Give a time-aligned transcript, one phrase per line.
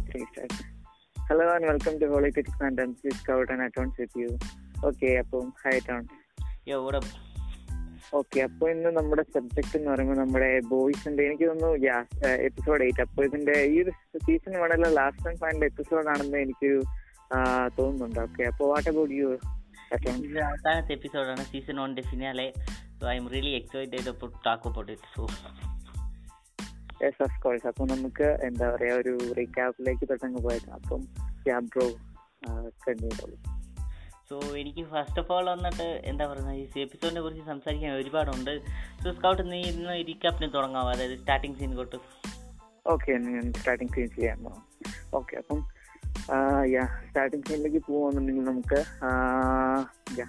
[0.00, 0.52] three start.
[1.28, 2.78] Hello and welcome to Holy Critics and
[3.28, 4.30] count and accounts with you
[4.86, 5.74] okay അപ്പം hi
[6.66, 7.00] ഇവിടെ
[8.14, 11.72] okay അപ്പോൾ ഇന്ന് നമ്മുടെ subject എന്ന് പറയുമ്പോൾ നമ്മുടെ ബോയ്സിന്റെ എനിക്ക് തോന്നുന്നു
[12.48, 13.92] എപ്പിസോഡ് എയ്റ്റ് അപ്പോൾ ഇതിന്റെ ഈ ഒരു
[14.26, 16.70] സീസൺ വേണമല്ല ലാസ്റ്റ് ആൻഡ് ഫൈനൽ എപ്പിസോഡ് ആണെന്ന് എനിക്ക്
[17.78, 18.20] തോന്നുന്നുണ്ട്.
[18.20, 19.28] ഓക്കെ അപ്പോൾ വാട്ട് അബൌട്ട് യു
[20.50, 22.48] അവസാനത്തെ എപ്പിസോഡാണ് സീസൺ വണ്ണിന്റെ finale
[23.00, 24.06] so I'm really excited
[24.46, 25.26] talk about it so
[27.04, 31.02] yes of course അപ്പൊ നമുക്ക് എന്താ പറയാ ഒരു റീക്യാപ്പിലേക്ക് പെട്ടെന്ന് പോയേക്കാം അപ്പം
[31.44, 31.86] ക്യാബ് ബ്രോ
[32.86, 33.38] കണ്ടിട്ടുള്ളൂ
[34.30, 38.52] സോ എനിക്ക് ഫസ്റ്റ് ഓഫ് ഓൾ വന്നിട്ട് എന്താ പറയുക ഈ എപ്പിസോഡിനെ കുറിച്ച് സംസാരിക്കാൻ ഒരുപാടുണ്ട്.
[39.02, 41.98] സോ സ്കൗട്ട് നീ ഇന്ന് റീക്യാപ്പിന് തുടങ്ങാം അതായത് സ്റ്റാർട്ടിങ് സീൻ തൊട്ട്.
[42.86, 43.16] ഓക്കെ
[43.58, 44.38] സ്റ്റാർട്ടിംഗ് സീൻ ചെയ്യാൻ
[45.14, 45.58] ഓക്കെ അപ്പം
[46.72, 48.78] യാ സ്റ്റാർട്ടിങ് സീനിലേക്ക് പോകുന്നുണ്ടെങ്കിൽ നമുക്ക്
[50.20, 50.26] യാ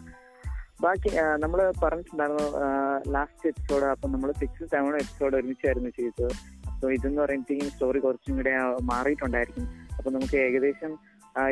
[0.81, 2.45] ബാക്കി നമ്മൾ പറഞ്ഞിട്ടുണ്ടായിരുന്നു
[3.11, 6.33] ലാസ്റ്റ് എപ്പിസോഡ് അപ്പം നമ്മൾ സിക്സ് സെവൻ എപ്പിസോഡ് ഒരുമിച്ചായിരുന്നു ചെയ്തത്.
[6.81, 8.53] അപ്പോൾ ഇതെന്ന് പറയുമ്പോഴത്തേക്കും സ്റ്റോറി കുറച്ചും കൂടെ
[8.91, 9.65] മാറിയിട്ടുണ്ടായിരിക്കും.
[9.97, 10.91] അപ്പൊ നമുക്ക് ഏകദേശം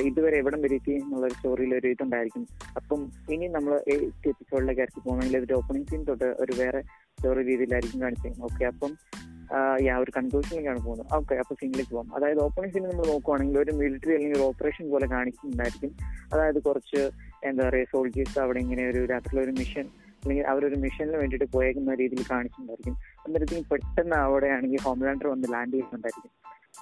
[0.07, 2.43] ഇതുവരെ എവിടം വരെ എത്തി എന്നുള്ളൊരു സ്റ്റോറിയിൽ ഒരു ഇതുണ്ടായിരിക്കും.
[2.79, 3.01] അപ്പം
[3.33, 3.73] ഇനി നമ്മൾ
[4.29, 6.81] എപ്പിസോഡിലേക്ക് ഇറക്കി പോകണമെങ്കിൽ ഇതിന്റെ ഓപ്പണിംഗ് സീൻ തൊട്ട് ഒരു വേറെ
[7.17, 8.41] സ്റ്റോറി രീതിയിലായിരിക്കും കാണിച്ചത്.
[8.47, 8.91] ഓക്കെ അപ്പം
[9.89, 11.07] യാ ഒരു കൺക്ലൂഷനിലേക്കാണ് പോകുന്നത്.
[11.19, 12.09] ഓക്കെ അപ്പൊ സീനിലേക്ക് പോകാം.
[12.17, 15.93] അതായത് ഓപ്പണിംഗ് സീൻ നമ്മൾ നോക്കുവാണെങ്കിൽ ഒരു മിലിറ്ററി അല്ലെങ്കിൽ ഒരു ഓപ്പറേഷൻ പോലെ കാണിക്കുന്നുണ്ടായിരിക്കും
[16.33, 17.01] അതായത് കുറച്ച്
[17.49, 19.85] എന്താ പറയുക സോൾജേഴ്സ് അവിടെ ഇങ്ങനെ ഒരു രാത്രിയിലെ ഒരു മിഷൻ
[20.21, 22.95] അല്ലെങ്കിൽ അവരൊരു മിഷനിൽ വേണ്ടിയിട്ട് പോയേക്കുന്ന രീതിയിൽ കാണിച്ചിട്ടുണ്ടായിരിക്കും.
[23.25, 26.33] എന്നിട്ട് പെട്ടെന്ന് അവിടെയാണെങ്കിൽ ഹോം ഹോംലാൻഡർ വന്ന് ലാൻഡ് ചെയ്യുന്നുണ്ടായിരിക്കും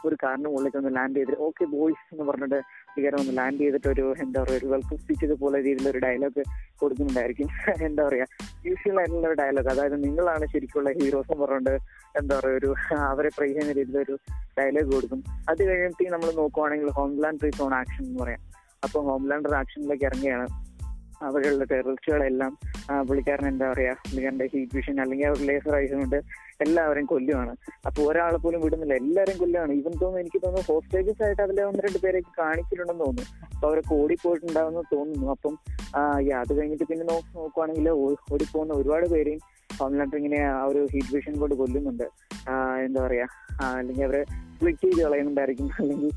[0.08, 2.60] ഒരു കാറിന് മുകളിലേക്ക് ഒന്ന് ലാൻഡ് ചെയ്തിട്ട് ഓക്കെ ബോയ്സ് എന്ന് പറഞ്ഞിട്ട്
[2.96, 6.44] വികാരം ഒന്ന് ലാൻഡ് ചെയ്തിട്ട് ഒരു എന്താ പറയുക ഒരു വെൽക്കം സ്പീച്ച് പോലെ രീതിയിലുള്ള ഒരു ഡയലോഗ്
[6.82, 7.48] കൊടുക്കുന്നുണ്ടായിരിക്കും.
[7.88, 8.26] എന്താ പറയാ
[8.68, 11.76] യൂഷ്വൽ ആയിട്ടുള്ള ഒരു ഡയലോഗ് അതായത് നിങ്ങളാണ് ശരിക്കുള്ള ഹീറോസ് എന്ന് പറഞ്ഞിട്ട്
[12.20, 12.70] എന്താ പറയുക ഒരു
[13.12, 14.18] അവരെ പ്രൈ ചെയ്യുന്ന രീതിയിലൊരു
[14.60, 15.22] ഡയലോഗ് കൊടുക്കും.
[15.50, 18.44] അത് കഴിഞ്ഞിട്ട് നമ്മൾ നോക്കുവാണെങ്കിൽ ഹോംലാൻഡ് ഓൺ ആക്ഷൻ എന്ന് പറയാം.
[18.86, 20.48] അപ്പോൾ ഹോംലാൻഡർ ആക്ഷനിലേക്ക് ഇറങ്ങുകയാണ്.
[21.26, 22.52] അവിടെയുള്ള ടെററിസ്റ്റുകളെല്ലാം
[23.08, 26.20] പുള്ളിക്കാരൻ എന്താ പറയാ പുള്ളിക്കാരന്റെ ഹീറ്റ് വിഷൻ അല്ലെങ്കിൽ ലേസർ കൊണ്ട്
[26.66, 27.54] എല്ലാവരും കൊല്ലുവാണ്.
[27.88, 28.94] അപ്പൊ ഒരാളെ പോലും വിടുന്നില്ല.
[29.02, 29.74] എല്ലാവരും കൊല്ലുവാണ്.
[29.82, 33.26] ഇവൻ തോന്നുന്നു എനിക്ക് തോന്നുന്നു ഹോസ്റ്റേജസ് ആയിട്ട് അതിലെ ഒന്ന് രണ്ട് പേരേക്ക് കാണിച്ചിട്ടുണ്ടെന്ന് തോന്നുന്നു.
[33.56, 35.28] അപ്പൊ അവരൊക്കെ ഓടിപ്പോയിട്ടുണ്ടാവുമെന്ന് തോന്നുന്നു.
[35.36, 35.54] അപ്പം
[36.42, 37.90] അത് കഴിഞ്ഞിട്ട് പിന്നെ നോക്കുവാണെങ്കിൽ
[38.32, 39.42] ഓടിപ്പോകുന്ന ഒരുപാട് പേരെയും
[39.80, 42.08] ഹോംലാൻഡർ ഇങ്ങനെ ആ ഒരു ഹീറ്റ് വിഷൻ കൊണ്ട് കൊല്ലുന്നുണ്ട്.
[42.86, 43.26] എന്താ പറയാ
[43.78, 44.22] അല്ലെങ്കിൽ അവരെ
[44.58, 45.70] സ്പ്ലിറ്റ് ചെയ്ത് കളയുന്നുണ്ടായിരിക്കും.
[45.80, 46.12] അല്ലെങ്കിൽ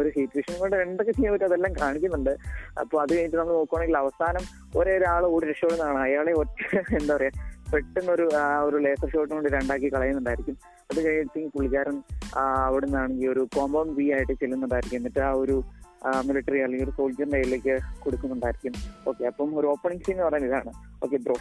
[0.00, 2.34] ഒരു ഹീറ്റ് വിഷൻ കൊണ്ട് എന്തൊക്കെ ചെയ്യാൻ പറ്റും അതെല്ലാം കാണിക്കുന്നുണ്ട്.
[2.82, 4.44] അപ്പോൾ അത് കഴിഞ്ഞിട്ട് നമ്മൾ നോക്കുവാണെങ്കിൽ അവസാനം
[4.80, 6.00] ഒരേ ഒരാൾ ഓടി രക്ഷപ്പെടുന്നതാണ്.
[6.06, 6.60] അയാളെ ഒറ്റ
[7.00, 7.32] എന്താ പറയാ
[7.72, 10.56] പെട്ടെന്നൊരു ഒരു ഒരു ലേസർ ഷോട്ട് കൊണ്ട് രണ്ടാക്കി കളയുന്നുണ്ടായിരിക്കും.
[10.90, 11.96] അത് കഴിഞ്ഞിട്ട് പുള്ളിക്കാരൻ
[12.66, 14.98] അവിടെ നിന്നാണെങ്കിൽ ഒരു കോമ്പൗണ്ട് ബി ആയിട്ട് ചെല്ലുന്നുണ്ടായിരിക്കും.
[15.00, 15.56] എന്നിട്ട് ആ ഒരു
[16.28, 17.74] മിലിറ്ററി അല്ലെങ്കിൽ ഒരു സോൾജറിന്റെ കയ്യിലേക്ക്
[18.04, 18.74] കൊടുക്കുന്നുണ്ടായിരിക്കും.
[19.10, 20.72] ഓക്കെ അപ്പം ഒരു ഓപ്പണിംഗ് സീൻ എന്ന് പറയുന്നത് ഇതാണ്.
[21.04, 21.36] ഓക്കെ ബ്രോ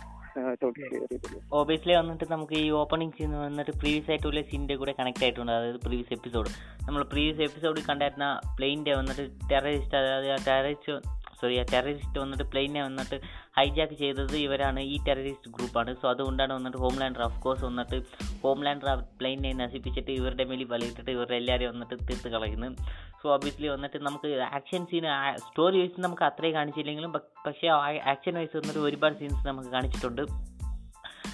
[1.53, 5.51] ഓബിയസ്ലി വന്നിട്ട് നമുക്ക് ഈ ഓപ്പണിംഗ് വന്നിട്ട് പ്രീവിയസ് ആയിട്ടുള്ള സീനിന്റെ കൂടെ കണക്ട് ആയിട്ടുണ്ട്.
[5.51, 6.49] അതായത് പ്രീവിയസ് എപ്പിസോഡ്
[6.87, 13.17] നമ്മൾ പ്രീവിയസ് എപ്പിസോഡിൽ കണ്ടായിരുന്ന പ്ലെയിന്റെ വന്നിട്ട് ടെററിസ്റ്റ് അതായത് ടെററിസ്റ്റ് സോറി ആ ടെററിസ്റ്റ് വന്നിട്ട് പ്ലെയിനെ വന്നിട്ട്
[13.57, 14.79] ഹൈജാക്ക് ചെയ്തത് ഇവരാണ്.
[14.79, 17.99] ഈ ടെററിസ്റ്റ് ഗ്രൂപ്പാണ് സോ അതുകൊണ്ടാണ് വന്നിട്ട് ഹോംലാൻഡർ ഓഫ് കോഴ്സ് വന്നിട്ട്
[18.43, 22.77] ഹോംലാൻഡർ പ്ലെയിനെ നശിപ്പിച്ചിട്ട് ഇവരുടെ മേലിൽ വലയിട്ടിട്ട് ഇവരുടെ എല്ലാവരെയും വന്നിട്ട് തീർത്ത് കളയുന്നത്
[23.23, 24.29] സോ ഒബിയസ്ലി വന്നിട്ട് നമുക്ക്
[24.59, 25.03] ആക്ഷൻ സീൻ
[25.37, 27.11] സ്റ്റോറി വൈസ് നമുക്ക് അത്രയും കാണിച്ചില്ലെങ്കിലും
[27.45, 27.67] പക്ഷേ
[28.13, 30.50] ആക്ഷൻ വൈസ് വന്നിട്ട് ഒരുപാട് സീൻസ് നമുക്ക് കാണിച്ചിട്ടുണ്ട്.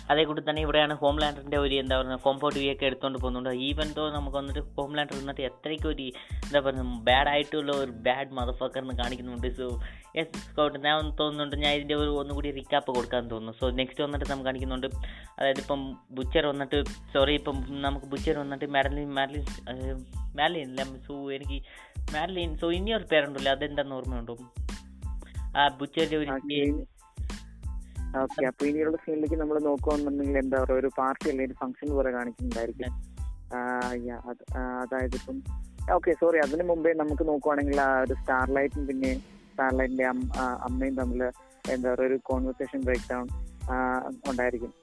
[0.10, 3.94] അതേ കൂടി തന്നെ ഇവിടെയാണ് ഹോം ലാൻഡറിന്റെ ഒരു എന്താ പറയുക കോമ്പൗണ്ട് വ്യൂ ഒക്കെ എടുത്തുകൊണ്ട് പോകുന്നുണ്ട് ഈവൻ
[3.98, 6.04] തോ നമുക്ക് വന്നിട്ട് ഹോം ലാൻഡർ വന്നിട്ട് എത്രയ്ക്ക് ഒരു
[6.46, 9.48] എന്താ പറയുക ബാഡ് ആയിട്ടുള്ള ഒരു ബാഡ് മദഫക്കറിന് കാണിക്കുന്നുണ്ട്.
[9.58, 9.82] സോ
[10.18, 13.60] യെസ് സ്കൗട്ട് ഞാൻ തോന്നുന്നുണ്ട് ഞാൻ ഇതിന്റെ ഒരു ഒന്നുകൂടി റിക്കാപ്പ് കൊടുക്കാൻ തോന്നുന്നു.
[13.60, 14.88] സോ നെക്സ്റ്റ് വന്നിട്ട് നമുക്ക് കാണിക്കുന്നുണ്ട്.
[15.40, 15.82] അതായത് ഇപ്പം
[16.12, 19.46] ബുച്ചർ വന്നിട്ട് സോറി ഇപ്പം നമുക്ക് ബുച്ചർ വന്നിട്ട് മാരലിൻ മാരലിൻ
[20.38, 20.84] മാരലിൻ അല്ല?
[21.08, 21.60] സോ എനിക്ക്
[22.14, 24.38] മാരലിൻ സോ ഇനി ഒരു പേരുണ്ടല്ലോ അതെന്താണെന്ന് ഓർമ്മയുണ്ടോ?
[25.58, 26.34] ആ ബുച്ചറിന്റെ ഒരു
[28.24, 28.44] ഓക്കെ.
[28.50, 32.94] അപ്പൊ ഇനിയുള്ള സീനിലേക്ക് നമ്മൾ നോക്കുകയാണെന്നുണ്ടെങ്കിൽ എന്താ പറയുക ഒരു പാർട്ടി അല്ലെങ്കിൽ ഒരു ഫംഗ്ഷൻ പോലെ കാണിക്കുന്നുണ്ടായിരിക്കും.
[34.84, 35.38] അതായത് ഇപ്പം
[35.96, 39.12] ഓക്കെ സോറി അതിനു മുമ്പേ നമുക്ക് നോക്കുവാണെങ്കിൽ ആ ഒരു സ്റ്റാർലൈറ്റും പിന്നെ
[39.52, 40.08] സ്റ്റാർലൈറ്റിന്റെ
[40.68, 41.22] അമ്മയും തമ്മിൽ
[41.74, 43.28] എന്താ പറയുക ഒരു കോൺവെർസേഷൻ ബ്രേക്ക് ഡൗൺ
[44.32, 44.74] ഉണ്ടായിരിക്കും.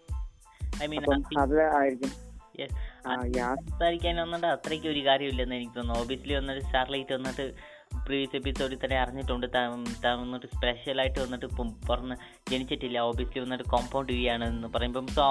[1.45, 2.13] അത് ആയിരിക്കും.
[3.59, 6.01] സംസാരിക്കാൻ വന്നിട്ട് അത്രയ്ക്ക് ഒരു കാര്യമില്ലെന്ന് എനിക്ക് തോന്നുന്നു.
[6.03, 7.47] ഓബിയസ്ലി വന്നിട്ട് സ്റ്റാർലൈറ്റ് വന്നിട്ട്
[8.07, 9.47] പ്രീവിയസ് എപ്പിസോഡിൽ തന്നെ അറിഞ്ഞിട്ടുണ്ട്.
[10.23, 11.47] വന്നിട്ട് സ്പെഷ്യലായിട്ട് വന്നിട്ട്
[11.91, 12.17] പറഞ്ഞ്
[12.51, 12.99] ജനിച്ചിട്ടില്ല.
[12.99, 15.27] ഓബിയസ്ലി വന്നിട്ട് കോമ്പൗണ്ട് ചെയ്യുകയാണ് എന്ന് പറയുമ്പം സോ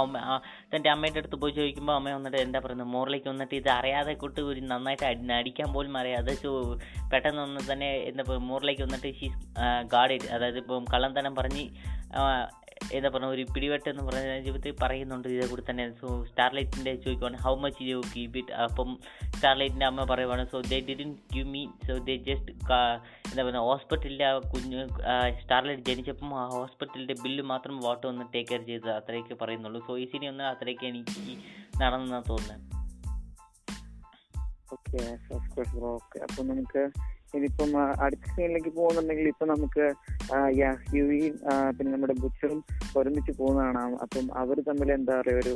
[0.76, 2.88] തന്റെ അമ്മയുടെ അടുത്ത് പോയി ചോദിക്കുമ്പോൾ അമ്മ വന്നിട്ട് എന്താ പറയുന്നത്?
[2.88, 5.06] മോറിലേക്ക് വന്നിട്ട് ഇത് അറിയാതെ കൂട്ട് ഒരു നന്നായിട്ട്
[5.40, 6.78] അടിക്കാൻ പോലും അറിയാതെ സോ
[7.14, 9.40] പെട്ടെന്ന് വന്ന് തന്നെ എന്താ മോറിലേക്ക് വന്നിട്ട് ഷീസ്
[10.12, 11.66] ഇറ്റ് അതായത് ഇപ്പം കള്ളന്തനം പറഞ്ഞ്
[12.92, 15.28] എന്താ പറയുക ഒരു പിടിവെട്ട് എന്ന് പറഞ്ഞ ജീവിതത്തിൽ പറയുന്നുണ്ട്.
[15.28, 19.00] ഇതേ കൂടി തന്നെ സോ സ്റ്റാർലൈറ്റിന്റെ ചോദിക്കുവാണ് how much you keep it അപ്പം
[19.36, 22.52] സ്റ്റാർലൈറ്റിന്റെ അമ്മ പറയുവാണ് so they didn't give me so they just
[23.32, 24.88] എന്താ പറയുക ഹോസ്പിറ്റലിലെ കുഞ്ഞ്
[25.42, 28.92] സ്റ്റാർലൈറ്റ് ജനിച്ചപ്പം ആ ഹോസ്പിറ്റലിന്റെ ബില്ല് മാത്രം വാട്ട് ഒന്ന് ടേക്ക് കെയർ ചെയ്തത്.
[28.92, 29.82] അത്രയൊക്കെ പറയുന്നുള്ളൂ.
[29.88, 31.20] സോ ഈ സിനി ഒന്ന് അത്രയൊക്കെ എനിക്ക്
[31.82, 32.72] നടന്നെന്നാണ് തോന്നുന്നത്
[34.74, 36.82] ഓക്കെ അപ്പം നമുക്ക്
[37.36, 37.72] ഇതിപ്പം
[38.04, 39.86] അടുത്ത സീനിലേക്ക് പോകുന്നുണ്ടെങ്കിൽ ഇപ്പൊ നമുക്ക്
[40.58, 41.36] യാഹ്യൂയും
[41.78, 42.64] പിന്നെ നമ്മുടെ ബുച്ചറും
[42.98, 44.02] ഒരുമിച്ച് പോകുന്ന കാണാം.
[44.02, 45.54] അപ്പം അവർ തമ്മിൽ എന്താ പറയുക ഒരു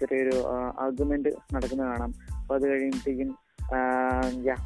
[0.00, 0.36] ചെറിയൊരു
[0.78, 2.12] ആർഗ്യുമെന്റ് നടക്കുന്ന കാണാം.
[2.40, 3.30] അപ്പൊ അത് കഴിയുമ്പോഴത്തേക്കും
[4.46, 4.56] യാ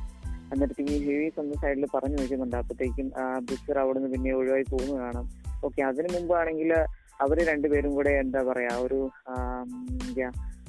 [0.79, 2.57] പിന്നെ ഹെവി സ്വന്തം സൈഡിൽ പറഞ്ഞു വെക്കുന്നുണ്ട്.
[2.57, 3.07] അപ്പോഴത്തേക്കും
[3.39, 5.27] ബുച്ചർ അവിടെ നിന്ന് പിന്നെ ഒഴിവായി പോകുന്ന കാണാം.
[5.65, 6.73] ഓക്കെ അതിനു മുമ്പാണെങ്കിൽ
[7.21, 8.99] അവർ രണ്ടുപേരും കൂടെ എന്താ പറയാ ഒരു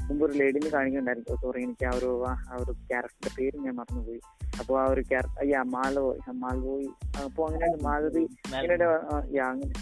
[0.10, 1.36] മുമ്പ് ഒരു ലേഡിന് കാണിക്കുന്നുണ്ടായിരുന്നു.
[1.42, 4.22] സോറി എനിക്ക് ആ ഒരു ആ ഒരു ക്യാരക്ടറിന്റെ പേര് ഞാൻ മറന്നുപോയി.
[4.60, 6.88] അപ്പൊ ആ ഒരു ക്യാരക്ടർ യാ മാൽവോയ് മാൽവോയ്
[7.26, 8.90] അപ്പൊ അങ്ങനെ മാലതി ഇങ്ങനെ ഒരു,
[9.38, 9.74] യാ അങ്ങനെ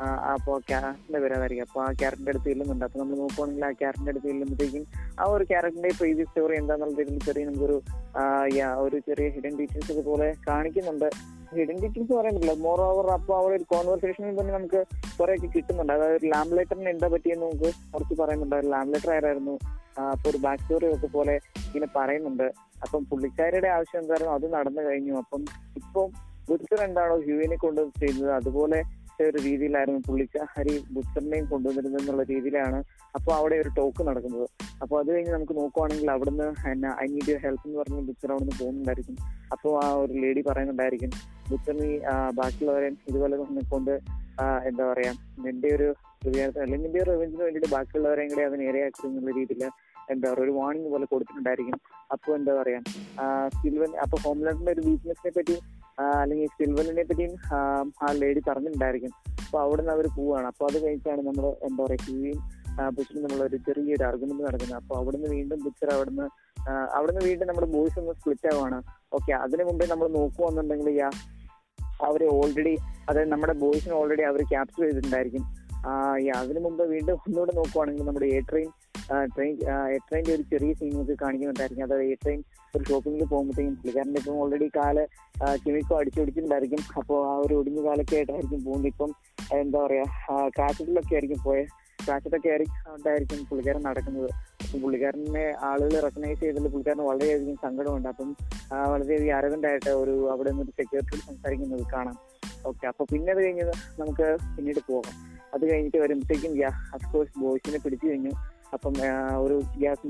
[0.00, 2.84] ആ, ക്യാരറ്റിന്റെ അതായിരിക്കും അപ്പൊ ആ ക്യാരക്ടറിന്റെ അടുത്ത് ചെല്ലുന്നുണ്ട്.
[2.84, 4.84] അപ്പൊ നമ്മൾ നോക്കുവാണെങ്കിൽ ആ ക്യാരക്ടറിന്റെ അടുത്ത് ചെല്ലുമ്പോഴത്തേക്കും
[5.20, 7.82] ആ ഒരു ക്യാരക്ടറിന്റെ പ്രീതി സ്റ്റോറി എന്താണെന്നുള്ള രീതിയിൽ ചെറിയ നമുക്കൊരു
[8.78, 11.10] ഒരു ചെറിയ ഹിഡൻ ഡീറ്റെയിൽസ് ഇതുപോലെ പോലെ കാണിക്കുന്നുണ്ട്.
[11.54, 14.84] ഹിഡൻ ഡീറ്റെയിൽസ് പറയുന്നില്ല മോർ ഓവർ അപ്പൊ അവിടെ ഒരു കോൺവെർസേഷനിൽ തന്നെ നമുക്ക്
[15.20, 15.92] കുറെ ഒക്കെ കിട്ടുന്നുണ്ട്.
[15.92, 18.56] അതായത് ഒരു ലാംബ് ലെറ്ററിന് എന്താ പറ്റിയെന്ന് നമുക്ക് കുറച്ച് പറയുന്നുണ്ട്.
[18.56, 19.58] ഒരു ലാംബ് ലെറ്റർ ആരായിരുന്നു?
[19.98, 22.52] ആ, അപ്പൊ ഒരു ബാക്ക് സ്റ്റോറി ഒക്കെ പോലെ ഇങ്ങനെ പറയുന്നുണ്ട്.
[22.82, 24.32] അപ്പം പുള്ളിക്കാരിയുടെ ആവശ്യം എന്തായിരുന്നു?
[24.32, 25.12] അത് നടന്നു കഴിഞ്ഞു.
[25.12, 25.44] അപ്പം
[25.76, 26.08] ഇപ്പം
[26.48, 28.82] ബുദ്ധർ എന്താണോ ഹ്യൂവിനെ കൊണ്ട് ചെയ്തത് അതുപോലെ
[29.28, 32.78] ഒരു രീതിയിലായിരുന്നു പുള്ളിക്കാരി ബുദ്ധനെയും കൊണ്ടുവന്നിരുന്നത് എന്നുള്ള രീതിയിലാണ്
[33.16, 34.46] അപ്പോൾ അവിടെ ഒരു ടോക്ക് നടക്കുന്നത്.
[34.82, 39.16] അപ്പോൾ അത് കഴിഞ്ഞ് നമുക്ക് നോക്കുവാണെങ്കിൽ അവിടുന്ന് എന്നാ ഐ നീഡ് ഹെൽപ്പ് എന്ന് പറഞ്ഞ് ബുദ്ധർ അവിടുന്ന് പോകുന്നുണ്ടായിരിക്കും.
[39.54, 41.12] അപ്പോൾ ആ ഒരു ലേഡി പറയുന്നുണ്ടായിരിക്കും
[41.50, 41.92] ബുദ്ധൻ ഈ
[42.38, 43.94] ബാക്കിയുള്ളവരെ ഇതുപോലെ തന്നെ കൊണ്ട്
[44.68, 45.12] എന്താ പറയാ
[45.44, 45.88] നിന്റെ ഒരു
[46.22, 49.62] ഹൃദയത്തിന് അല്ലെങ്കിൽ നിന്റെ ഒരു റിവെഞ്ചിന് വേണ്ടിയിട്ട് ബാക്കിയുള്ളവരെയും കൂടെ അവൻ ഇരയാക്കും എന്നുള്ള രീതിയിൽ
[50.12, 51.76] എന്താ പറയുക ഒരു വാണിംഗ് പോലെ കൊടുത്തിട്ടുണ്ടായിരിക്കും.
[52.14, 52.80] അപ്പോൾ എന്താ പറയാ
[53.58, 55.56] സിൽവൻ അപ്പൊ ഹോംലാൻഡിന്റെ ഒരു വീക്ക്നെസിനെ പറ്റി
[56.22, 57.58] അല്ലെങ്കിൽ സിൽവറിനെ പറ്റിയും ആ,
[58.22, 59.12] ലേഡി പറഞ്ഞിട്ടുണ്ടായിരിക്കും.
[59.44, 60.46] അപ്പൊ അവിടെ നിന്ന് അവർ പോവാണ്.
[60.52, 62.38] അപ്പൊ അത് കഴിഞ്ഞിട്ടാണ് നമ്മൾ എന്താ പറയുക ഹീയും
[62.96, 64.78] ബുച്ചറും തമ്മിലുള്ള ഒരു ചെറിയൊരു ആർഗ്യുമെന്റ് നടക്കുന്നത്.
[64.80, 66.26] അപ്പൊ അവിടുന്ന് വീണ്ടും ബുച്ചർ അവിടുന്ന്
[66.96, 68.78] അവിടുന്ന് വീണ്ടും നമ്മുടെ ബോയ്സ് ഒന്ന് സ്പ്ലിറ്റ് ആവാണ്
[69.12, 71.08] ഓക്കെ അതിനു മുമ്പേ നമ്മൾ നോക്കുവാന്നുണ്ടെങ്കിൽ യാ
[72.08, 72.74] അവരെ ഓൾറെഡി
[73.08, 75.44] അതായത് നമ്മുടെ ബോയ്സിനെ ഓൾറെഡി അവർ ക്യാപ്ചർ ചെയ്തിട്ടുണ്ടായിരിക്കും.
[76.40, 78.68] അതിനു മുമ്പ് വീണ്ടും ഒന്നുകൂടെ നോക്കുവാണെങ്കിൽ നമ്മുടെ എ ട്രെയിൻ
[79.34, 79.54] ട്രെയിൻ
[79.94, 81.84] എ ട്രെയിന്റെ ഒരു ചെറിയ സീൻ നമുക്ക് കാണിക്കുന്നുണ്ടായിരിക്കും.
[81.86, 82.40] അതായത് എ ട്രെയിൻ
[82.76, 84.96] ഒരു ഷോപ്പിംഗിൽ പോകുമ്പോഴത്തേക്കും പുള്ളിക്കാരന്റെ ഇപ്പം ഓൾറെഡി കാൽ
[85.64, 88.90] കിമിക്കോ അടിച്ചുപിടിച്ചിട്ടുണ്ടായിരിക്കും അപ്പോൾ ആ ഒരു ഒടിഞ്ഞ കാലൊക്കെ ആയിട്ടായിരിക്കും പോകുന്നത്.
[88.92, 89.10] ഇപ്പം
[89.60, 91.72] എന്താ പറയുക കാറ്ററ്റിലൊക്കെ ആയിരിക്കും പോയത്
[92.08, 92.50] കാറ്ററ്റൊക്കെ
[93.12, 94.28] ആയിരിക്കും പുള്ളിക്കാരൻ നടക്കുന്നത്.
[94.64, 98.08] അപ്പം പുള്ളിക്കാരനെ ആളുകൾ റെക്കഗ്നൈസ് ചെയ്തതിൽ പുള്ളിക്കാരന് വളരെയധികം സങ്കടമുണ്ട്.
[98.12, 98.28] അപ്പം
[98.92, 102.16] വളരെയധികം ആയിട്ട് ഒരു അവിടെ നിന്ന് സെക്യൂരിറ്റി സംസാരിക്കുന്നത് കാണാം.
[102.68, 105.14] ഓക്കെ അപ്പൊ പിന്നെ അത് കഴിഞ്ഞത് നമുക്ക് പിന്നീട് പോകാം.
[105.54, 106.52] അത് കഴിഞ്ഞിട്ട് വരുമ്പോഴത്തേക്കും
[106.96, 108.32] അഫ്കോഴ്സ് ബോയ്സിനെ പിടിച്ചു കഴിഞ്ഞു.
[108.74, 108.94] അപ്പം
[109.44, 110.06] ഒരു ഗ്യാസ്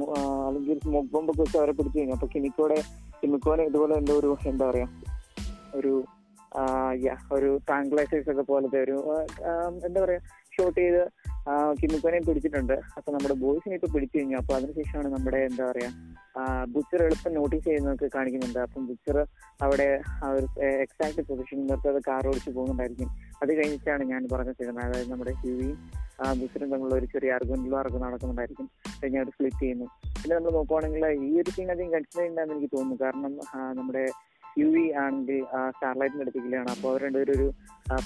[0.47, 2.17] അല്ലെങ്കിൽ ഒരു സ്മോക്ക് ബോംബൊക്കെ വെച്ച് അവരെ പിടിച്ചു കഴിഞ്ഞു.
[2.19, 2.79] അപ്പൊ കിമിക്കോടെ
[3.23, 4.89] കിമിക്കോനെ ഇതുപോലെ എന്തോ ഒരു എന്താ പറയാ
[5.81, 5.93] ഒരു
[7.37, 8.97] ഒരു ടാങ്ക്ലൈസേഴ്സ് ഒക്കെ പോലത്തെ ഒരു
[9.89, 10.21] എന്താ പറയാ
[10.55, 11.03] ഷോട്ട് ചെയ്ത്
[11.81, 12.75] കിമിക്കോനെയും പിടിച്ചിട്ടുണ്ട്.
[12.97, 14.37] അപ്പൊ നമ്മുടെ ബോയ്സിനെ ഇപ്പൊ പിടിച്ചു കഴിഞ്ഞു.
[14.41, 15.91] അപ്പൊ അതിനുശേഷമാണ് നമ്മുടെ എന്താ പറയാ
[16.75, 18.61] ബുച്ചർ എളുപ്പം നോട്ടീസ് ചെയ്യുന്നതൊക്കെ കാണിക്കുന്നുണ്ട്.
[18.67, 19.17] അപ്പം ബുച്ചർ
[19.67, 19.89] അവിടെ
[20.85, 23.11] എക്സാക്ട് പൊസിഷൻ നിർത്താതെ കാർ ഓടിച്ച് പോകുന്നുണ്ടായിരിക്കും.
[23.43, 25.79] അത് കഴിഞ്ഞിട്ടാണ് ഞാൻ പറഞ്ഞ സിനിമ അതായത് നമ്മുടെ ഹ്യൂവിയും
[26.41, 28.67] ബുച്ചറും തമ്മിലുള്ള ഒരു ചെറിയ ആർഗ്യുമെന്റിലും ആർക്കും നടക്കുന്നുണ്ടായിരിക്കും
[29.03, 29.87] കഴിഞ്ഞ അവർ സ്പ്ലിറ്റ് ചെയ്യുന്നു.
[30.23, 32.99] പിന്നെ നമ്മൾ നോക്കുവാണെങ്കിൽ ഈ ഒരു സീൻ അധികം കൺസിഡർ ചെയ്യണ്ടെന്ന് എനിക്ക് തോന്നുന്നു.
[33.05, 33.33] കാരണം
[33.79, 34.05] നമ്മുടെ
[34.61, 35.41] യു വി ആണെങ്കിൽ
[35.75, 37.47] സ്റ്റാർലൈറ്റിന്റെ അടുത്തേക്കിലാണ് അപ്പോൾ അവർ രണ്ടുപേരും ഒരു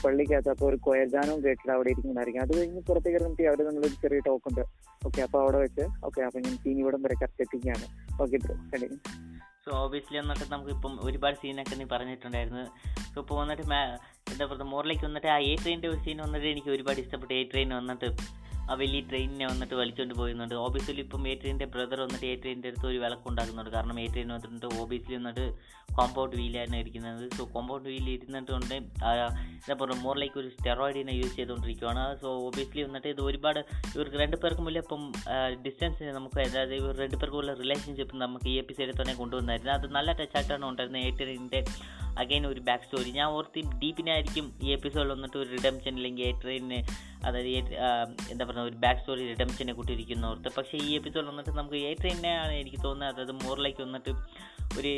[0.02, 4.48] പള്ളിക്കകത്ത് അപ്പോൾ ഒരു കൊയർഗാനവും കേട്ടിട്ട് അവിടെ ഇരിക്കുന്നുണ്ടായിരിക്കും അത് കഴിഞ്ഞ് പുറത്തേക്ക് ഇറങ്ങിയിട്ട് അവർ നമ്മളൊരു ചെറിയ ടോക്ക്
[4.50, 4.64] ഉണ്ട്.
[5.08, 7.86] ഓക്കെ അപ്പോൾ അവിടെ വെച്ച് ഓക്കെ അപ്പോൾ ഞാൻ സീൻ ഇവിടം വരെ കറക്റ്റ് എത്തിക്കുകയാണ്.
[8.24, 8.98] Okay bro continue
[9.64, 12.64] so obviously എന്നൊക്കെ നമുക്ക് ഇപ്പം ഒരുപാട് സീനൊക്കെ നീ പറഞ്ഞിട്ടുണ്ടായിരുന്നു.
[13.14, 13.62] സോ ഇപ്പോൾ വന്നിട്ട്
[14.32, 17.34] എന്താ പറയുക മോറിലേക്ക് വന്നിട്ട് ആ എ ട്രെയിനിന്റെ ഒരു സീൻ വന്നിട്ട് എനിക്ക് ഒരുപാട് ഇഷ്ടപ്പെട്ടു.
[17.34, 18.04] എ ട്രെയിൻ വന്നിട്ട്.
[18.70, 20.54] ആ വലിയ ട്രെയിനിനെ വന്നിട്ട് വലിച്ചുകൊണ്ട് പോയിരുന്നുണ്ട്.
[20.66, 24.68] ഓബിയസ്ലി ഇപ്പം എ ട്രെയിനിന്റെ ബ്രദർ വന്നിട്ട് എ ട്രെയിനിന്റെ അടുത്ത് ഒരു വിളക്കുണ്ടാക്കുന്നുണ്ട് കാരണം എ ട്രെയിൻ വന്നിട്ട്
[24.82, 25.46] ഓബിയസ്ലി വന്നിട്ട്
[25.98, 27.24] കോമ്പൗണ്ട് വീലാണ് ഇരിക്കുന്നത്.
[27.36, 33.08] സോ കോമ്പൗണ്ട് വീലിൽ ഇരുന്നിട്ടുണ്ട് എന്താ പറയുക മോർ ലൈക്ക് ഒരു സ്റ്റെറോയിഡിനെ യൂസ് ചെയ്തുകൊണ്ടിരിക്കുകയാണ് സോ ഓബിയസ്ലി വന്നിട്ട്
[33.14, 33.60] ഇത് ഒരുപാട്
[33.94, 35.02] ഇവർക്ക് രണ്ട് പേർക്കും വലിയ ഇപ്പം
[35.66, 39.72] ഡിസ്റ്റൻസ് നമുക്ക് അതായത് ഇവർ രണ്ട് പേർക്കുമുള്ള റിലേഷൻഷിപ്പ് നമുക്ക് ഈ എപ്പിസോഡിൽ തന്നെ കൊണ്ടുവന്നായിരുന്നു.
[39.78, 41.62] അത് നല്ല ടച്ചായിട്ടാണ് ഉണ്ടായിരുന്നത് ഏറ്ററിന്റെ
[42.18, 46.78] അഗൈൻ ഒരു ബാക്ക് സ്റ്റോറി ഞാൻ ഓർത്തി ഡീപ്പിനായിരിക്കും ഈ എപ്പിസോഡിൽ വന്നിട്ട് ഒരു റിഡംഷൻ അല്ലെങ്കിൽ ഏറ്ററിന്
[47.26, 47.48] അതായത്
[48.32, 50.48] എന്താ പറയുക ഒരു ബാക്ക് സ്റ്റോറി റിഡംഷനെ കൂട്ടിയിരിക്കുന്ന ഓർത്ത്.
[50.56, 53.14] പക്ഷേ ഈ എപ്പിസോഡ് വന്നിട്ട് നമുക്ക് ഏറ്ററിനെയാണ് എനിക്ക് തോന്നുന്നത്.
[53.14, 54.10] അതായത് മോറിലേക്ക് വന്നിട്ട്
[54.78, 54.92] ഒരു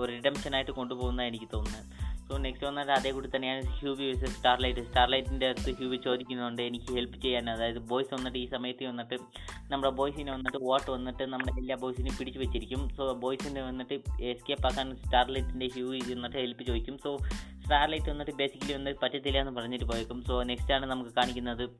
[0.00, 2.07] ഒരു റിഡംഷനായിട്ട് കൊണ്ടുപോകുന്നതാണ് എനിക്ക് തോന്നുന്നത്.
[2.28, 4.80] സോ നെക്സ്റ്റ് വന്നിട്ട് അതേ കൂടി തന്നെയാണ് ഹ്യൂബി വേഴ്സസ് സ്റ്റാർലൈറ്റ്.
[4.80, 7.50] സ്റ്റാർലൈറ്റിന്റെ അടുത്ത് ഹ്യൂബി ചോദിക്കുന്നുണ്ട് എനിക്ക് ഹെൽപ്പ് ചെയ്യാൻ.
[7.50, 9.14] അതായത് ബോയ്സ് വന്നിട്ട് ഈ സമയത്ത് വന്നിട്ട്
[9.62, 12.88] നമ്മുടെ ബോയ്സിനെ വന്നിട്ട് വോട്ട് വന്നിട്ട് നമ്മുടെ എല്ലാ ബോയ്സിനെയും പിടിച്ചു വെച്ചിരിക്കും.
[12.96, 16.98] സോ ബോയ്സിനെ വന്നിട്ട് എസ്കേപ്പ് ആക്കാൻ സ്റ്റാർലൈറ്റിന്റെ ഹ്യൂ വന്നിട്ട് ഹെൽപ്പ് ചോദിക്കും.
[16.98, 17.16] സോ
[17.62, 20.24] സ്റ്റാർലൈറ്റ് വന്നിട്ട് ബേസിക്കലി വന്നിട്ട് പറ്റത്തില്ല എന്ന് പറഞ്ഞിട്ട് പോയേക്കും.
[20.24, 21.70] സോ നെക്സ്റ്റ് ആണ് നമുക്ക് കാണിക്കുന്നത്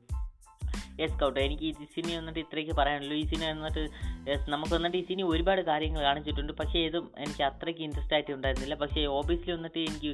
[1.01, 1.39] യെസ് കൗട്ടോ.
[1.47, 3.15] എനിക്ക് ഈ സിനി വന്നിട്ട് ഇത്രയ്ക്ക് പറയാനുള്ളൂ.
[3.21, 3.83] ഈ സിനി വന്നിട്ട്
[4.29, 6.53] യെസ് നമുക്ക് വന്നിട്ട് ഈ സിനി ഒരുപാട് കാര്യങ്ങൾ കാണിച്ചിട്ടുണ്ട്.
[6.59, 8.77] പക്ഷേ ഇതും എനിക്ക് അത്രയ്ക്ക് ഇൻട്രസ്റ്റ് ആയിട്ട് ഉണ്ടായിരുന്നില്ല.
[8.83, 10.13] പക്ഷേ ഓബിയസ്ലി വന്നിട്ട് എനിക്ക്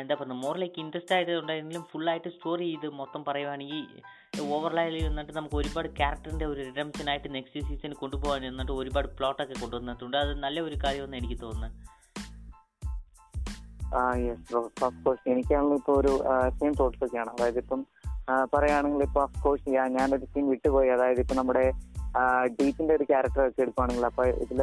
[0.00, 3.82] എന്താ പറയുക മോറിലേക്ക് ഇൻട്രസ്റ്റ് ആയിട്ട് ഉണ്ടായിരുന്നെങ്കിലും ഫുള്ളായിട്ട് സ്റ്റോറി ഇത് മൊത്തം പറയുവാണെങ്കിൽ
[4.54, 10.16] ഓവർലൈലി വന്നിട്ട് നമുക്ക് ഒരുപാട് ക്യാരക്ടറിന്റെ ഒരു റിഡംഷൻ ആയിട്ട് നെക്സ്റ്റ് സീസൺ കൊണ്ടുപോകാൻ വന്നിട്ട് ഒരുപാട് പ്ലോട്ടൊക്കെ കൊണ്ടുവന്നിട്ടുണ്ട്.
[10.16, 11.68] അത് നല്ല ഒരു കാര്യമെന്ന് എനിക്ക് തോന്നുന്നു.
[13.98, 16.12] ആ യെസ് ബ്രോ ഓഫ് കോഴ്സ് എനിക്കാണല്ലോ ഇപ്പോൾ ഒരു
[16.58, 17.30] സെയിം തോട്ട്സ് ഒക്കെയാണ്.
[17.30, 17.80] അതായത് ഇപ്പം
[18.52, 20.88] പറയുകയാണെങ്കിൽ ഇപ്പൊ അഫ്കോഴ്സ് ഞാനൊരു സീൻ വിട്ടുപോയി.
[20.96, 21.64] അതായത് ഇപ്പൊ നമ്മുടെ
[22.58, 24.60] ഡീപ്പിന്റെ ഒരു ക്യാരക്ടർ ഒക്കെ എടുക്കുകയാണെങ്കിൽ അപ്പൊ ഇതിൽ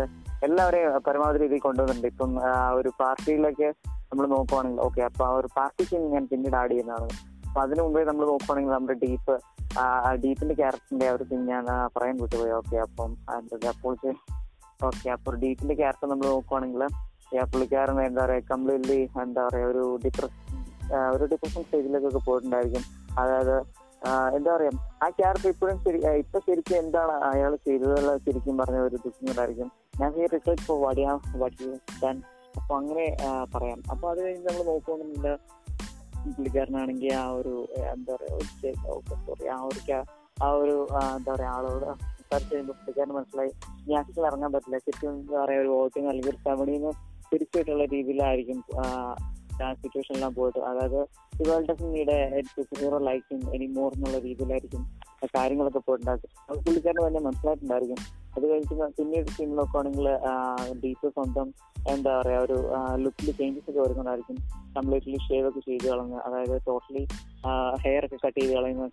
[0.47, 2.07] എല്ലാവരെയും പരമാവധി രീതിയിൽ കൊണ്ടുവന്നിട്ടുണ്ട്.
[2.13, 2.31] ഇപ്പം
[2.79, 3.69] ഒരു പാർട്ടിയിലൊക്കെ
[4.11, 7.07] നമ്മൾ നോക്കുവാണെങ്കിൽ ഓക്കെ അപ്പൊ ആ ഒരു പാർട്ടി സീൻ ഞാൻ പിന്നീട് ആഡ് ചെയ്യുന്നതാണ്.
[7.47, 9.35] അപ്പൊ അതിനു മുമ്പേ നമ്മൾ നോക്കുവാണെങ്കിൽ നമ്മുടെ ഡീപ്പ്
[10.23, 11.65] ഡീപ്പിന്റെ ക്യാരക്ടറിന്റെ ആ ഒരു സീൻ ഞാൻ
[11.95, 12.53] പറയാൻ വിട്ടുപോയി.
[12.59, 13.11] ഓക്കെ അപ്പം
[13.73, 13.97] അപ്പോൾ
[14.89, 16.83] ഓക്കെ അപ്പോൾ ഡീപ്പിന്റെ ക്യാരക്ടർ നമ്മൾ നോക്കുവാണെങ്കിൽ
[17.51, 20.39] പുള്ളിക്കാരൻ എന്താ പറയാ കംപ്ലീറ്റ്ലി എന്താ പറയാ ഒരു ഡിപ്രഷൻ
[21.15, 22.83] ഒരു ഡിപ്രഷൻ സ്റ്റേജിലേക്കൊക്കെ പോയിട്ടുണ്ടായിരിക്കും.
[23.19, 23.55] അതായത്
[24.35, 24.71] എന്താ പറയാ
[25.03, 30.25] ആ ക്യാരക്ടർ ഇപ്പോഴും ശരി ഇപ്പൊ ശരിക്കും എന്താണ് അയാൾ ചെയ്തതെന്നുള്ള ശരിക്കും പറഞ്ഞ ഒരു ദുഃഖങ്ങളുണ്ടായിരിക്കും ഞാൻ ഈ
[30.25, 31.67] റിസൾട്ട് ഫോർ വടിയാ വടി
[32.57, 33.17] അപ്പൊ അങ്ങനെ
[33.55, 33.83] പറയാം.
[33.91, 35.33] അപ്പൊ അത് കഴിഞ്ഞ് നമ്മൾ നോക്കുകയാണെന്നുണ്ട്
[36.35, 38.37] പുള്ളിക്കാരനാണെങ്കിൽ ആ ഒരു എന്താ പറയാ
[39.25, 39.81] സോറി ആ ഒരു
[40.43, 40.87] ആ ഒരു
[41.17, 41.85] എന്താ പറയാ ആളോട്
[42.17, 43.51] സംസാരിച്ച് കഴിയുമ്പോൾ പുള്ളിക്കാരന് മനസ്സിലായി
[43.87, 44.77] ഞാൻ ഇറങ്ങാൻ പറ്റില്ല.
[44.77, 46.91] ശരിക്കും എന്താ പറയാ ഒരു വോട്ടിങ് അല്ലെങ്കിൽ ഒരു സെവണിന്ന്
[47.33, 48.63] തിരിച്ചിട്ടുള്ള രീതിയിലായിരിക്കും
[49.81, 50.99] സിറ്റുവേഷനിലെല്ലാം പോയിട്ട് അതായത്
[51.47, 52.17] world doesn't need
[52.81, 53.35] hero like
[53.77, 54.83] anymore എന്നുള്ള രീതിയിലായിരിക്കും
[55.35, 57.99] കാര്യങ്ങളൊക്കെ പോയിട്ടുണ്ടാക്കും അത് പുള്ളിക്കാരന് തന്നെ മനസ്സിലായിട്ടുണ്ടായിരിക്കും.
[58.35, 60.07] അത് കഴിഞ്ഞ് പിന്നീട് ടീമിലൊക്കെ ആണെങ്കിൽ
[60.83, 61.47] ഡീപ്പ് സ്വന്തം
[61.93, 62.57] എന്താ പറയാ ഒരു
[63.03, 64.37] ലുക്കിൽ ചേഞ്ചസ് ഒക്കെ വരുന്നുണ്ടായിരിക്കും.
[64.77, 67.03] കംപ്ലീറ്റ്ലി ഷേവ് ഒക്കെ ചെയ്ത് കളഞ്ഞ് അതായത് ടോട്ടലി
[67.83, 68.89] ഹെയർ ഒക്കെ കട്ട് ചെയ്ത് കളയുന്ന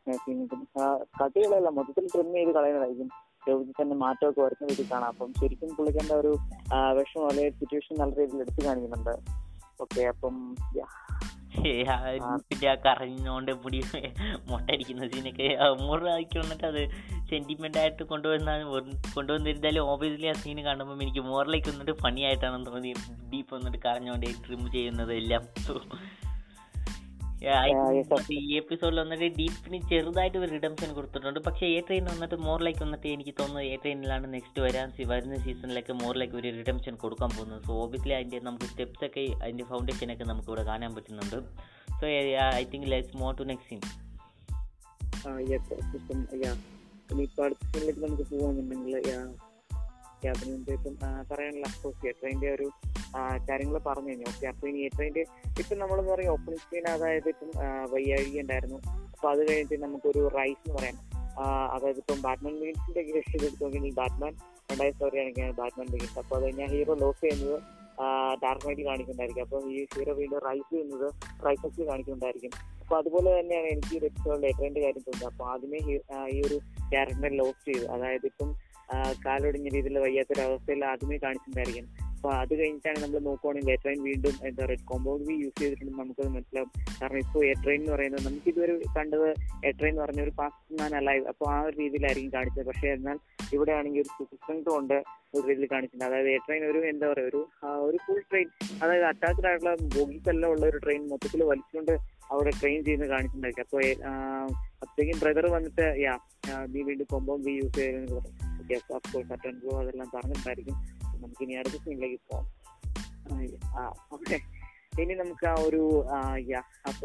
[1.21, 3.11] കട്ട് ചെയ്യലല്ല മൊത്തത്തിൽ ട്രിം ചെയ്ത് കളയുന്നതായിരിക്കും.
[3.49, 5.11] രോഗിക്ക് തന്നെ മാറ്റമൊക്കെ വരുന്ന രീതിയിൽ കാണാം.
[5.15, 6.33] അപ്പം ശരിക്കും പുള്ളിക്കാരന്റെ ഒരു
[6.99, 9.15] വിഷമം അല്ലെങ്കിൽ സിറ്റുവേഷൻ നല്ല രീതിയിൽ എടുത്തു കാണിക്കുന്നുണ്ട്.
[9.81, 10.35] ഓക്കെ അപ്പം
[12.49, 13.79] പിന്നെ കറഞ്ഞോണ്ട് മുടി
[14.49, 15.47] മുട്ടടിക്കുന്ന സീനൊക്കെ
[15.81, 16.83] മൂറാക്കി വന്നിട്ട് അത്
[17.31, 18.51] സെന്റിമെന്റ് ആയിട്ട് കൊണ്ടുവന്ന
[19.15, 22.93] കൊണ്ടുവന്നിരുന്നാലും ഓബിയസ്ലി ആ സീൻ കാണുമ്പോൾ എനിക്ക് മോറിലേക്ക് വന്നിട്ട് ഫണി ആയിട്ടാണ് തോന്നി.
[23.33, 25.43] ഡീപ്പ് വന്നിട്ട് കറഞ്ഞോണ്ട് ട്രിം ചെയ്യുന്നത് എല്ലാം.
[28.37, 31.39] ഈ എപ്പിസോഡിൽ വന്നിട്ട് ഡീപ്പിന് ചെറുതായിട്ട് ഒരു റിഡംഷൻ കൊടുത്തിട്ടുണ്ട്.
[31.47, 36.37] പക്ഷേ എ ട്രെയിൻ വന്നിട്ട് മോറിലേക്ക് വന്നിട്ട് എനിക്ക് തോന്നുന്നത് എ ട്രെയിനിലാണ് നെക്സ്റ്റ് വരാൻ വരുന്ന സീസണിലേക്ക് മോറിലേക്ക്
[36.41, 37.61] ഒരു റിഡംഷൻ കൊടുക്കാൻ പോകുന്നത്.
[37.67, 41.39] സോ ഓബിയസ്ലി അതിന്റെ നമുക്ക് സ്റ്റെപ്സ് ഒക്കെ അതിന്റെ ഫൗണ്ടേഷൻ ഒക്കെ നമുക്ക് ഇവിടെ കാണാൻ പറ്റുന്നുണ്ട്.
[42.01, 42.05] So
[42.61, 43.81] I think let's move to next scene
[47.13, 48.25] ഇനിയിപ്പോൾ അടുത്ത സീനിലേക്ക് നമുക്ക്
[50.51, 50.95] മുമ്പ് ഇപ്പം
[51.31, 52.67] പറയാനുള്ള അഫ്കോഴ്സ് ട്രെയിനിന്റെ ഒരു
[53.49, 54.27] കാര്യങ്ങൾ പറഞ്ഞു കഴിഞ്ഞു.
[54.33, 55.25] ഓക്കെ അപ്പൊ ഇനി ട്രെയിനിന്റെ
[55.61, 57.51] ഇപ്പൊ നമ്മളെന്ന് പറയും ഓപ്പണിംഗ് സ്ക്രീൻ അതായത് ഇപ്പം
[57.95, 58.79] വയ്യാഴിക ഉണ്ടായിരുന്നു.
[59.15, 60.99] അപ്പൊ അത് കഴിഞ്ഞിട്ട് നമുക്കൊരു റൈസ് എന്ന് പറയാം.
[61.75, 64.33] അതായത് ഇപ്പം ബാറ്റ്മാൻ ബിഗിൻസിന്റെ കേസ് എടുത്ത് ബാറ്റ്മാൻ
[64.71, 67.59] രണ്ടായിരം സ്റ്റോറിയാണ് ബാറ്റ്മാൻ ബിഗിൻസ് അപ്പൊ അത് കഴിഞ്ഞാൽ ഹീറോ ലോസ് ചെയ്യുന്നത്
[68.43, 69.45] ഡാർക്ക് നൈറ്റ് കാണിക്കുന്നുണ്ടായിരിക്കും.
[69.47, 71.07] അപ്പൊ ഈ ഹീറോ വീണ്ടും റൈസ് ചെയ്യുന്നത്
[71.47, 72.53] റൈസസ് കാണിക്കുന്നുണ്ടായിരിക്കും.
[72.83, 75.33] അപ്പൊ അതുപോലെ തന്നെയാണ് എനിക്ക് ഈ എപ്പിസോഡിൽ എട്രൈന്റെ കാര്യം തോന്നുന്നത്.
[75.33, 75.81] അപ്പൊ ആദ്യമേ
[76.35, 76.59] ഈ ഒരു
[76.93, 78.51] ക്യാരക്ടറിനെ ലോസ് ചെയ്തു അതായത് ഇപ്പം
[79.25, 81.89] കാലൊടിഞ്ഞ രീതിയിൽ വയ്യാത്തൊരവസ്ഥയിൽ ആദ്യമേ കാണിച്ചിട്ടുണ്ടായിരിക്കും.
[82.19, 86.71] അപ്പൊ അത് കഴിഞ്ഞിട്ടാണ് നമ്മൾ നോക്കുവാണെങ്കിൽ എയർട്രെയിൻ വീണ്ടും എന്താ പറയുക കോമ്പൗണ്ട് വി യൂസ് ചെയ്തിട്ടുണ്ട് നമുക്കത് മനസ്സിലാവും.
[87.01, 89.27] കാരണം ഇപ്പോൾ എയർട്രെയിൻ എന്ന് പറയുന്നത് നമുക്ക് ഇതുവരെ കണ്ടത്
[89.67, 92.67] എയർട്രെയിൻ എന്ന് പറഞ്ഞ ഒരു ഫാസ്റ്റ് മാൻ അലൈവ് അപ്പോൾ ആ ഒരു രീതിയിലായിരിക്കും കാണിച്ചത്.
[92.71, 93.19] പക്ഷേ എന്നാൽ
[93.57, 94.11] ഇവിടെ ആണെങ്കിൽ ഒരു
[94.57, 94.97] ഉണ്ട് കൊണ്ട്
[95.37, 96.07] ഒരു രീതിയിൽ കാണിച്ചിട്ടുണ്ട്.
[96.11, 97.41] അതായത് എയർട്രെയിൻ ഒരു എന്താ പറയുക ഒരു
[97.89, 98.49] ഒരു ഫുൾ ട്രെയിൻ
[98.83, 101.95] അതായത് അറ്റാച്ച്ഡ് ആയിട്ടുള്ള ബോഗീസ് എല്ലാം ഉള്ള ഒരു ട്രെയിൻ മൊത്തത്തിൽ വലിച്ചുകൊണ്ട്
[102.33, 103.67] അവിടെ ട്രെയിൻ ചെയ്യുന്ന കാണിച്ചിട്ടുണ്ടായിരിക്കും.
[103.69, 103.85] അപ്പോൾ
[104.85, 106.17] അപ്പോഴേക്കും ബ്രദർ വന്നിട്ട് യാ
[106.75, 107.87] നീ വീണ്ടും കോമ്പൗണ്ട് വി യൂസ്
[109.35, 110.77] അറ്റൻഡോ അതെല്ലാം പറഞ്ഞിട്ടുണ്ടായിരിക്കും.
[111.23, 112.39] നമുക്ക് ഇനി അടുത്ത സീനിലേക്ക്
[114.17, 114.39] ഓക്കെ.
[115.03, 115.81] ഇനി നമുക്ക് ആ ഒരു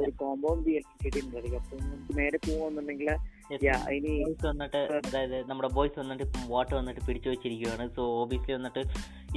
[0.02, 0.68] ഒരു കോമ്പൗണ്ട്
[1.02, 3.10] കിട്ടിയിട്ടുണ്ട് അപ്പൊ നമുക്ക് നേരെ പോകുന്നുണ്ടെങ്കിൽ
[3.96, 4.12] ഇനി
[4.46, 7.86] വന്നിട്ട് അതായത് നമ്മുടെ ബോയ്സ് വന്നിട്ട് ഇപ്പം വാട്ടർ വന്നിട്ട് പിടിച്ചു വെച്ചിരിക്കുകയാണ്.
[7.96, 8.82] സോ ഓബിയസ്ലി വന്നിട്ട്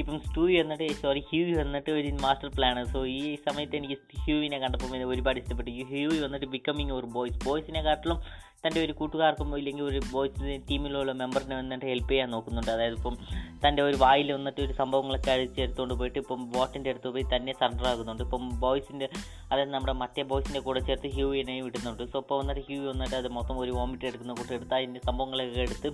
[0.00, 5.04] ഇപ്പം സ്റ്റൂവി വന്നിട്ട് സോറി ഹ്യൂ വന്നിട്ട് ഒരു മാസ്റ്റർ പ്ലാൻ സോ ഈ സമയത്ത് എനിക്ക് ഹ്യൂവിനെ കണ്ടപ്പോൾ
[5.14, 5.70] ഒരുപാട് ഇഷ്ടപ്പെട്ടു.
[5.76, 8.20] ഹ്യൂ ഹ്യൂവി വന്നിട്ട് ബിക്കമിങ് ഒരു ബോയ്സ് ബോയ്സിനെ കാട്ടിലും
[8.66, 12.70] തന്റെ ഒരു കൂട്ടുകാർക്കും ഇല്ലെങ്കിൽ ഒരു ബോയ്സ് ടീമിലുള്ള മെമ്പറിനെ വന്നിട്ട് ഹെൽപ്പ് ചെയ്യാൻ നോക്കുന്നുണ്ട്.
[12.70, 13.16] അതായത് ഇപ്പം
[13.64, 18.22] തന്റെ ഒരു വായിൽ വന്നിട്ട് ഒരു സംഭവങ്ങളൊക്കെ അഴിച്ചെടുത്തുകൊണ്ട് പോയിട്ട് ഇപ്പം ബോട്ടിന്റെ അടുത്ത് പോയി തന്നെ സറണ്ടർ ആകുന്നുണ്ട്.
[18.22, 19.08] ഇപ്പം ബോയ്സിന്റെ
[19.52, 23.58] അതായത് നമ്മുടെ മറ്റേ ബോയ്സിന്റെ കൂടെ ചേർത്ത് ഹ്യൂവിനെ വിടുന്നുണ്ട് സോ ഇപ്പോൾ വന്നിട്ട് ഹ്യൂ വന്നിട്ട് അത് മൊത്തം
[23.58, 25.90] ഒരു വോമിറ്റ് എടുക്കുന്ന കൂട്ടി എടുത്ത് അതിന്റെ സംഭവങ്ങളൊക്കെ എടുത്ത്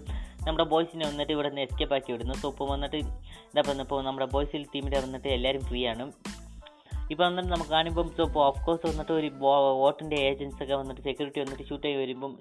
[0.46, 2.34] നമ്മുടെ ബോയ്സിനെ വന്നിട്ട് ഇവിടെ നിന്ന് എസ്കേപ്പ് ആക്കി വിടുന്നു.
[2.34, 2.96] സോ ഇപ്പോൾ വന്നിട്ട്
[3.56, 6.06] പറയുന്നത് ഇപ്പോൾ നമ്മുടെ ബോയ്സിൽ ടീമിന്റെ വന്നിട്ട് എല്ലാവരും ഫ്രീ ആണ്.
[7.12, 9.28] ഇപ്പോൾ വന്നിട്ട് നമുക്ക് കാണുമ്പം ഇപ്പോൾ ഓഫ് കോഴ്സ് വന്നിട്ട് ഒരു
[9.82, 12.32] വോട്ടിന്റെ ഏജൻസ് ഒക്കെ വന്നിട്ട് സെക്യൂരിറ്റി വന്നിട്ട് ഷൂട്ട് ചെയ്ത് വരുമ്പം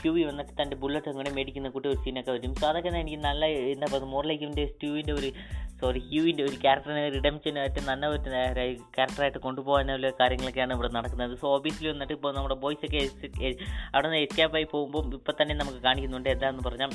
[0.00, 2.52] ക്യൂ വന്നിട്ട് തന്റെ ബുള്ളറ്റ് അങ്ങനെ മേടിക്കുന്ന കൂട്ടി ഒരു സീനൊക്കെ വരും.
[2.60, 3.44] സോ അതൊക്കെ എനിക്ക് നല്ല
[3.74, 5.30] എന്താ പറയുക മോറിലേക്കിന്റെ സ്റ്റൂവിന്റെ ഒരു
[5.80, 8.20] സോറി ഹ്യൂവിന്റെ ഒരു ക്യാരക്ടറിനെ റിഡംഷനായിട്ട് നല്ല ഒരു
[8.96, 11.32] ക്യാരക്ടറായിട്ട് കൊണ്ടുപോകാനുള്ള കാര്യങ്ങളൊക്കെയാണ് ഇവിടെ നടക്കുന്നത്.
[11.42, 13.00] സോ ഓബിയസ്ലി വന്നിട്ട് ഇപ്പോൾ നമ്മുടെ ബോയ്സ് ഒക്കെ
[13.94, 16.92] അവിടെ നിന്ന് എസ്കേപ്പായി പോകുമ്പോൾ ഇപ്പോൾ തന്നെ നമുക്ക് കാണിക്കുന്നുണ്ട് എന്താണെന്ന് പറഞ്ഞാൽ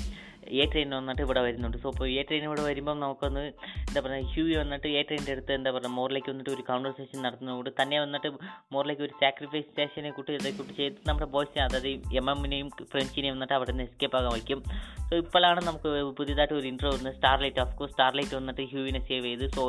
[0.61, 1.77] എ ട്രെയിൻ വന്നിട്ട് ഇവിടെ വരുന്നുണ്ട്.
[1.83, 3.43] സോ ഇപ്പോൾ എ ട്രെയിൻ ഇവിടെ വരുമ്പോൾ നമുക്കൊന്ന്
[3.87, 7.97] എന്താ പറയുക ഹ്യൂവി വന്നിട്ട് എ ട്രെയിനിന്റെ അടുത്ത് എന്താ പറയുക മോറിലേക്ക് വന്നിട്ട് ഒരു കൺവെർസേഷൻ നടത്തുന്നതുകൊണ്ട് തന്നെ
[8.05, 8.29] വന്നിട്ട്
[8.73, 11.89] മോറിലേക്ക് ഒരു സാക്രിഫൈസ് സ്റ്റേഷനെ കൂട്ടി കൂട്ടി ചെയ്ത് നമ്മുടെ ബോയ്സിനെ അതായത്
[12.21, 14.61] എം എമ്മിനെയും ഫ്രഞ്ചിനെയും വന്നിട്ട് അവിടെ നിന്ന് എസ്കേപ്പ് ആകാൻ വയ്ക്കും.
[15.07, 15.89] സോ ഇപ്പോഴാണ് നമുക്ക്
[16.19, 19.45] പുതിയതായിട്ട് ഒരു ഇൻട്രോ വരുന്നത് സ്റ്റാർലൈറ്റ് ഓഫ് കോഴ്സ് സ്റ്റാർലൈറ്റ് വന്നിട്ട് ഹ്യൂവിനെ സേവ് ചെയ്ത്.
[19.55, 19.63] സോ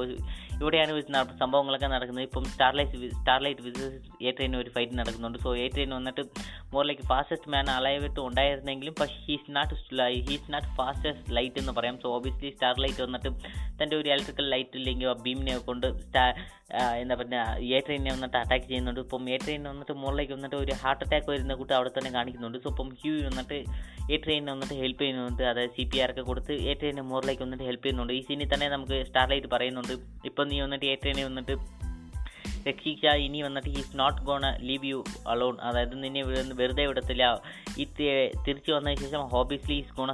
[0.61, 0.93] ഇവിടെയാണ്
[1.43, 2.27] സംഭവങ്ങളൊക്കെ നടക്കുന്നത്.
[2.29, 3.97] ഇപ്പം Starlight Starlight versus
[4.29, 5.39] A train ഒരു ഫൈറ്റ് നടക്കുന്നുണ്ട്.
[5.45, 6.23] സോ എ ട്രെയിൻ വന്നിട്ട്
[6.75, 9.75] മോറിലേക്ക് ഫാസ്റ്റസ്റ്റ് മാൻ അലയവിട്ട് ഉണ്ടായിരുന്നെങ്കിലും പക്ഷേ he's not
[10.29, 11.97] he's not fastest light എന്ന് പറയാം.
[12.05, 13.31] സോ ഓബിയസ്ലി സ്റ്റാർലൈറ്റ് വന്നിട്ട്
[13.81, 16.23] തന്റെ ഒരു ഇലക്ട്രിക്കൽ ലൈറ്റ് ഇല്ലെങ്കിൽ ബീമിനെ കൊണ്ട് സ്റ്റാ
[17.01, 19.01] എന്താ പറയുക എ ട്രെയിനെ വന്നിട്ട് അറ്റാക്ക് ചെയ്യുന്നുണ്ട്.
[19.05, 22.59] ഇപ്പം എ ട്രെയിൻ വന്നിട്ട് മുകളിലേക്ക് വന്നിട്ട് ഒരു ഹാർട്ട് അറ്റാക്ക് വരുന്ന കൂട്ട് അവിടെ തന്നെ കാണിക്കുന്നുണ്ട്.
[22.65, 23.59] സോ ഇപ്പം ഹ്യൂ വന്നിട്ട്
[24.15, 25.43] എ ട്രെയിനെ വന്നിട്ട് ഹെൽപ്പ് ചെയ്യുന്നുണ്ട്.
[25.51, 28.15] അതായത് സി പി ആർ ഒക്കെ കൊടുത്ത് എ ട്രെയിനെ മുകളിലേക്ക് വന്നിട്ട് ഹെൽപ്പ് ചെയ്യുന്നുണ്ട്.
[28.19, 29.95] ഈ സീനിൽ തന്നെ നമുക്ക് സ്റ്റാർലൈറ്റ് പറയുന്നുണ്ട്.
[30.31, 31.77] ഇപ്പം നീ വന്നിട്ട് ട്രെയിനെ വന്നിട്ട്
[32.69, 36.23] രക്ഷിക്കുക ഇനി വന്നിട്ട് he's not gonna leave you alone അതായത് നിന്നെ
[36.61, 37.25] വെറുതെ വിടത്തില്ല.
[37.79, 37.85] ഈ
[38.47, 40.13] തിരിച്ചു വന്നതിന് ശേഷം obviously is gonna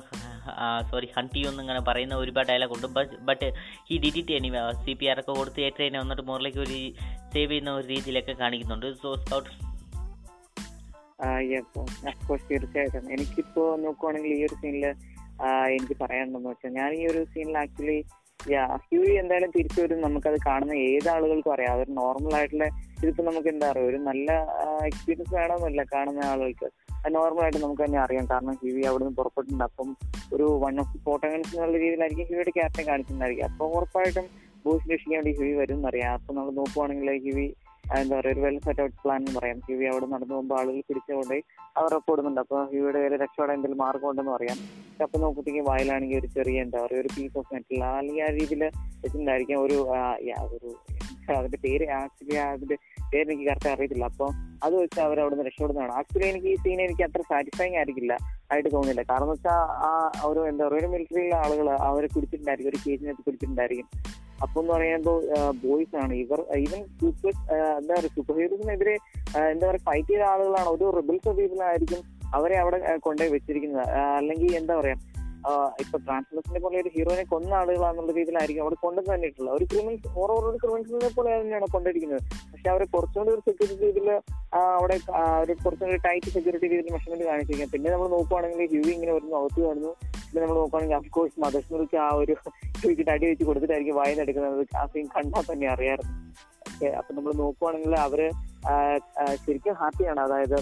[0.91, 3.19] sorry hunt you എന്നിങ്ങനെ പറയുന്ന ഒരുപാട് ഡയലോഗ് ഉണ്ട്.
[3.29, 3.53] ബട്ട്
[3.91, 6.79] ഈ did it anyway C P R ഒക്കെ കൊടുത്ത് ഏറ്റവും വന്നിട്ട് മുകളിലേക്ക് ഒരു
[7.33, 8.89] സേവ് ചെയ്യുന്ന ഒരു രീതിയിലൊക്കെ കാണിക്കുന്നുണ്ട്.
[9.03, 9.51] സോ സ്കൗട്ട്
[12.51, 13.12] തീർച്ചയായിട്ടും.
[13.12, 14.87] എനിക്കിപ്പോ നോക്കുവാണെങ്കിൽ ഈ ഒരു സീനിൽ
[15.77, 18.05] എനിക്ക് പറയാനുണ്ടെന്ന് വെച്ചാൽ ഞാൻ ഈ ഒരു സീനിൽ ആക്ച്വലി
[18.49, 20.01] ഹ്യൂയി എന്തായാലും തിരിച്ചു വരും.
[20.01, 21.75] നമുക്കത് കാണുന്ന ഏത് ആളുകൾക്കും അറിയാം.
[21.75, 22.65] അതൊരു നോർമൽ ആയിട്ടുള്ള
[23.03, 24.31] ഇതിപ്പോ നമുക്ക് എന്താ പറയുക ഒരു നല്ല
[24.85, 26.69] എക്സ്പീരിയൻസ് വേണമെന്നില്ല കാണുന്ന ആളുകൾക്ക്.
[27.07, 28.27] അത് നോർമൽ ആയിട്ട് നമുക്ക് തന്നെ അറിയാം.
[28.31, 29.65] കാരണം ഹ്യൂയി അവിടെ നിന്ന് പുറപ്പെട്ടിട്ടുണ്ട്.
[29.65, 29.97] അപ്പം
[30.33, 33.47] ഒരു വൺ ഓഫ് ഫോട്ടോഗൺസ് എന്നുള്ള രീതിയിലായിരിക്കും ഹ്യൂയുടെ ക്യാപ്റ്റൻ കാണിക്കുന്നതായിരിക്കും.
[33.51, 34.25] അപ്പൊ ഉറപ്പായിട്ടും
[34.67, 37.55] ബോയ്സ് രക്ഷിക്കാൻ വേണ്ടി ഹ്യൂയി വരും എന്നറിയാം അപ്പൊ നമ്മൾ നോക്കുവാണെങ്കിൽ ഹ്യൂയി
[38.01, 39.59] എന്താ പറയുക ഒരു വെൽ സെറ്റ് ഔട്ട് പ്ലാൻ എന്ന് പറയാം.
[39.67, 41.37] ഹ്യൂവി അവിടെ നടന്നു പോകുമ്പോൾ ആളുകൾ പിടിച്ചുകൊണ്ട്
[41.81, 44.59] അവർ ഒപ്പിടുന്നുണ്ട് അപ്പൊ ഹ്യൂവിയുടെ കയ്യിൽ രക്ഷപ്പെടാൻ എന്തെങ്കിലും മാർഗം ഉണ്ടെന്ന് പറയാം
[45.05, 48.63] അപ്പൊ നോക്കുമ്പോഴത്തേക്കും വായിലാണെങ്കിൽ ഒരു ചെറിയ എന്താ പറയുക ഒരു പീസ് ഓഫ് മെറ്റൽ അല്ലെങ്കിൽ ആ രീതിയിൽ
[49.03, 49.61] വെച്ചിട്ടുണ്ടായിരിക്കാം.
[49.67, 49.77] ഒരു
[50.57, 50.71] ഒരു
[51.37, 52.77] അതിന്റെ പേര് ആക്ച്വലി അതിന്റെ
[53.13, 54.05] പേര് എനിക്ക് കറക്റ്റ് അറിയത്തില്ല.
[54.13, 54.27] അപ്പൊ
[54.67, 55.93] അത് വെച്ച് അവർ അവിടെ നിന്ന് രക്ഷപ്പെടുന്നതാണ്.
[56.01, 58.15] ആക്ച്വലി എനിക്ക് ഈ സീൻ എനിക്ക് അത്ര സാറ്റിസ്ഫൈങ് ആയിരിക്കില്ല.
[58.53, 59.91] ആയിട്ട് തോന്നില്ല കാരണം വെച്ചാൽ ആ
[60.31, 63.89] ഒരു എന്താ പറയുക ഒരു മിലിറ്ററിയിലെ ആളുകൾ അവരെ കുടിച്ചിട്ടുണ്ടായിരിക്കും ഒരു കേസിനകത്ത് പിടിച്ചിട്ടുണ്ടായിരിക്കും.
[64.45, 65.19] അപ്പൊ എന്ന് പറയുമ്പോൾ
[65.65, 67.33] ബോയ്സ് ആണ് ഇവർ ഈവൻ സൂപ്പർ
[67.81, 68.95] എന്താ പറയുക സൂപ്പർ ഹീറോസിനെതിരെ
[69.53, 70.69] എന്താ പറയുക ഫൈറ്റ് ചെയ്ത ആളുകളാണ്.
[70.69, 72.03] ഒരു റിബൽസ് പീപ്പിളായിരിക്കും
[72.35, 73.89] അവരെ അവിടെ കൊണ്ടുപോയി വെച്ചിരിക്കുന്നത്.
[74.19, 74.97] അല്ലെങ്കിൽ എന്താ പറയാ
[75.83, 80.59] ഇപ്പൊ ട്രാൻസ്ലേഷനെ പോലെ ഒരു ഹീറോയിനെ കൊന്ന ആളുകളാന്നുള്ള രീതിയിലായിരിക്കും അവിടെ കൊണ്ടു തന്നിട്ടുള്ള ഒരു ക്രിമിനൽസ് ഓരോ ഒരു
[80.63, 82.23] ക്രിമിനൽസിനെ പോലെ തന്നെയാണ് കൊണ്ടിരിക്കുന്നത്.
[82.53, 84.11] പക്ഷെ അവരെ കുറച്ചുകൂടി ഒരു സെക്യൂരിറ്റി രീതിയിൽ
[84.79, 84.97] അവിടെ
[85.43, 89.93] ഒരു കുറച്ചുകൂടി ടൈറ്റ് സെക്യൂരിറ്റി രീതിയിൽ മെഷർമെന്റ് കാണിച്ചിരിക്കാം പിന്നെ നമ്മൾ നോക്കുവാണെങ്കിൽ ഹ്യൂ ഇങ്ങനെ വരുന്നു അകത്ത് കാണുന്നു
[90.27, 92.37] പിന്നെ നമ്മൾ നോക്കുവാണെങ്കിൽ അഫ്കോഴ്സ് മദേഴ്സ് ആ ഒരു
[92.83, 94.63] ഹ്യൂവിക്ക് അടി വെച്ച് കൊടുത്തിട്ടായിരിക്കും വായന എടുക്കുന്നത്.
[94.81, 98.21] ആ സീൻ കണ്ടാൽ തന്നെ അറിയാറുണ്ട് അപ്പൊ നമ്മൾ നോക്കുവാണെങ്കിൽ അവർ
[99.45, 100.57] ശരിക്കും ഹാപ്പിയാണ് അതായത്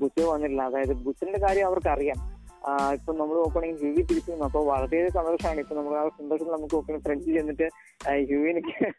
[0.00, 0.62] ബുച്ച് വന്നിട്ടില്ല.
[0.70, 2.18] അതായത് ബുച്ചിന്റെ കാര്യം അവർക്ക് അറിയാം
[2.92, 5.60] ഇപ്പൊ നമ്മൾ നോക്കുകയാണെങ്കിൽ ഹ്യൂവി തിരിച്ചു അപ്പൊ വളരെയധികം സന്തോഷമാണ്.
[5.60, 7.68] ഇപ്പൊ നമ്മൾ ആ സന്തോഷം നമുക്ക് നോക്കുന്നത് ഫ്രണ്ട്സ് ചെന്നിട്ട്
[8.08, 8.90] ഹ്യൂവിനൊക്കെ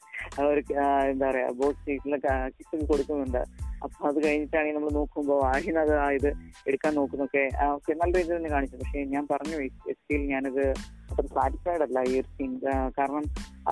[0.41, 0.63] ഒരു
[1.09, 3.72] എന്താ പറയാ ബോസ് സീറ്റിലൊക്കെ കിസ് കൊടുക്കുന്നുണ്ട്.
[3.85, 6.29] അപ്പൊ അത് കഴിഞ്ഞിട്ടാണെങ്കിൽ നമ്മൾ നോക്കുമ്പോൾ ആഹിൻ അത് ഇത്
[6.69, 7.43] എടുക്കാൻ നോക്കുന്നൊക്കെ
[7.77, 8.77] ഒക്കെ നല്ല രീതിയിൽ തന്നെ കാണിച്ചു.
[8.81, 9.57] പക്ഷെ ഞാൻ പറഞ്ഞു
[9.93, 10.63] എസ് സിയിൽ ഞാനത്
[11.11, 12.51] അത്ര സാറ്റിസ്ഫൈഡ് അല്ല ഈ ഒരു സീൻ
[12.99, 13.25] കാരണം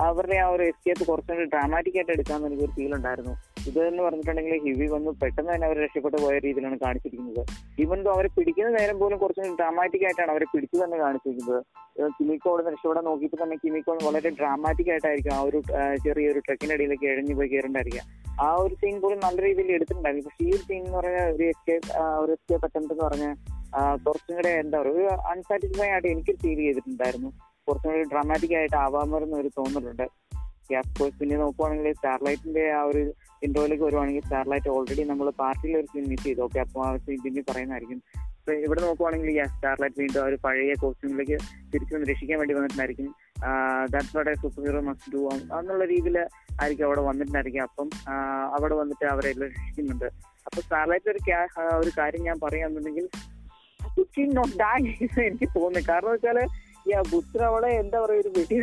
[0.08, 3.32] അവരുടെ ആ ഒരു എസ് എസ്കേപ്പ് കുറച്ചുകൂടി ഡ്രാമാറ്റിക് ആയിട്ട് എടുക്കാമെന്ന് എനിക്കൊരു ഫീൽ ഉണ്ടായിരുന്നു.
[3.68, 7.42] ഇത് എന്ന് പറഞ്ഞിട്ടുണ്ടെങ്കിൽ ഹിവി വന്ന് പെട്ടെന്ന് തന്നെ അവർ രക്ഷപ്പെട്ടു പോയ രീതിയിലാണ് കാണിച്ചിരിക്കുന്നത്.
[7.82, 11.60] ഈവൻ അവരെ പിടിക്കുന്ന നേരം പോലും കുറച്ചും ഡ്രാമാറ്റിക് ആയിട്ടാണ് അവരെ പിടിച്ചു തന്നെ കാണിച്ചിരിക്കുന്നത്.
[12.18, 15.60] കിമിക്കോ അവിടെ രക്ഷപ്പെടാൻ നോക്കിയപ്പോൾ തന്നെ കിമിക്കോ വളരെ ഡ്രാമാറ്റിക് ആയിട്ടായിരിക്കും ആ ഒരു
[16.06, 18.04] ചെറിയൊരു ട്രക്കിനിടയിലേക്ക് ഇഴഞ്ഞു പോയി കയറണ്ടായിരിക്കുക
[18.40, 20.28] ആ ഒരു സീൻ പോലും നല്ല രീതിയിൽ എടുത്തിട്ടുണ്ടായിരുന്നു.
[20.28, 23.34] പക്ഷേ ഈ ഒരു സീൻ എന്ന് പറഞ്ഞാൽ ഒരു എസ്കേപ്പ് ഒരു എസ്കേപ്പ് അറ്റംപ്റ്റ് എന്ന് പറഞ്ഞാൽ
[24.06, 27.30] കുറച്ചും കൂടെ എന്താ പറയുക ഒരു അൺസാറ്റിസ്ഫൈ ആയിട്ട് എനിക്ക് ഫീൽ ചെയ്തിട്ടുണ്ടായിരുന്നു.
[27.68, 30.06] കുറച്ചും കൂടി ഡ്രാമാറ്റിക് ആയിട്ട് ആവാമെന്ന് ഒരു തോന്നലുണ്ട്.
[30.78, 36.24] അഫ്കോഴ്സ് പിന്നെ നോക്കുവാണെങ്കിൽ സ്റ്റാർലൈറ്റിന്റെ ആ ഒരു ഇൻട്രോയിലേക്ക് വരുവാണെങ്കിൽ സ്റ്റാർലൈറ്റ് ഓൾറെഡി നമ്മൾ പാർട്ടിയിൽ ഒരു സീൻ മിസ്
[36.24, 36.40] ചെയ്തു.
[36.40, 38.02] ഓക്കെ അപ്പോൾ ആ സീൻ പിന്നെ പറയുന്നതായിരിക്കും.
[38.50, 41.36] ഇവിടെ നോക്കുവാണെങ്കിൽ സ്റ്റാർലൈറ്റ് വീണ്ടും ഒരു പഴയ കോസ്റ്റ്യൂമിലേക്ക്
[41.72, 43.14] തിരിച്ചു രക്ഷിക്കാൻ വേണ്ടി വന്നിട്ടുണ്ടായിരിക്കും.
[43.92, 45.20] That's what super hero must do
[45.58, 46.18] എന്നുള്ള രീതിയിൽ
[46.62, 47.62] ആയിരിക്കും അവിടെ വന്നിട്ടുണ്ടായിരിക്കും.
[47.62, 47.88] അപ്പം
[48.56, 50.08] അവിടെ വന്നിട്ട് അവരെല്ലാം രക്ഷിക്കുന്നുണ്ട്.
[50.46, 51.20] അപ്പൊ സ്റ്റാർലൈറ്റ് ഒരു
[51.80, 53.08] ഒരു കാര്യം ഞാൻ പറയാന്നുണ്ടെങ്കിൽ
[54.38, 54.92] നോട്ട് ഡാങ്
[55.28, 55.88] എനിക്ക് തോന്നുന്നു.
[55.88, 56.38] കാരണം വെച്ചാൽ
[56.88, 58.56] ഈ ബുച്ചർ അവളെ എന്താ പറയുക ഒരു വെടി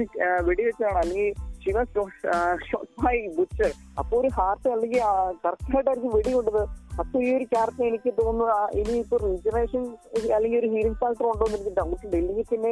[0.47, 1.29] വെടിവെച്ചാണ് അല്ലെങ്കിൽ
[1.63, 1.83] ശിവ
[3.03, 5.01] ബൈ ബുച്ചർ അപ്പൊ ഒരു ഹാർട്ട് അല്ലെങ്കിൽ
[5.45, 6.63] കറക്റ്റ് ആയിട്ടായിരിക്കും വെടി കൊണ്ടത്.
[7.01, 8.45] അപ്പൊ ഈ ഒരു ക്യാരക്ടർ എനിക്ക് തോന്നുന്നു
[8.79, 9.83] ഇനിയിപ്പോ റീജനറേഷൻ
[10.35, 12.15] അല്ലെങ്കിൽ ഒരു ഹീലിംഗ് ഫാക്ടർ ഉണ്ടോ എന്ന് എനിക്ക് ഡൗട്ട് ഉണ്ട്.
[12.21, 12.71] ഇല്ലെങ്കിൽ പിന്നെ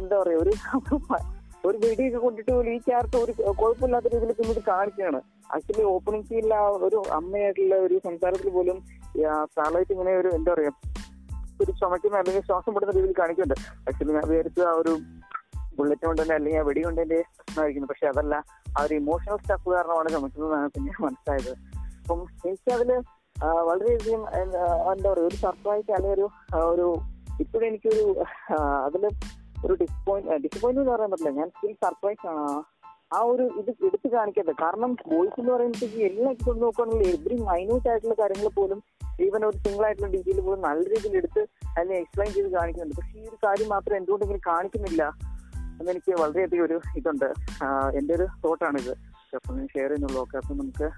[0.00, 0.52] എന്താ പറയാ ഒരു
[1.68, 5.20] ഒരു വെടിയൊക്കെ കൊണ്ടിട്ട് പോലും ഈ ക്യാരക്ടർ ഒരു കുഴപ്പമില്ലാത്ത രീതിയിൽ പിന്നീട് കാണിക്കുകയാണ്.
[5.54, 8.78] ആക്ച്വലി ഓപ്പണിംഗ് സീനിൽ ആ ഒരു അമ്മയായിട്ടുള്ള ഒരു സംസാരത്തിൽ പോലും
[9.50, 10.72] സ്റ്റാർലൈറ്റ് ഇങ്ങനെ ഒരു എന്താ പറയാ
[11.62, 13.56] ഒരു ചുമക്കുന്ന അല്ലെങ്കിൽ ശ്വാസം പെടുന്ന രീതിയിൽ കാണിക്കുന്നുണ്ട്.
[13.88, 14.92] ആക്ച്വലി ഞാൻ വിചാരിച്ച ആ ഒരു
[15.78, 17.88] ബുള്ളറ്റ് കൊണ്ട് തന്നെ അല്ലെങ്കിൽ ആ വെടി കൊണ്ട് തന്നെ പ്രശ്നമായിരിക്കുന്നു.
[17.92, 18.34] പക്ഷെ അതല്ല
[18.76, 21.52] ആ ഒരു ഇമോഷണൽ സ്റ്റഫ് കാരണമാണ് ചുമക്കുന്നതെന്നാണ് പിന്നെ മനസ്സിലായത്.
[22.02, 22.90] അപ്പം എനിക്ക് അതിൽ
[23.42, 24.22] വളരെയധികം
[24.92, 26.96] എന്താ പറയുക ഒരു സർപ്രൈസ് അല്ലെങ്കിൽ ഒരു ഒരു
[27.40, 28.24] ഇപ്പോഴും എനിക്കൊരു
[28.84, 29.08] അതിൽ
[29.66, 31.30] ഒരു ഡിസപ്പോയിന്റ് ഡിസപ്പോയിന്റ് എന്ന് പറയാൻ പറ്റില്ല.
[31.30, 32.62] ഞാൻ സ്റ്റിൽ സർപ്രൈസ് ആണ്.
[33.14, 34.52] ആ ഒരു ഇത് എടുത്തു കാണിക്കട്ടെ.
[34.52, 38.82] കാരണം ബോയ്സ് എന്ന് പറയുമ്പോഴത്തേക്ക് എല്ലാ എപ്പിസോഡ് നോക്കുകയാണെങ്കിൽ എവറി മൈന്യൂട്ട് ആയിട്ടുള്ള കാര്യങ്ങൾ പോലും
[39.20, 41.46] ഈവൻ ഒരു സിംഗിൾ ആയിട്ടുള്ള ഡീറ്റെയിൽ പോലും നല്ല രീതിയിൽ എടുത്ത്
[41.78, 42.96] അതിനെ എക്സ്പ്ലെയിൻ ചെയ്ത് കാണിക്കുന്നുണ്ട്.
[42.96, 45.12] പക്ഷെ ഈ ഒരു കാര്യം മാത്രം എന്തുകൊണ്ട് ഇങ്ങനെ കാണിക്കുന്നില്ല
[45.80, 47.28] എന്നെനിക്ക് വളരെയധികം ഒരു ഇതുണ്ട്.
[47.98, 48.90] എന്റെ ഒരു തോട്ടാണിത്
[49.36, 50.20] അപ്പം ഷെയർ ചെയ്യുന്നുള്ളൂ.
[50.20, 50.88] ഓക്കെ അപ്പം നമുക്ക്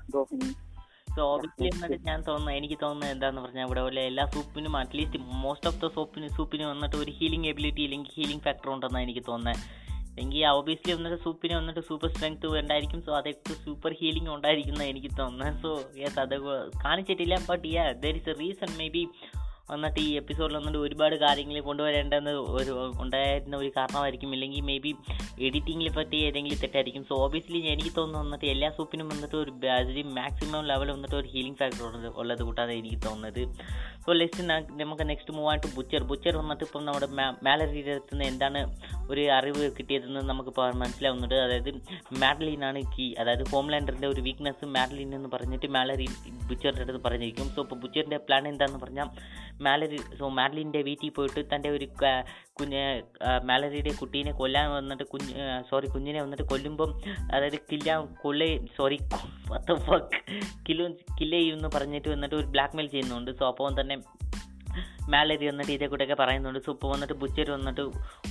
[1.16, 5.68] സോ ഓബിയസ്ലി എന്നിട്ട് ഞാൻ തോന്നുന്നു എനിക്ക് തോന്നുന്നത് എന്താന്ന് പറഞ്ഞാൽ ഇവിടെ പോലെ എല്ലാ സൂപ്പിനും at least most
[5.70, 9.62] of the സോപ്പിന് സൂപ്പിന് വന്നിട്ട് ഒരു ഹീലിംഗ് എബിലിറ്റി ഇല്ലെങ്കിൽ ഹീലിംഗ് ഫാക്ടർ ഉണ്ടെന്നാണ് എനിക്ക് തോന്നുന്നത്.
[10.18, 15.59] എങ്കിൽ ഓബിയസ്ലി വന്നിട്ട് സൂപ്പിന് വന്നിട്ട് സൂപ്പർ സ്ട്രെങ്ത് ഉണ്ടായിരിക്കും സോ അതൊക്കെ സൂപ്പർ ഹീലിംഗ് ഉണ്ടായിരിക്കുന്ന എനിക്ക് തോന്നുന്നത്.
[15.62, 15.70] സോ
[16.02, 16.37] യെസ് അത്
[16.85, 19.02] കാണിച്ചിട്ടില്ല but yeah there is a reason maybe
[19.70, 24.33] വന്നിട്ട് ഈ എപ്പിസോഡിൽ വന്നിട്ട് ഒരുപാട് കാര്യങ്ങൾ കൊണ്ടുവരേണ്ടെന്ന് ഒരു ഉണ്ടായിരുന്ന ഒരു കാരണമായിരിക്കും.
[24.33, 24.94] ഇല്ലെങ്കിൽ മേ ബി
[25.40, 27.05] എഡിറ്റിങ്ങിൽ പറ്റി ഏതെങ്കിലും തെറ്റായിരിക്കും.
[27.05, 31.57] സോ ഓബിയസ്ലി എനിക്ക് തോന്നുന്നു വന്നിട്ട് എല്ലാ സൂപ്പിനും വന്നിട്ട് ഒരു അതിൽ മാക്സിമം ലെവൽ വന്നിട്ട് ഒരു ഹീലിംഗ്
[31.57, 33.55] ഫാക്ടർ ഉള്ളത് കൂട്ടാതെ എനിക്ക് തോന്നുന്നത്.
[34.07, 37.07] സോ ലെസ്റ്റ് നമുക്ക് നെക്സ്റ്റ് മൂവ് ആയിട്ട് ബുച്ചർ ബുച്ചർ വന്നിട്ട് ഇപ്പം നമ്മുടെ
[37.42, 38.76] മാലരീരത്തിൽ നിന്ന് എന്താണ്
[39.11, 41.35] ഒരു അറിവ് കിട്ടിയതെന്ന് നമുക്ക് പ- മനസ്സിലാവുന്നുണ്ട്.
[41.35, 41.70] അതായത്
[42.12, 46.07] മാഡലിനാണ് കീ അതായത് ഹോംലാൻഡറിന്റെ ഒരു വീക്ക്നെസ് മാഡ്ലിൻ എന്ന് പറഞ്ഞിട്ട് മാലറി
[46.48, 47.48] ബുച്ചറിന്റെ അടുത്ത് പറഞ്ഞിരിക്കും.
[47.48, 49.07] സോ ഇപ്പോൾ ബുച്ചറിന്റെ പ്ലാൻ എന്താണെന്ന് പറഞ്ഞാൽ
[49.64, 51.87] മാലറി സോ മാലിന്റെ വീട്ടിൽ പോയിട്ട് തന്റെ ഒരു
[52.53, 52.83] കുഞ്ഞ്
[53.45, 55.33] മാലറിയുടെ കുട്ടീനെ കൊല്ലാൻ വന്നിട്ട് കുഞ്ഞ്
[55.71, 56.92] സോറി കുഞ്ഞിനെ വന്നിട്ട് കൊല്ലുമ്പം
[57.35, 58.45] അതായത് കില്ല കൊള്ള
[58.77, 58.99] സോറി
[59.88, 60.21] ഫക്ക്
[60.69, 60.87] കിലോ
[61.21, 63.31] കില്ല ചെയ്യുമെന്ന് പറഞ്ഞിട്ട് വന്നിട്ട് ഒരു ബ്ലാക്ക് മെയിൽ ചെയ്യുന്നുണ്ട്.
[63.38, 63.97] സോ അപ്പോൾ തന്നെ
[65.14, 65.87] മാലരി വന്നിട്ട് ഇതേ
[66.23, 66.61] പറയുന്നുണ്ട്.
[66.66, 67.83] സോ വന്നിട്ട് ബുച്ചർ വന്നിട്ട്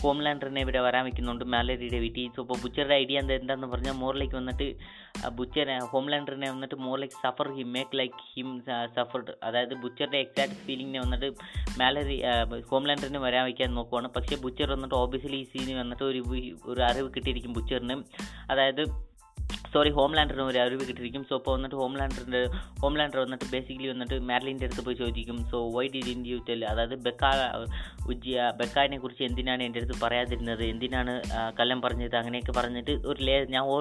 [0.03, 1.45] ഹോംലാൻഡറിനെ ഇവിടെ വരാൻ വെക്കുന്നുണ്ട്.
[1.53, 4.67] മാലരിയുടെ വീട്ടിൽ സോ ബുച്ചറുടെ ഐഡിയ എന്താ എന്താണെന്ന് പറഞ്ഞാൽ മോറിലേക്ക് വന്നിട്ട്
[5.39, 8.49] ബുച്ചർ ഹോംലാൻഡറിനെ വന്നിട്ട് മോറിലേക്ക് suffer him make like him
[8.97, 9.33] suffered.
[9.47, 11.29] അതായത് ബുച്ചറുടെ എക്സാക്ട് ഫീലിങ്ങിനെ വന്നിട്ട്
[11.81, 12.17] മാലറി
[12.71, 14.09] ഹോംലാൻഡറിന് വരാൻ വയ്ക്കാൻ നോക്കുവാണ്.
[14.17, 16.21] പക്ഷേ ബുച്ചർ വന്നിട്ട് ഓബിയസ്ലി ഈ സീന് വന്നിട്ട് ഒരു
[16.71, 17.97] ഒരു അറിവ് കിട്ടിയിരിക്കും ബുച്ചറിന്.
[18.53, 18.83] അതായത്
[19.73, 21.23] സോറി ഹോം ലാൻഡറിന് ഒരു അറിവ് കിട്ടിയിരിക്കും.
[21.29, 22.41] സോ ഇപ്പോൾ വന്നിട്ട് ഹോം ലാൻഡറിന്റെ
[22.81, 25.37] ഹോം ലാൻഡർ വന്നിട്ട് ബേസിക്കലി വന്നിട്ട് മാരലിന്റെ അടുത്ത് പോയി ചോദിക്കും.
[25.51, 27.23] So why didn't you tell അതായത് ബെക്ക
[28.11, 30.63] ഉജ്ജിയ ബെക്കാനെ കുറിച്ച് എന്തിനാണ് എന്റെ അടുത്ത് പറയാതിരുന്നത്?
[30.73, 31.13] എന്തിനാണ്
[31.59, 32.15] കല്ലം പറഞ്ഞത്?
[32.21, 33.75] അങ്ങനെയൊക്കെ പറഞ്ഞിട്ട് ഒരു ലേ ഞാൻ ഓ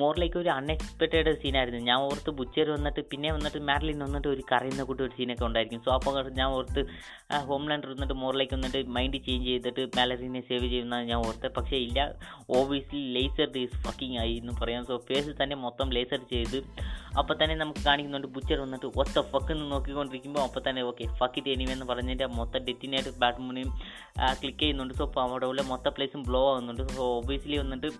[0.00, 5.02] മോറിലേക്ക് ഒരു അൺഎക്സ്പെക്റ്റഡ് സീനായിരുന്നു ഞാൻ ഓർത്ത് ബുച്ചർ വന്നിട്ട് പിന്നെ വന്നിട്ട് മാരലിൻ വന്നിട്ട് ഒരു കറിയുന്ന കൂട്ടി
[5.06, 5.82] ഒരു സീനൊക്കെ ഉണ്ടായിരിക്കും.
[5.86, 6.84] സോ അപ്പോൾ ഞാൻ ഓർത്ത്
[7.50, 11.50] ഹോം ലാൻഡർ വന്നിട്ട് മോറിലേക്ക് വന്നിട്ട് മൈൻഡ് ചേഞ്ച് ചെയ്തിട്ട് മാലറിനെ സേവ് ചെയ്യുന്ന ഞാൻ ഓർത്ത്.
[11.56, 12.00] പക്ഷേ ഇല്ല.
[12.60, 14.84] ഓബിയസ്ലി ലേസർ ഈസ് ഫക്കിങ് ആയി എന്ന് പറയാം.
[14.90, 16.58] സോ ഫേസ് തന്നെ മൊത്തം ലേസർ ചെയ്ത്
[17.20, 21.50] അപ്പോൾ തന്നെ നമുക്ക് കാണിക്കുന്നുണ്ട് ബുച്ചർ വന്നിട്ട് ഒറ്റ ഫക്ക് എന്ന് നോക്കിക്കൊണ്ടിരിക്കുമ്പോൾ അപ്പോൾ തന്നെ ഓക്കെ ഫക്ക് ഇറ്റ്
[21.56, 23.70] എനിവേ എന്ന് പറഞ്ഞിട്ട് മൊത്തം ഡെറ്റിനായിട്ട് ബാറ്റ്മുനെയും
[24.40, 24.94] ക്ലിക്ക് ചെയ്യുന്നുണ്ട്.
[25.00, 26.84] സോ അപ്പോൾ അവിടെ ഉള്ള മൊത്തം പ്ലേസും ബ്ലോ ആവുന്നുണ്ട്.
[26.96, 27.90] സോ ഒബിയസ്ലി വന്നിട്ട്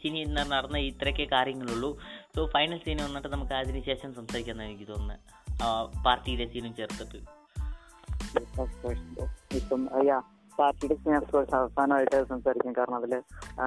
[0.00, 0.20] സീനി
[0.52, 1.90] നടന്ന ഇത്രയൊക്കെ കാര്യങ്ങളുള്ളൂ.
[2.34, 7.18] സോ ഫൈനൽ സീൻ വന്നിട്ട് നമുക്ക് അതിന് ശേഷം സംസാരിക്കാമെന്ന് എനിക്ക് തോന്നുന്നത് പാർട്ടിയുടെ സീനും ചേർത്തിട്ട്.
[10.58, 13.12] പാർട്ടിയുടെ ഞാൻ ഓഫ് കോഴ്സ് അവസാനമായിട്ട് സംസാരിക്കും കാരണം അതിൽ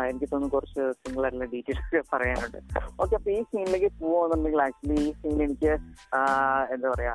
[0.09, 1.23] എനിക്ക് തോന്നുന്നു കുറച്ച് സിംഗിൾ
[1.53, 2.57] ഡീറ്റെയിൽസ് ഒക്കെ പറയാനുണ്ട്.
[3.03, 5.71] ഓക്കെ അപ്പൊ ഈ സീനിലേക്ക് പോകുന്നുണ്ടെങ്കിൽ ആക്ച്വലി ഈ സീൻ എനിക്ക്
[6.75, 7.13] എന്താ പറയാ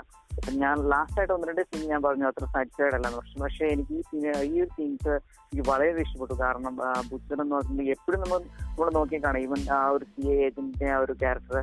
[0.61, 4.03] ഞാൻ ലാസ്റ്റ് ആയിട്ട് ഒന്ന് രണ്ട് സീൻ ഞാൻ പറഞ്ഞു അത്ര സാറ്റിസ്ഫൈഡ് അല്ലെന്ന് പക്ഷെ പക്ഷേ എനിക്ക് ഈ
[4.09, 6.35] സീൻ ഈ ഒരു സീൻസ് എനിക്ക് വളരെ ഇഷ്ടപ്പെട്ടു.
[6.45, 6.75] കാരണം
[7.11, 11.15] ബുദ്ധൻ എന്ന് പറഞ്ഞിട്ടുണ്ടെങ്കിൽ എപ്പോഴും നമ്മൾ നമ്മൾ നോക്കിയാൽ കാണാം ഈവൻ ആ ഒരു സി ഏജന്റിന്റെ ആ ഒരു
[11.23, 11.59] ക്യാരക്ടർ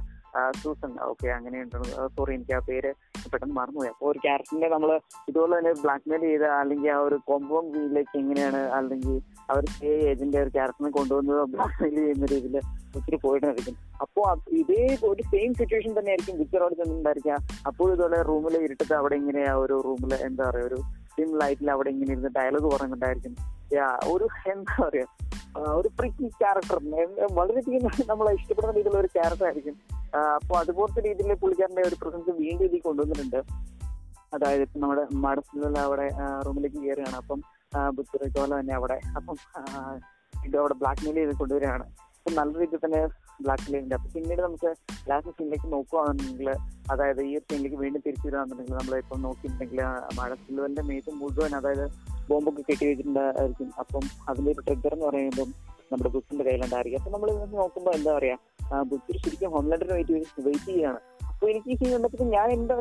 [0.62, 0.92] സൂസൻ.
[1.10, 1.78] ഓക്കെ അങ്ങനെയുണ്ട്.
[2.16, 2.92] സോറി എനിക്ക് ആ പേര്
[3.32, 3.90] പെട്ടെന്ന് മറന്നുപോയി.
[3.94, 4.92] അപ്പോൾ ഒരു ക്യാരക്ടറിനെ നമ്മൾ
[5.30, 9.16] ഇതുപോലെ തന്നെ ബ്ലാക്ക്മെയിൽ ചെയ്ത അല്ലെങ്കിൽ ആ ഒരു കോമ്പൗണ്ട് വീട്ടിലേക്ക് എങ്ങനെയാണ് അല്ലെങ്കിൽ
[9.54, 12.58] അവർ സി ഏജന്റ് ഒരു ക്യാരക്ടറിനെ കൊണ്ടുവന്ന് ബ്ലാക്ക്മെയിൽ ചെയ്യുന്ന രീതിയിൽ
[12.98, 14.26] ഒത്തിരി പോയിട്ടായിരിക്കും അപ്പോൾ
[14.60, 17.38] ഇതേ ഒരു സെയിം സിറ്റുവേഷൻ തന്നെ ആയിരിക്കും ബിച്ചറോട് ചെന്നിട്ടുണ്ടായിരിക്കുക.
[17.70, 20.80] അപ്പോൾ ഇതുപോലെ റൂമിൽ ഇരുട്ടത്ത് അവിടെ ഇങ്ങനെ ആ ഒരു റൂമിൽ എന്താ പറയുക ഒരു
[21.16, 23.36] സിം ലൈറ്റിൽ അവിടെ ഇങ്ങനെ ഇരുന്ന് ഡയലോഗ് പറയുന്നുണ്ടായിരിക്കും
[23.78, 25.08] യാ ഒരു എന്താ പറയാ
[25.80, 26.78] ഒരു പ്രിക്കി ക്യാരക്ടർ
[27.40, 29.76] വളരെയധികം നമ്മളെ ഇഷ്ടപ്പെടുന്ന രീതിയിലുള്ള ഒരു ക്യാരക്ടർ ആയിരിക്കും.
[30.16, 33.40] അപ്പോൾ അതുപോലത്തെ രീതിയിൽ പുള്ളിക്കാരന്റെ ഒരു പ്രസൻസ് വീണ്ടും ഇതിൽ കൊണ്ടുവന്നിട്ടുണ്ട്.
[34.34, 36.10] അതായത് ഇപ്പം നമ്മുടെ മഠത്തിലുള്ള അവിടെ
[36.46, 37.42] റൂമിലേക്ക് കയറുകയാണ് അപ്പം
[37.96, 39.38] ബുദ്ധിമുട്ടുപോലെ തന്നെ അവിടെ അപ്പം
[40.46, 41.84] ഇത് അവിടെ ബ്ലാക്ക് മെയിൽ ചെയ്ത് കൊണ്ടുവരികയാണ്.
[42.18, 43.08] അപ്പം നല്ല രീതിയിൽ തന്നെ
[43.42, 44.70] ബ്ലാക്ക് മെയിൽ ഉണ്ട് അപ്പം പിന്നീട് നമുക്ക്
[45.10, 46.50] ലാസ്റ്റ് സീനിലേക്ക് നോക്കുകയാണെന്നുണ്ടെങ്കിൽ
[46.92, 49.82] അതായത് ഈ സീനിലേക്ക് വീണ്ടും തിരിച്ചു വരികയാണെന്നുണ്ടെങ്കിൽ നമ്മളിപ്പം നോക്കിയിട്ടുണ്ടെങ്കിൽ
[50.20, 51.86] മഴസിലുവലിന്റെ മേത്ത് മുഴുവൻ അതായത്
[52.30, 55.50] ബോംബൊക്കെ കെട്ടി വെച്ചിട്ടുണ്ടായിരിക്കും അപ്പം അതിന്റെ ഒരു ട്രിഗർ എന്ന് പറയുമ്പോൾ
[55.92, 57.00] നമ്മുടെ ബുക്കിന്റെ കയ്യിലുണ്ടായിരിക്കും.
[57.00, 57.30] അപ്പൊ നമ്മൾ
[57.62, 58.38] നോക്കുമ്പോൾ എന്താ പറയാ
[58.92, 61.00] ബുക്കിൽ ശരിക്കും ഹോംലാൻഡറിന് വെയിറ്റ് വെയിറ്റ് ചെയ്യാണ്.
[61.32, 62.76] അപ്പൊ എനിക്ക് ഈ സീൻ കണ്ടപ്പോൾ ഞാൻ എന്താ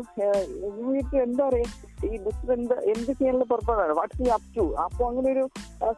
[0.91, 1.67] എനിക്ക് എന്താ പറയാ
[2.09, 3.93] ഈ ബുക്ക് എന്താ എന്ത് ചെയ്യാനുള്ള പുറപ്പാടാണ്?
[3.99, 5.45] വാട്ട്സ് ഈ അപ് ടു അപ്പൊ അങ്ങനെ ഒരു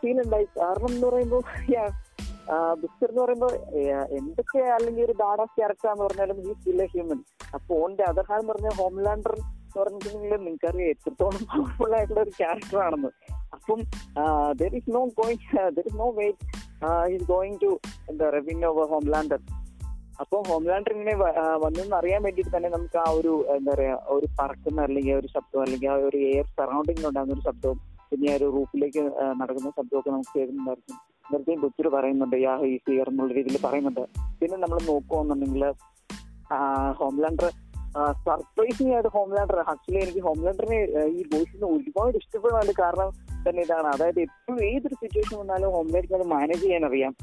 [0.02, 0.48] സീൻ ഉണ്ടായി.
[0.60, 1.42] കാരണം എന്ന് പറയുമ്പോൾ
[2.80, 3.52] ബുക്കർ എന്ന് പറയുമ്പോൾ
[4.18, 7.20] എന്തൊക്കെ അല്ലെങ്കിൽ ഒരു ബാഡാസ് ക്യാരക്ടർ എന്ന് പറഞ്ഞാലും ഈ സ്റ്റിൽ എ ഹ്യൂമൻ
[7.56, 13.10] അപ്പൊ ഓന്റെ അതർ ഹാൻഡ് പറഞ്ഞ ഹോംലാൻഡർ എന്ന് പറഞ്ഞിട്ടുണ്ടെങ്കിൽ നിങ്ങൾക്കറിയാം എത്രത്തോളം പവർഫുൾ ആയിട്ടുള്ള ഒരു ക്യാരക്ടർ ആണെന്ന്.
[13.56, 13.80] അപ്പം
[14.60, 16.44] there is no going there is no wait
[17.14, 17.70] is going to
[18.10, 19.40] എന്താ റെവന്യൂ ഓവർ ഹോംലാൻഡർ
[20.22, 21.14] അപ്പോൾ ഹോംലാൻഡർ ഇങ്ങനെ
[21.64, 25.88] വന്നെന്ന് അറിയാൻ വേണ്ടിയിട്ട് തന്നെ നമുക്ക് ആ ഒരു എന്താ പറയാ ഒരു പറക്കുന്ന അല്ലെങ്കിൽ ഒരു ശബ്ദം അല്ലെങ്കിൽ
[25.94, 27.78] ആ ഒരു എയർ സറൗണ്ടിങ് ഉണ്ടാകുന്ന ഒരു ശബ്ദവും
[28.10, 29.02] പിന്നെ ആ ഒരു റൂഫിലേക്ക്
[29.40, 30.96] നടക്കുന്ന ശബ്ദമൊക്കെ നമുക്ക് കേൾക്കുന്നുണ്ടായിരിക്കും.
[31.32, 34.02] വെറുതെ ബുച്ചർ പറയുന്നുണ്ട് യാ ഈ സിയർ എന്നുള്ള രീതിയിൽ പറയുന്നുണ്ട്.
[34.40, 35.64] പിന്നെ നമ്മൾ നോക്കുകയാണെന്നുണ്ടെങ്കിൽ
[37.00, 37.46] ഹോംലാൻഡർ
[38.26, 40.78] സർപ്രൈസിംഗ് ആയിട്ട് ഹോംലാൻഡർ ആക്ച്വലി എനിക്ക് ഹോംലാൻഡറിനെ
[41.18, 43.10] ഈ ബോയ്സിന് ഒരുപാട് ഇഷ്ടപ്പെടാനുണ്ട് കാരണം
[43.46, 43.88] തന്നെ ഇതാണ്.
[43.94, 47.14] അതായത് എപ്പോഴും ഏതൊരു സിറ്റുവേഷൻ വന്നാലും ഹോംലാൻഡർക്ക് അത് മാനേജ് ചെയ്യാൻ അറിയാം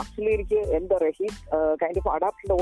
[0.00, 1.28] ആക്ച്വലി എനിക്ക് എന്താ പറയുക he
[1.82, 2.52] kind of adapted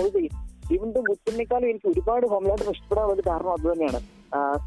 [0.74, 4.00] even the ബുദ്ധനേക്കാളും എനിക്ക് ഒരുപാട് ഹോംലാൻഡർ ഇഷ്ടപ്പെടാനുള്ളത് കാരണം അത് തന്നെയാണ്.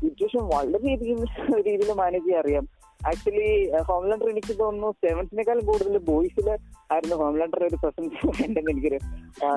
[0.02, 1.20] സിറ്റുവേഷൻ വളരെയധികം
[1.68, 2.66] രീതിയിൽ മാനേജ് ചെയ്യാൻ അറിയാം.
[3.10, 3.50] ആക്ച്വലി
[3.90, 6.48] ഹോംലാൻഡർ എനിക്ക് തോന്നുന്നു സെവൻസിനേക്കാളും കൂടുതൽ ബോയ്സിൽ
[6.94, 9.00] ആയിരുന്നു ഹോംലാൻഡർ ഒരു പ്രസൻസ് വേണ്ടെന്ന് എനിക്കൊരു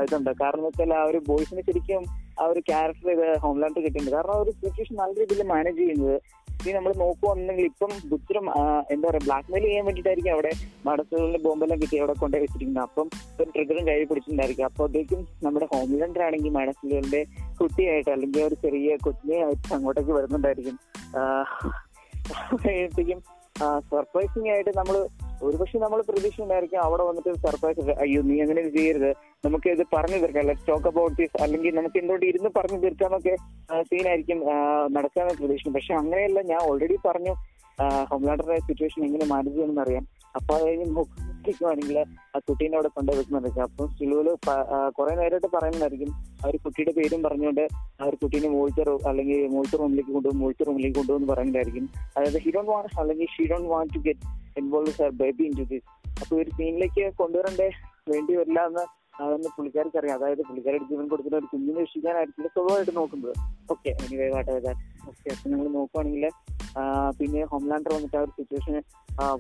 [0.05, 0.31] ഇതുണ്ട്.
[0.43, 2.05] കാരണം വെച്ചാൽ ആ ഒരു ബോയ്സിന് ശരിക്കും
[2.41, 4.13] ആ ഒരു ക്യാരക്ടർ ഇത് ഹോംലാൻഡർ കിട്ടിയിട്ടുണ്ട്.
[4.17, 6.17] കാരണം ആ ഒരു സിറ്റുവേഷൻ നല്ല രീതിയിൽ മാനേജ് ചെയ്യുന്നത്
[6.63, 8.47] ഇനി നമ്മൾ നോക്കുവാണെന്നുണ്ടെങ്കിൽ ഇപ്പം ബുദ്ധരം
[8.91, 10.53] എന്താ പറയാ ബ്ലാക്ക് മെയിൽ ചെയ്യാൻ വേണ്ടിയിട്ടായിരിക്കും അവിടെ
[10.87, 12.85] മടസ്സുകളിൽ ബോംബെല്ലാം കിട്ടി അവിടെ കൊണ്ടുപോയി വെച്ചിരിക്കുന്നത്.
[12.89, 13.07] അപ്പം
[13.41, 14.65] ഒരു ട്രിഗറും കൈ പിടിച്ചിട്ടുണ്ടായിരിക്കും.
[14.65, 17.23] അപ്പോഴത്തേക്കും നമ്മുടെ ഹോംലാൻഡർ ആണെങ്കിൽ മടസുകളുടെ
[17.61, 20.79] കുട്ടിയായിട്ട് അല്ലെങ്കിൽ ഒരു ചെറിയ കൊച്ചിനെ ആയിട്ട് അങ്ങോട്ടേക്ക് വരുന്നുണ്ടായിരിക്കും.
[23.91, 24.97] സർപ്രൈസിംഗ് ആയിട്ട് നമ്മൾ
[25.43, 29.11] ഒരുപക്ഷെ നമ്മൾ പ്രതീക്ഷ ഉണ്ടായിരിക്കാം അവിടെ വന്നിട്ട് സർപ്രൈസ് അയ്യോ നീ അങ്ങനെ ചെയ്യരുത്.
[29.45, 30.45] നമുക്ക് ഇത് പറഞ്ഞു തീർക്കാം.
[30.47, 33.35] ലെറ്റ് ടോക്ക് അബൌട്ട് ദിസ് അല്ലെങ്കിൽ നമുക്ക് എന്തുകൊണ്ട് ഇരുന്ന് പറഞ്ഞു തീർക്കാന്നൊക്കെ
[33.83, 34.39] സീനായിരിക്കും
[34.97, 37.35] നടക്കാന്ന് പ്രതീക്ഷിക്കും പക്ഷെ അങ്ങനെയല്ല ഞാൻ ഓൾറെഡി പറഞ്ഞു
[37.81, 40.07] ഹോംലാൻഡറിന്റെ സിറ്റുവേഷൻ എങ്ങനെ മാനേജ് ചെയ്യണമെന്ന് അറിയാം
[40.37, 40.85] അപ്പൊ കഴിഞ്ഞ്
[42.35, 44.29] ആ കുട്ടീനെ അവിടെ കൊണ്ടുപോയി വെക്കുന്നതായിരിക്കും അപ്പം സിലുവിൽ
[44.99, 46.09] കുറെ നേരമായിട്ട് പറയുന്നതായിരിക്കും
[46.45, 47.69] ആ ഒരു കുട്ടിയുടെ പേരും പറഞ്ഞുകൊണ്ട്
[48.03, 48.49] ആ ഒരു കുട്ടീനെ
[48.83, 53.47] റൂം അല്ലെങ്കിൽ മോളിച്ച റൂമിലേക്ക് കൊണ്ടുപോകും മോളിച്ച റൂമിലേക്ക് കൊണ്ടുപോകും പറയുന്നതായിരിക്കും അതായത് ഹി ഡോണ്ട് വാണ്ട് അല്ലെങ്കിൽ she
[53.47, 54.21] don't want to get
[54.59, 55.85] involve sir baby into this
[56.23, 57.71] അപ്പൊ ഒരു സീനിലേക്ക് കൊണ്ടുവരണ്ടേ?
[58.09, 58.85] വേണ്ടി വരില്ല എന്ന്
[59.23, 60.17] അതൊന്ന് പുള്ളിക്കാർക്ക് അറിയാം.
[60.19, 63.35] അതായത് പുള്ളിക്കാരുടെ ജീവൻ കൊടുക്കുന്ന ഒരു കുഞ്ഞിനെ രക്ഷിക്കാനായിരിക്കില്ല സ്വഭാവമായിട്ട് നോക്കുന്നത്.
[63.71, 64.73] ഓക്കെ എനിവേ ഓക്കെ
[65.09, 66.25] അപ്പൊ നിങ്ങൾ നോക്കുവാണെങ്കിൽ
[67.19, 68.77] പിന്നെ ഹോംലാൻഡർ വന്നിട്ട് ആ ഒരു സിറ്റുവേഷൻ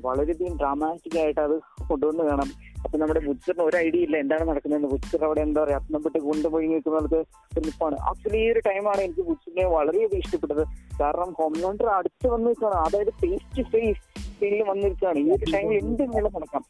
[0.07, 1.55] വളരെയധികം ഡ്രാമാറ്റിക് ആയിട്ട് അത്
[1.91, 2.49] കൊണ്ടുവന്ന് കാണാം.
[2.85, 7.19] അപ്പൊ നമ്മുടെ ബുച്ചറിന് ഒരു ഐഡിയ ഇല്ല എന്താണ് നടക്കുന്നത് ബുച്ചർ അവിടെ എന്താ പറയാ അത്തനപ്പെട്ട് കൊണ്ടുപോയി നിൽക്കുന്നത്
[7.53, 10.63] ഒരു നിപ്പാണ് ആക്ച്വലി ഈ ഒരു ടൈമാണ് എനിക്ക് ബുച്ചറിനെ വളരെയധികം ഇഷ്ടപ്പെട്ടത്.
[11.01, 12.79] കാരണം ഹോംലാൻഡർ അടുത്ത് വന്ന് നിൽക്കുകയാണ്.
[12.87, 14.03] അതായത് ഫേസ് ടു ഫേസ്
[14.39, 16.63] സീനിൽ വന്നിരിക്കുകയാണ് ഈ ഒരു ടൈമിൽ എന്ത് വേണം നടക്കാം.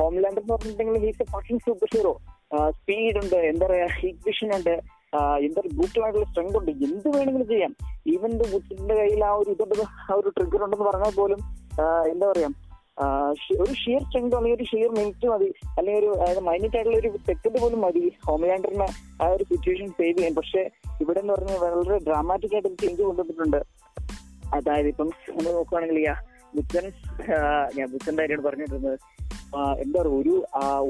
[0.00, 2.14] ഹോംലാൻഡർ എന്ന് പറഞ്ഞിട്ടുണ്ടെങ്കിൽ he's a fucking super hero
[2.78, 3.88] speed ഉണ്ട് എന്താ പറയാ
[4.28, 4.74] വിഷൻ ഉണ്ട്.
[5.46, 6.70] എന്താ ബ്രൂട്ടലായിട്ടുള്ള സ്ട്രെങ്ത് ഉണ്ട്.
[6.86, 7.72] എന്ത് വേണമെങ്കിലും ചെയ്യാം.
[8.12, 11.40] ഈവൻ ബുച്ചിന്റെ കയ്യിൽ ആ ഒരു ഇതുണ്ട് ആ ഒരു ട്രിഗർ ഉണ്ടെന്ന് പറഞ്ഞാൽ പോലും
[12.12, 12.50] എന്താ പറയാ
[13.62, 15.48] ഒരു ഷിയർ സ്ട്രെങ്ത് അല്ലെങ്കിൽ ഒരു ഷിയർ മിനിറ്റ് മതി.
[15.78, 18.86] അല്ലെങ്കിൽ ഒരു അതായത് മൈന്യൂട്ട് ആയിട്ടുള്ള ഒരു സെക്കൻഡ് പോലും മതി ഹോംലാൻഡറിനെ
[19.22, 20.34] ആ ഒരു സിറ്റുവേഷൻ സേവ് ചെയ്യാൻ.
[20.38, 20.62] പക്ഷെ
[21.02, 23.60] ഇവിടെ എന്ന് പറഞ്ഞാൽ വളരെ ഡ്രാമാറ്റിക് ആയിട്ട് ചേഞ്ച് കൊണ്ടുവന്നിട്ടുണ്ട്.
[24.54, 26.08] അതായത് ഇപ്പം നമ്മൾ നോക്കുകയാണെങ്കിൽ
[26.56, 26.84] ബുദ്ധൻ
[27.76, 28.92] ഞാൻ ബുദ്ധന്റെ കാര്യമാണ് പറഞ്ഞിരുന്നത്.
[29.82, 30.34] എന്താ പറയുക ഒരു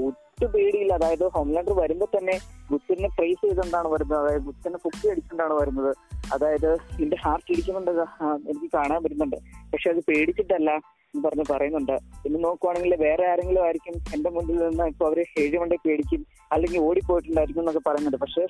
[0.06, 2.36] ഒട്ടും പേടിയില്ല അതായത് ഹോംലാൻഡർ വരുമ്പോ തന്നെ
[2.70, 4.18] ബുദ്ധനെ പ്രൈസ് ചെയ്തുകൊണ്ടാണ് വരുന്നത്.
[4.22, 5.96] അതായത് ബുദ്ധനെ പൊക്കി അടിച്ചുകൊണ്ടാണ് വരുന്നത്.
[6.34, 7.90] അതായത് ഇതിന്റെ ഹാർട്ട് ഇടിക്കുന്നുണ്ട്
[8.50, 9.36] എനിക്ക് കാണാൻ പറ്റുന്നുണ്ട്.
[9.72, 10.70] പക്ഷെ അത് പേടിച്ചിട്ടല്ല
[11.14, 11.92] എന്ന് പറഞ്ഞ് പറയുന്നുണ്ട്.
[12.22, 16.26] പിന്നെ നോക്കുവാണെങ്കിൽ വേറെ ആരെങ്കിലും ആയിരിക്കും എന്റെ മുന്നിൽ നിന്ന് ഇപ്പൊ അവർ ഏഴ് വണ്ടി പേടിക്കും.
[16.52, 18.18] അല്ലെങ്കിൽ ഓടിപ്പോയിട്ടുണ്ടായിരിക്കും എന്നൊക്കെ പറയുന്നുണ്ട്.
[18.24, 18.44] പക്ഷെ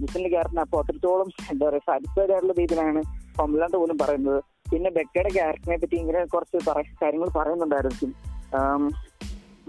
[0.00, 3.02] ബുദ്ധന്റെ ക്യാരക്ടർ അപ്പൊ അത്രത്തോളം എന്താ പറയുക സാറ്റിസ്ഫൈഡ് ആയിട്ടുള്ള രീതിയിലാണ്
[3.38, 4.40] ഹോംലാൻഡ് പോലും പറയുന്നത്.
[4.72, 6.58] പിന്നെ ബെക്കയുടെ ക്യാരക്ടറിനെ പറ്റി ഇങ്ങനെ കുറച്ച്
[7.02, 8.12] കാര്യങ്ങൾ പറയുന്നുണ്ടായിരിക്കും.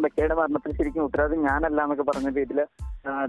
[0.03, 2.61] ബെക്കയുടെ മരണത്തിൽ ശരിക്കും ഉത്തരവാദിത്വം ഞാനല്ല എന്നൊക്കെ പറഞ്ഞ രീതിയിൽ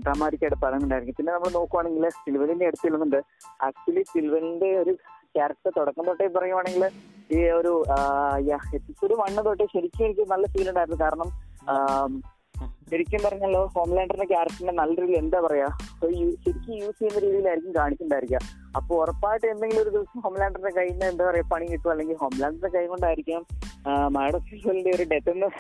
[0.04, 1.16] ഡ്രാമാറ്റിക്കായിട്ട് പറയുന്നുണ്ടായിരിക്കും.
[1.18, 3.20] പിന്നെ നമ്മൾ നോക്കുവാണെങ്കിൽ സിൽവലിന്റെ അടുത്ത് ചെല്ലുന്നുണ്ട്.
[3.66, 4.94] ആക്ച്വലി സിൽവലിന്റെ ഒരു
[5.36, 6.84] ക്യാരക്ടർ തുടക്കം തൊട്ടേ പറയുവാണെങ്കിൽ
[7.36, 7.72] ഈ ഒരു
[8.78, 11.00] എപ്പിസോഡ് വണ്ണ് തൊട്ടേ ശരിക്കും എനിക്ക് നല്ല ഫീൽ ഉണ്ടായിരുന്നു.
[11.04, 11.30] കാരണം
[12.90, 15.66] ശരിക്കും പറഞ്ഞല്ലോ ഹോംലാൻഡറിന്റെ ക്യാരക്ടറിനെ നല്ല രീതിയിൽ എന്താ പറയാ
[16.44, 18.40] ശരിക്കും യൂസ് ചെയ്യുന്ന രീതിയിലായിരിക്കും കാണിച്ചിട്ടുണ്ടായിരിക്കുക.
[18.78, 21.90] അപ്പൊ ഉറപ്പായിട്ട് എന്തെങ്കിലും ഒരു ദിവസം ഹോംലാൻഡറിന്റെ കയ്യിൽ നിന്ന് എന്താ പറയാ പണി കിട്ടും.
[21.94, 23.42] അല്ലെങ്കിൽ ഹോംലാൻഡറിന്റെ കൈ കൊണ്ടായിരിക്കാം
[24.16, 24.40] മാഡം
[24.94, 25.50] ഒരു ഡെത്ത് എന്ന്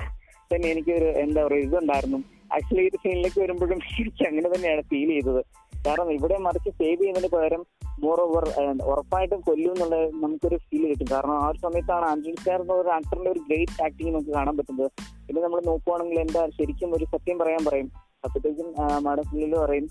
[0.52, 2.18] തന്നെ എനിക്ക് ഒരു എന്താ പറയുക ഇതുണ്ടായിരുന്നു.
[2.56, 5.42] ആക്ച്വലി ഈ സീനിലേക്ക് വരുമ്പോഴും എനിക്ക് അങ്ങനെ തന്നെയാണ് ഫീൽ ചെയ്തത്.
[5.86, 7.62] കാരണം ഇവിടെ മറിച്ച് സേവ് ചെയ്യുന്നതിന് പകരം
[8.02, 8.44] മോർ ഓവർ
[8.90, 11.08] ഉറപ്പായിട്ടും കൊല്ലും എന്നുള്ള നമുക്കൊരു ഫീൽ കിട്ടും.
[11.12, 14.90] കാരണം ആ ഒരു സമയത്താണ് അഞ്ജലി സ്റ്റാർ എന്ന ഒരു ആക്ടറിന്റെ ഒരു ഗ്രേറ്റ് ആക്ടിങ് നമുക്ക് കാണാൻ പറ്റുന്നത്.
[15.26, 17.88] പിന്നെ നമ്മൾ നോക്കുവാണെങ്കിൽ എന്താ ശരിക്കും ഒരു സത്യം പറയാൻ പറയും.
[18.24, 18.68] അപ്പോഴത്തേക്കും
[19.06, 19.88] മാഡം ഫുള്ളിൽ പറയും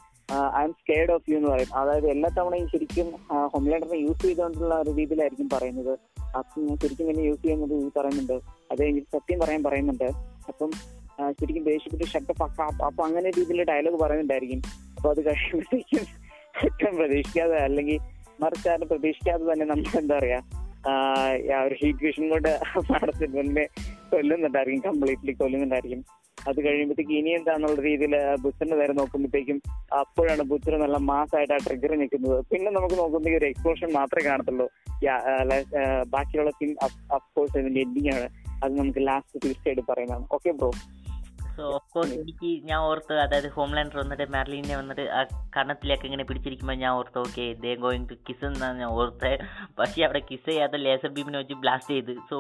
[0.60, 1.70] I'm scared of you എന്ന് പറയും.
[1.82, 3.10] അതായത് എല്ലാ തവണയും ശരിക്കും
[3.54, 5.94] ഹോംലാൻഡറിനെ യൂസ് ചെയ്തുകൊണ്ടുള്ള ഒരു രീതിയിലായിരിക്കും പറയുന്നത്.
[6.40, 8.38] അപ്പം ശരിക്കും എന്നെ യൂസ് ചെയ്യുന്നത് പറയുന്നുണ്ട്.
[8.72, 8.84] അത്
[9.16, 10.10] സത്യം പറയാൻ പറയുന്നുണ്ട്.
[10.50, 10.72] അപ്പം
[11.40, 12.44] ശരിക്കും ദേഷ്യപ്പെട്ട് ഷട്ടപ്പ്
[12.90, 14.62] അപ്പൊ അങ്ങനെ രീതിയിൽ ഡയലോഗ് പറയുന്നുണ്ടായിരിക്കും.
[14.98, 16.06] അപ്പൊ അത് കഴിയുമ്പോഴത്തേക്കും
[16.68, 17.98] ഒട്ടും പ്രതീക്ഷിക്കാതെ അല്ലെങ്കിൽ
[18.44, 20.40] മറിച്ചാരും പ്രതീക്ഷിക്കാതെ തന്നെ നമ്മൾ എന്താ പറയാ
[20.90, 22.52] ആ ഒരു ഹീറ്റ് കൊണ്ട്
[22.90, 23.66] പാടത്തിന് മുന്നേ
[24.12, 26.02] കൊല്ലുന്നുണ്ടായിരിക്കും കംപ്ലീറ്റ്ലി കൊല്ലുന്നുണ്ടായിരിക്കും.
[26.50, 29.58] അത് കഴിയുമ്പോഴത്തേക്ക് ഇനി എന്താന്നുള്ള രീതിയിൽ ബുദ്ധന്റെ നേരെ നോക്കുമ്പോഴത്തേക്കും
[30.02, 32.38] അപ്പോഴാണ് ബുദ്ധന് നല്ല മാസമായിട്ട് ആ ട്രിഗർ നിൽക്കുന്നത്.
[32.52, 34.68] പിന്നെ നമുക്ക് നോക്കുമ്പോൾ ഒരു എക്സ്പ്ലോഷൻ മാത്രമേ കാണത്തുള്ളൂ.
[36.14, 36.72] ബാക്കിയുള്ള സീൻ
[37.18, 38.28] അഫ്കോഴ്സ് ഇതിന്റെ എൻഡിങ് ആണ്.
[38.64, 40.72] അത് നമുക്ക് ലാസ്റ്റ് തീർച്ചയായിട്ടും പറയാം okay bro
[41.58, 45.22] so of course എനിക്ക് ഞാൻ ഓർത്ത് അതായത് ഹോംലാൻഡർ വന്നിട്ട് മെർലിനെ വന്നിട്ട് ആ
[45.56, 49.32] കണ്ണത്തിലേക്ക് ഇങ്ങനെ പിടിച്ചിരിക്കുമ്പോൾ ഞാൻ ഓർത്ത് okay they going to kiss എന്നാണ് ഞാൻ ഓർത്ത്.
[49.80, 52.14] പക്ഷേ അവിടെ കിസ് ചെയ്യാത്ത ലേസർ ബീമിനെ വെച്ച് ബ്ലാസ്റ്റ് ചെയ്ത്.
[52.30, 52.38] സോ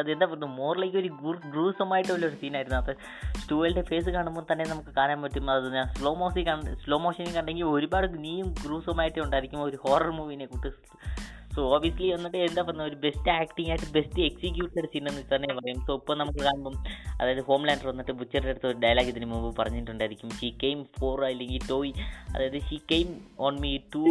[0.00, 0.52] അതെന്താ പറയുന്നത്?
[0.60, 1.10] മോറിലേക്ക് ഒരു
[1.54, 2.96] ഗ്രൂസമായിട്ടുള്ള ഒരു സീനായിരുന്നു അപ്പോൾ
[3.40, 5.50] സ്റ്റൂവലിന്റെ ഫേസ് കാണുമ്പോൾ തന്നെ നമുക്ക് കാണാൻ പറ്റും.
[5.56, 9.62] അത് ഞാൻ സ്ലോ മോഷൻ കണ്ട് സ്ലോ മോഷനിൽ കണ്ടെങ്കിൽ ഒരുപാട് നീയും ഗ്രൂസമായിട്ട് ഉണ്ടായിരിക്കും.
[9.70, 10.70] ഒരു ഹൊറർ മൂവിനെ കൂട്ട്
[11.54, 15.80] സോ ഓബിയസ്ലി വന്നിട്ട് എന്താ പറഞ്ഞ ഒരു ബെസ്റ്റ് ആക്ടിങ് ആയിട്ട് ബെസ്റ്റ് എക്സിക്യൂട്ടഡ് സീൻ എന്ന് തന്നെ പറയും.
[15.86, 16.76] സോ ഇപ്പോൾ നമുക്ക് കാണുമ്പം
[17.20, 20.30] അതായത് ഹോം ലാൻഡർ വന്നിട്ട് ബുച്ചറുടെ അടുത്ത് ഒരു ഡയലോഗ് ഇതിന് മുമ്പ് പറഞ്ഞിട്ടുണ്ടായിരിക്കും.
[20.40, 21.92] ഷീ കെയിം ഫോർ അല്ലെങ്കിൽ ടോയ്
[22.34, 24.02] അതായത് she came on me two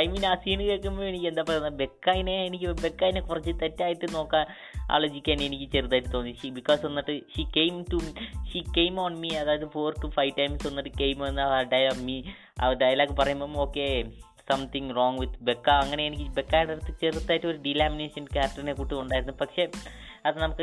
[0.00, 4.44] I mean ആ സീൻ കേൾക്കുമ്പോൾ എനിക്ക് എന്താ പറയുക ബെക്കായിനെ എനിക്ക് ബെക്കായിനെ കുറച്ച് തെറ്റായിട്ട് നോക്കാൻ
[4.90, 6.32] ആലോചിക്കാൻ എനിക്ക് ചെറുതായിട്ട് തോന്നി.
[6.42, 7.98] ഷീ ബിക്കോസ് വന്നിട്ട് she came to
[8.52, 12.16] she came on me അതായത് ഫോർ ടു ഫൈവ് ടൈംസ് വന്നിട്ട് കെയിം എന്ന ഡയ മീ
[12.62, 13.88] ആ ഡയലോഗ് പറയുമ്പം okay
[14.50, 19.34] something wrong with Becca അങ്ങനെ എനിക്ക് ബെക്കയുടെ അടുത്ത് ചെറുതായിട്ട് ഒരു ഡിലാമിനേഷൻ ക്യാരക്ടറിനെ കൂട്ടി ഉണ്ടായിരുന്നു.
[19.40, 19.70] പക്ഷേ
[20.26, 20.62] അത് നമുക്ക്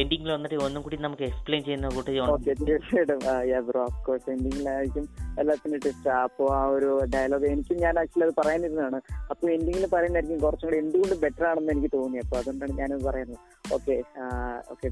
[0.00, 4.30] എൻഡിങ്ങിൽ വന്നിട്ട് ഒന്നും കൂടി നമുക്ക് എക്സ്പ്ലെയിൻ ചെയ്യുന്ന കൂട്ടി തീർച്ചയായിട്ടും.
[4.30, 5.08] എൻഡിങ്ങിലായിരിക്കും
[5.40, 9.00] എല്ലാത്തിനും ടെസ്റ്റ് അപ്പോൾ ആ ഒരു ഡയലോഗ് എനിക്കും ഞാൻ ആക്ച്വലി അത് പറയാനിരുന്നതാണ്.
[9.30, 12.18] അപ്പോൾ എൻഡിങ്ങിൽ പറയുന്നതായിരിക്കും കുറച്ചും കൂടി എന്തുകൊണ്ട് ബെറ്റർ ആണെന്ന് എനിക്ക് തോന്നി.
[12.18, 13.38] അപ്പോൾ അതുകൊണ്ടാണ് ഞാനത് പറയുന്നത്.
[13.74, 14.02] ഓക്കെ
[14.72, 14.88] ഓക്കെ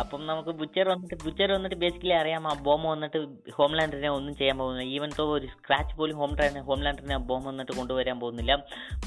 [0.00, 4.90] അപ്പം നമുക്ക് ബുച്ചർ വന്നിട്ട് ബുച്ചർ വന്നിട്ട് ബേസിക്കലി അറിയാം ആ ബോംബ് വന്നിട്ട് ഹോംലാൻഡറിനെ ഒന്നും ചെയ്യാൻ പോകുന്നില്ല.
[4.90, 8.52] ഈവൻ തോ ഒരു സ്ക്രാച്ച് പോലും ഹോം ഹോംലാൻഡറിനെ ബോംബ് വന്നിട്ട് കൊണ്ടുവരാൻ പോകുന്നില്ല.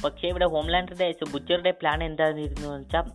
[0.04, 3.06] പക്ഷേ ഇവിടെ ഹോംലാൻഡറിന്റെ ബുച്ചറുടെ പ്ലാൻ എന്തായിരുന്നു വെച്ചാൽ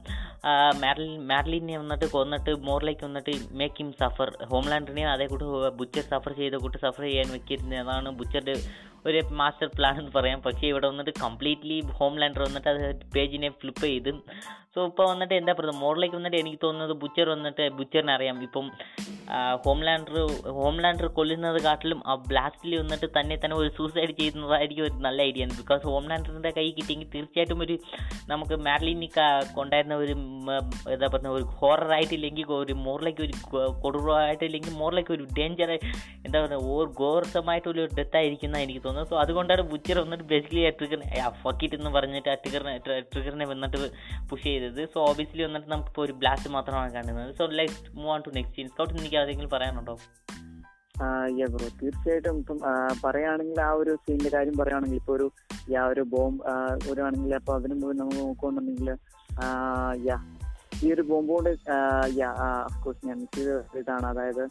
[0.82, 5.46] മാർലിൻ മാർലിനെ വന്നിട്ട് കൊന്നിട്ട് മോറിലേക്ക് വന്നിട്ട് മേക്ക് ഹിം സഫർ ഹോംലാൻഡറിനെ അതേ കൂട്ട്
[5.80, 8.54] ബുച്ചർ സഫർ ചെയ്ത കൂട്ട് സഫർ ചെയ്യാൻ വെക്കിയിരുന്നതാണ് ബുച്ചറുടെ
[9.08, 10.38] ഒരു മാസ്റ്റർ പ്ലാൻ എന്ന് പറയാം.
[10.46, 14.12] പക്ഷേ ഇവിടെ വന്നിട്ട് കംപ്ലീറ്റ്ലി ഹോം ലാൻഡർ വന്നിട്ട് അത് പേജിനെ ഫ്ലിപ്പ് ചെയ്ത്.
[14.74, 15.74] സോ ഇപ്പോൾ വന്നിട്ട് എന്താ പറയുക?
[15.82, 18.36] മോറിലേക്ക് വന്നിട്ട് എനിക്ക് തോന്നുന്നത് ബുച്ചർ വന്നിട്ട് ബുച്ചറിനെ അറിയാം.
[18.46, 18.66] ഇപ്പം
[19.64, 20.16] ഹോം ലാൻഡർ
[20.58, 25.46] ഹോം ലാൻഡർ കൊല്ലുന്നത് കാട്ടിലും ആ ബ്ലാസ്റ്റിൽ വന്നിട്ട് തന്നെ തന്നെ ഒരു സൂസൈഡ് ചെയ്യുന്നതായിരിക്കും ഒരു നല്ല ഐഡിയ
[25.46, 25.54] ആണ്.
[25.60, 27.76] ബിക്കോസ് ഹോം ലാൻഡറിന്റെ കൈ കിട്ടിയെങ്കിൽ തീർച്ചയായിട്ടും ഒരു
[28.32, 29.18] നമുക്ക് മാർലിനിക്ക
[29.58, 30.14] കൊണ്ടായിരുന്ന ഒരു
[30.94, 33.34] എന്താ പറയുക ഒരു ഹോററായിട്ടില്ലെങ്കിൽ ഒരു മോറിലേക്ക് ഒരു
[33.86, 35.72] കൊടുറായിട്ടില്ലെങ്കിൽ മോറിലേക്ക് ഒരു ഡേഞ്ചർ
[36.26, 40.72] എന്താ പറയുക ഓർ ഗോർസമായിട്ടുള്ള ഒരു ഡെത്ത് ആയിരിക്കുന്ന എനിക്ക് തോന്നുന്നത് സോ അതുകൊണ്ടാണ് ബുച്ചർ വന്നിട്ട് ബേസിക്കലി ആ
[40.78, 41.09] ട്രിഗറിനെ
[41.78, 42.74] എന്ന് പറഞ്ഞിട്ട് ആ ട്രിഗറിനെ
[43.12, 43.78] ട്രിഗറിനെ വന്നിട്ട്
[44.30, 44.80] പുഷ് ചെയ്തത്.
[44.92, 48.68] സോ ഓബിയസ്ലി വന്നിട്ട് നമുക്കിപ്പോൾ ഒരു ബ്ലാസ്റ്റ് മാത്രമാണ് കാണുന്നത് so like move on to next scene
[48.72, 49.96] scout എനിക്ക് അതെങ്കിലും പറയാനുണ്ടോ?
[51.54, 52.59] ബ്രോ തീർച്ചയായിട്ടും ഇപ്പം
[53.02, 55.26] പറയുകയാണെങ്കിൽ ആ ഒരു സീനിന്റെ കാര്യം പറയുകയാണെങ്കിൽ ഇപ്പൊ ഒരു
[55.74, 58.90] യാ ഒരു ബോംബ് ആണെങ്കിൽ അപ്പൊ അതിന് മുമ്പ് നമ്മൾ നോക്കുകയാണെന്നുണ്ടെങ്കിൽ
[60.09, 60.16] യാ
[60.85, 61.50] ഈ ഒരു ബോംബ് കൊണ്ട്
[62.20, 62.30] യാ
[62.68, 63.44] അഫ്കോഴ്സ് ഞാൻ മിസ്
[63.80, 64.06] ഇതാണ്.
[64.12, 64.42] അതായത്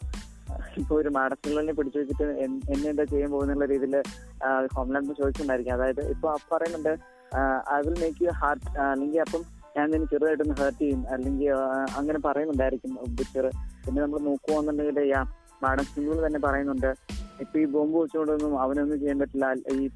[0.80, 3.96] ഇപ്പൊ ഒരു മാഡത്തിനെ പിടിച്ചു വെച്ചിട്ട് എന്നെ എന്താ ചെയ്യാൻ പോകുന്നുള്ള രീതിയിൽ
[4.76, 5.74] ഹോംലാൻഡ് ചോദിച്ചിട്ടുണ്ടായിരിക്കും.
[5.74, 6.92] അതായത് ഇപ്പൊ പറയുന്നുണ്ട്
[7.74, 9.44] I will make you hurt അല്ലെങ്കിൽ അപ്പം
[9.76, 11.00] ഞാൻ നിന്നെ ചെറുതായിട്ടൊന്ന് ഹേർട്ട് ചെയ്യും.
[11.14, 11.48] അല്ലെങ്കിൽ
[11.98, 13.46] അങ്ങനെ പറയുന്നുണ്ടായിരിക്കും ബുച്ചർ
[13.86, 15.22] പിന്നെ നമ്മൾ നോക്കുവാന്നുണ്ടെങ്കിൽ യാ
[15.64, 16.90] മാഡം സിംഗിൾ തന്നെ പറയുന്നുണ്ട്
[17.42, 19.46] ഇപ്പൊ ഈ ബോംബ് വെച്ചുകൊണ്ടൊന്നും അവനൊന്നും ചെയ്യാൻ പറ്റില്ല.
[19.82, 19.90] ഈ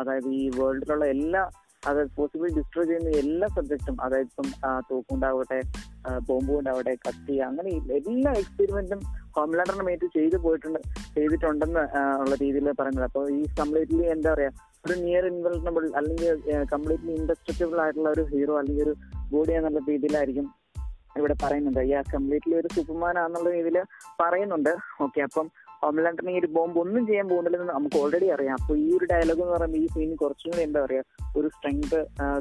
[0.00, 1.42] അതായത് ഈ വേൾഡിലുള്ള എല്ലാ
[1.86, 4.48] അതായത് പോസിബിൾ ഡിസ്ട്രോയ് ചെയ്യുന്ന എല്ലാ സബ്ജക്റ്റും അതായത് ഇപ്പം
[4.90, 5.60] തോക്കുണ്ടാവട്ടെ
[6.28, 9.00] ബോംബ് ഉണ്ടാവട്ടെ കത്തി അങ്ങനെ എല്ലാ എക്സ്പെരിമെന്റും
[9.36, 10.78] ഹോംലാൻഡറിനെ മേറ്റ് ചെയ്തു പോയിട്ടുണ്ട്
[11.14, 11.80] ചെയ്തിട്ടുണ്ടെന്ന്
[12.22, 13.04] ഉള്ള രീതിയിൽ പറയുന്നത്.
[13.04, 14.50] അപ്പോൾ ഈ കംപ്ലീറ്റ്ലി എന്താ പറയാ
[14.86, 18.94] ഒരു നിയർ ഇൻവെൽട്ടബിൾ അല്ലെങ്കിൽ കംപ്ലീറ്റ്ലി ഇൻഡസ്ട്രക്റ്റബിൾ ആയിട്ടുള്ള ഒരു ഹീറോ അല്ലെങ്കിൽ ഒരു
[19.32, 20.54] ബോഡി എന്നുള്ള രീതിയിലായിരിക്കും
[21.16, 21.80] ഇവിടെ പറയുന്നുണ്ട്.
[21.80, 23.78] ഈ കംപ്ലീറ്റ്ലി ഒരു സൂപ്പർമാൻ ആണെന്നുള്ള രീതിയിൽ
[24.20, 24.76] പറയുന്നുണ്ട്.
[25.00, 25.50] ഓക്കെ അപ്പം
[25.82, 28.56] ഹോംലാൻഡറിന് ഈ ഒരു ബോംബ് ഒന്നും ചെയ്യാൻ പോകുന്നില്ലെന്ന് നമുക്ക് ഓൾറെഡി അറിയാം.
[28.60, 31.02] അപ്പൊ ഈ ഒരു ഡയലോഗ് എന്ന് പറയുമ്പോൾ ഈ സീൻ കുറച്ചും കൂടി എന്താ പറയാ
[31.38, 31.98] ഒരു സ്ട്രെങ്ത്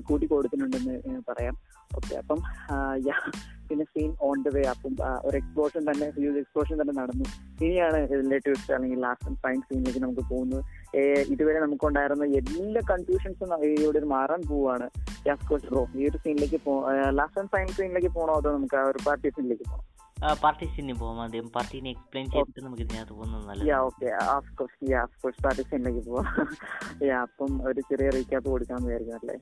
[0.07, 1.55] കൂട്ടി കൊടുക്കുന്നുണ്ടെന്ന് പറയാം.
[1.97, 2.39] ഓക്കെ അപ്പം
[3.69, 4.93] പിന്നെ സീൻ ഓൺ ദ വേ അപ്പം
[5.27, 7.25] ഒരു എക്സ്പ്ലോഷൻ തന്നെ ഹ്യൂജ് എക്സ്പ്ലോഷൻ തന്നെ നടന്നു.
[7.65, 10.63] ഇനിയാണ് റിലേറ്റീവ്സ് അല്ലെങ്കിൽ ലാസ്റ്റ് ആൻഡ് ഫൈൻ സീനിലേക്ക് നമുക്ക് പോകുന്നത്.
[11.33, 14.87] ഇതുവരെ നമുക്കുണ്ടായിരുന്ന എല്ലാ കൺഫ്യൂഷൻസും ഇവിടെ മാറാൻ പോവാണ്.
[15.73, 16.73] റോ ഈ ഒരു സീനിലേക്ക് പോ
[17.19, 19.85] ലാസ്റ്റ് ആൻഡ് ഫൈൻ സീനിലേക്ക് പോകണോ അതോ നമുക്ക് ആ ഒരു പാർട്ടി സീനിലേക്ക് പോകണം
[20.43, 21.21] പാർട്ടീസിന് പോവാം.
[21.21, 23.67] ആദ്യം പാർട്ടീനെ എക്സ്പ്ലെയിൻ ചെയ്തിട്ട് നമുക്ക് ഇതിനകത്ത് പോകുന്നത് നല്ലത്.
[26.05, 26.25] പോവാം.
[27.21, 29.37] അപ്പം ഒരു ചെറിയ റീക്യാപ്പ് കൊടുക്കാൻ വിചാരിക്കും അല്ലേ?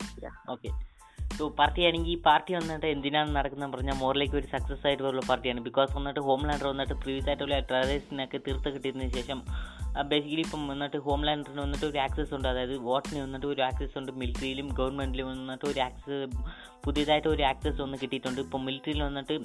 [0.49, 0.94] ഓക്കെ
[1.37, 5.91] സോ പാർട്ടി ആണെങ്കിൽ ഈ പാർട്ടി വന്നിട്ട് എന്തിനാണ് നടക്കുന്നത് പറഞ്ഞാൽ മോറിലേക്ക് ഒരു സക്സസ് ആയിട്ടുള്ള പാർട്ടിയാണ് ബിക്കോസ്
[5.97, 9.39] വന്നിട്ട് ഹോംലാൻഡർ വന്നിട്ട് പ്രീവിയസ് ആയിട്ടുള്ള ടെററിസ്റ്റിനൊക്കെ തീർത്ത് കിട്ടിയതിന് ശേഷം
[10.11, 12.47] ബേസിക്കലി ഇപ്പം വന്നിട്ട് ഹോംലാൻഡറിന് വന്നിട്ട് ഒരു ആക്സസ് ഉണ്ട്.
[12.47, 14.11] അതായത് വോട്ടിന് വന്നിട്ട് ഒരു ആക്സസ് ഉണ്ട്.
[14.21, 16.17] മിലിറ്ററിയിലും ഗവൺമെന്റിലും വന്നിട്ട് ഒരു ആക്സസ്
[16.85, 18.41] പുതിയതായിട്ട് ഒരു ആക്സസ് ഒന്ന് കിട്ടിയിട്ടുണ്ട്.
[18.41, 19.37] ഇപ്പം മിലിറ്ററിയിൽ വന്നിട്ട്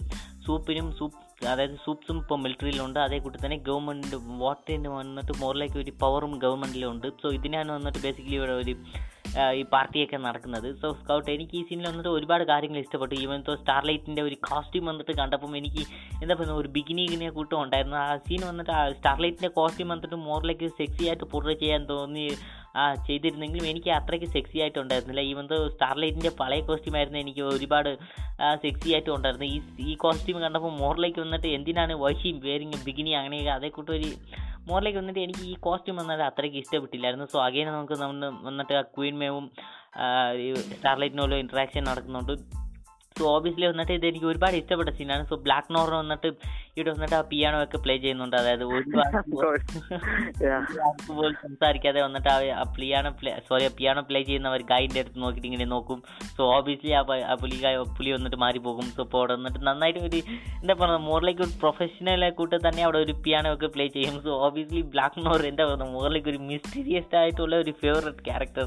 [0.46, 6.34] സൂപ്പിനും സൂപ്പ് അതായത് സൂപ്സും ഇപ്പോൾ മിലിറ്ററിയിലുണ്ട് അതേ കൂട്ടി തന്നെ ഗവൺമെന്റ് വോട്ടിന് വന്നിട്ട് മോറിലേക്ക് ഒരു പവറും
[6.44, 7.08] ഗവൺമെന്റിലും ഉണ്ട്.
[7.22, 8.74] സോ ഇതിനാണ് വന്നിട്ട് ബേസിക്കലി ഇവിടെ ഒരു
[9.58, 10.68] ഈ പാർട്ടിയൊക്കെ നടക്കുന്നത്.
[10.80, 13.14] സോ സ്കൗട്ട് എനിക്ക് ഈ സീനിൽ വന്നിട്ട് ഒരുപാട് കാര്യങ്ങൾ ഇഷ്ടപ്പെട്ടു.
[13.24, 15.82] ഈവൻ തോ സ്റ്റാർലൈറ്റിന്റെ ഒരു കോസ്റ്റ്യൂം വന്നിട്ട് കണ്ടപ്പം എനിക്ക്
[16.22, 17.96] എന്താ പറയുക ഒരു ബിഗിനിങ്ങിനെ കൂട്ടം ഉണ്ടായിരുന്നു.
[17.96, 22.26] ആ സീൻ വന്നിട്ട് ആ സ്റ്റാർലൈറ്റിന്റെ കോസ്റ്റ്യൂം വന്നിട്ട് മോറിലേക്ക് സെക്സി ആയിട്ട് പുറത്ത് ചെയ്യാൻ തോന്നി
[22.80, 27.90] ആ ചെയ്തിരുന്നെങ്കിലും എനിക്ക് അത്രയ്ക്ക് സെക്സി ആയിട്ട് ഉണ്ടായിരുന്നില്ല ഈവൻ തോ സ്റ്റാർലൈറ്റിന്റെ പഴയ കോസ്റ്റ്യൂം ആയിരുന്നു എനിക്ക് ഒരുപാട്
[28.64, 29.46] സെക്സി ആയിട്ട് ഉണ്ടായിരുന്നു.
[29.54, 34.10] ഈ ഈ കോസ്റ്റ്യൂം കണ്ടപ്പോൾ മോറിലേക്ക് വന്നിട്ട് എന്തിനാണ് വൈഷി വേരിങ് ബിഗിനി അങ്ങനെയൊക്കെ അതേ കൂട്ടൊരു
[34.68, 37.26] മോറിലേക്ക് വന്നിട്ട് എനിക്ക് ഈ കോസ്റ്റ്യൂം വന്നത് അത്രയ്ക്ക് ഇഷ്ടപ്പെട്ടില്ലായിരുന്നു.
[37.32, 39.50] സോ അഗൈൻ നമുക്ക് നമ്മൾ വന്നിട്ട് ആ ക്വീൻ മേവും
[40.72, 42.34] സ്റ്റാർലൈറ്റിനോലും ഇൻട്രാക്ഷൻ നടക്കുന്നുണ്ട്.
[43.20, 46.28] സോ ഓബിയസ്ലി വന്നിട്ട് ഇത് എനിക്ക് ഒരുപാട് ഇഷ്ടപ്പെട്ട സീനാണ് സോ ബ്ലാക്ക് നോർ വന്നിട്ട്
[46.76, 48.36] ഇവിടെ വന്നിട്ട് ആ പിയാനോ ഒക്കെ പ്ലേ ചെയ്യുന്നുണ്ട്.
[48.40, 49.16] അതായത് ഒരുപാട്
[51.08, 52.28] പോലും സംസാരിക്കാതെ വന്നിട്ട്
[52.60, 55.98] ആ പ്ലിയാണോ പ്ലേ സോറി പിയാനോ പ്ലേ ചെയ്യുന്നവർ ഗൈഡിന്റെ അടുത്ത് നോക്കിയിട്ട് ഇങ്ങനെ നോക്കും.
[56.36, 57.02] സോ ഓബിയസ്ലി ആ
[57.42, 57.56] പുലി
[57.98, 60.20] പുലി വന്നിട്ട് മാറിപ്പോകും സോ ഇപ്പോൾ അവിടെ വന്നിട്ട് നന്നായിട്ട് ഒരു
[60.62, 64.16] എന്താ പറയുക മോറിലേക്ക് ഒരു പ്രൊഫഷണലെ കൂട്ട് തന്നെ അവിടെ ഒരു പിയാനോ ഒക്കെ പ്ലേ ചെയ്യും.
[64.26, 68.66] സോ ഓബിയസ്ലി ബ്ലാക്ക് നോർ എന്താ പറയുക മോറിലേക്ക് ഒരു മിസ്റ്റീരിയസ് ആയിട്ടുള്ള ഒരു favourite character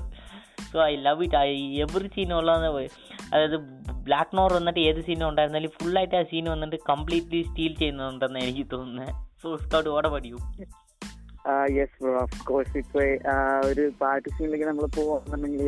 [0.73, 1.49] so I love it I
[1.85, 2.51] every scene ഉള്ള
[3.33, 3.57] അതായത്
[4.07, 9.11] ബ്ലാക്ക് നോർ വന്നിട്ട് ഏത് സീനും ഉണ്ടായിരുന്നാലും ഫുള്ളായിട്ട് ആ സീൻ വന്നിട്ട് കംപ്ലീറ്റ്ലി സ്റ്റീൽ ചെയ്യുന്നുണ്ടെന്ന് എനിക്ക് തോന്നുന്നത്
[9.43, 10.41] സോ സ്കൗട്ട് ഓടെ പഠിക്കും
[11.77, 12.99] യെസ് ബ്രോ ഓഫ് കോഴ്സ് ഇപ്പൊ
[13.69, 15.63] ഒരു പാർട്ടി സീനിലേക്ക് നമ്മൾ പോകുന്നുണ്ടെങ്കിൽ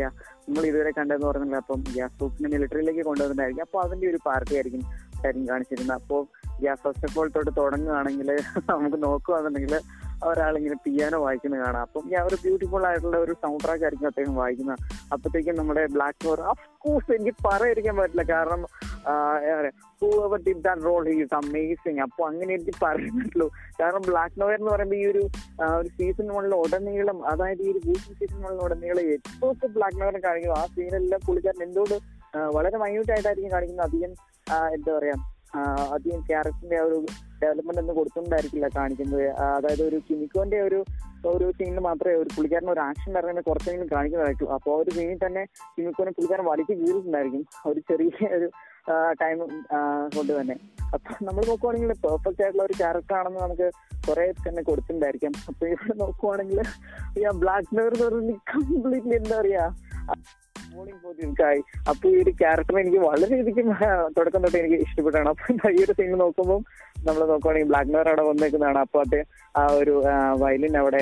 [0.46, 3.66] നമ്മൾ ഇതുവരെ കണ്ടതെന്ന് പറഞ്ഞില്ല അപ്പം യാസൂപ്പിനെ മിലിറ്ററിയിലേക്ക് കൊണ്ടുവന്നിട്ടുണ്ടായിരിക്കും.
[3.68, 4.84] അപ്പോൾ അതിന്റെ ഒരു പാർട്ടി ആയിരിക്കും
[5.24, 5.98] കാര്യം കാണിച്ചിരുന്നത്.
[6.02, 6.22] അപ്പോൾ
[6.62, 8.30] ഗ്യാസ് ഫസ്റ്റ് ഓഫ് തൊട്ട് തുടങ്ങുകയാണെങ്കിൽ
[8.72, 9.76] നമുക്ക് നോക്കുകയാണെന്നുണ്ടെങ്കിൽ
[10.30, 11.82] ഒരാളിങ്ങനെ പിയാനോ വായിക്കുന്നത് കാണാം.
[11.88, 14.80] അപ്പം ഈ ഒരു ബ്യൂട്ടിഫുൾ ആയിട്ടുള്ള ഒരു സൗണ്ട് ട്രാക്ക് ആയിരിക്കും അദ്ദേഹം വായിക്കുന്നത്.
[15.14, 18.26] അപ്പോഴത്തേക്കും നമ്മുടെ ബ്ലാക്ക് ഫോർ ഓഫ് കോഴ്സ് എനിക്ക് പറയാതിരിക്കാൻ പറ്റില്ല.
[18.34, 18.64] കാരണം
[20.46, 23.20] did that role is amazing അപ്പൊ അങ്ങനെ എനിക്ക് പറയാൻ
[23.80, 25.22] കാരണം ബ്ലാക്ക് നോയർ എന്ന് പറയുമ്പോൾ ഈ ഒരു
[25.80, 30.58] ഒരു സീസൺ വണ്ണിൽ ഉടനീളം അതായത് ഈ ഒരു ബൂസിംഗ് സീസൺ വണ്ണിൽ ഉടനീളം എപ്പോഴത്തെ ബ്ലാക്ക് നോയറിനെ കാണിക്കുന്നു
[30.62, 31.98] ആ സീനെല്ലാം പുള്ളിക്കാരൻ എന്തുകൊണ്ട്
[32.58, 33.88] വളരെ മൈന്യൂട്ട് ആയിട്ടായിരിക്കും കാണിക്കുന്നത്.
[33.90, 34.12] അധികം
[34.76, 35.16] എന്താ പറയാ
[35.96, 37.00] അധികം ക്യാരക്ടറിന്റെ ആ ഒരു
[37.46, 39.26] ഡെവലപ്മെന്റ് ഒന്നും കൊടുത്തുകൊണ്ടായിരിക്കില്ല കാണിക്കുന്നത്.
[39.58, 40.80] അതായത് ഒരു കിമിക്കോന്റെ ഒരു
[41.28, 45.44] ഒരു സീനിൽ മാത്രമേ ഒരു പുള്ളിക്കാരൻ ഒരു ആക്ഷൻ ഇറങ്ങുന്ന കുറച്ചെങ്കിലും കാണിക്കുന്നതായിരിക്കും അപ്പോൾ ഒരു സീനിൽ തന്നെ
[45.78, 47.44] കിമിക്കോനെ പുള്ളിക്കാരൻ വലിച്ചു കീറിയിട്ടുണ്ടായിരിക്കും.
[47.66, 48.48] ഒരു ചെറിയ ഒരു
[49.22, 49.38] ടൈം
[50.16, 50.56] കൊണ്ട് തന്നെ.
[50.94, 53.68] അപ്പൊ നമ്മൾ നോക്കുവാണെങ്കിൽ പെർഫെക്റ്റ് ആയിട്ടുള്ള ഒരു ക്യാരക്ടർ ആണെന്ന് നമുക്ക്
[54.08, 55.34] കുറെ തന്നെ കൊടുത്തിട്ടുണ്ടായിരിക്കാം.
[55.48, 56.62] അപ്പൊ ഇവിടെ നോക്കുവാണെങ്കിൽ
[57.42, 57.94] ബ്ലാക്ക് നെവർ
[58.54, 59.68] കംപ്ലീറ്റ്ലി എന്താ പറയാ
[61.42, 63.68] ായി അപ്പൊ ഈ ഒരു ക്യാരക്ടർ എനിക്ക് വളരെയധികം
[64.18, 65.30] തുടക്കം തൊട്ട് എനിക്ക് ഇഷ്ടപ്പെട്ടാണ്.
[65.30, 66.60] അപ്പൊ ഈ ഒരു സീൻ നോക്കുമ്പോൾ
[67.08, 68.80] നമ്മൾ നോക്കുവാണെങ്കിൽ ബ്ലാക്ക് മെയർ അവിടെ വന്നേക്കുന്നതാണ്.
[68.86, 69.28] അപ്പൊ അദ്ദേഹം
[69.60, 69.94] ആ ഒരു
[70.42, 71.02] വയലിൻ അവിടെ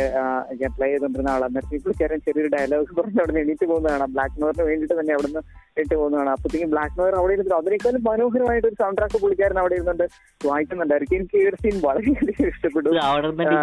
[0.75, 4.07] പ്ലേ ചെയ്തുകൊണ്ടിരുന്ന ആൾ അന്നേരത്തെ പുള്ളിക്കാരൻ ചെറിയൊരു ഡയലോഗ് പറഞ്ഞ് അവിടെ എണീറ്റ് പോകുന്നതാണ്.
[4.15, 5.41] ബ്ലാക്ക് മെയറിന് വേണ്ടിയിട്ട് തന്നെ അവിടെ നിന്ന്
[5.81, 6.31] ഇട്ട് പോകുന്നതാണ്.
[6.35, 10.05] അപ്പത്തേക്കും ബ്ലാക്ക് മെയർ അവിടെ ഇരുന്നിട്ട് അതിനേക്കാളും മനോഹരമായിട്ട് ഒരു സൗണ്ട് ട്രാക്ക് പുള്ളിക്കാരൻ അവിടെ ഇരുന്നുണ്ട്
[10.49, 12.89] വായിക്കുന്നുണ്ടായിരിക്കും എനിക്ക് ഈ ഒരു സീൻ വളരെയധികം ഇഷ്ടപ്പെട്ടു.
[13.41, 13.57] മറ്റേ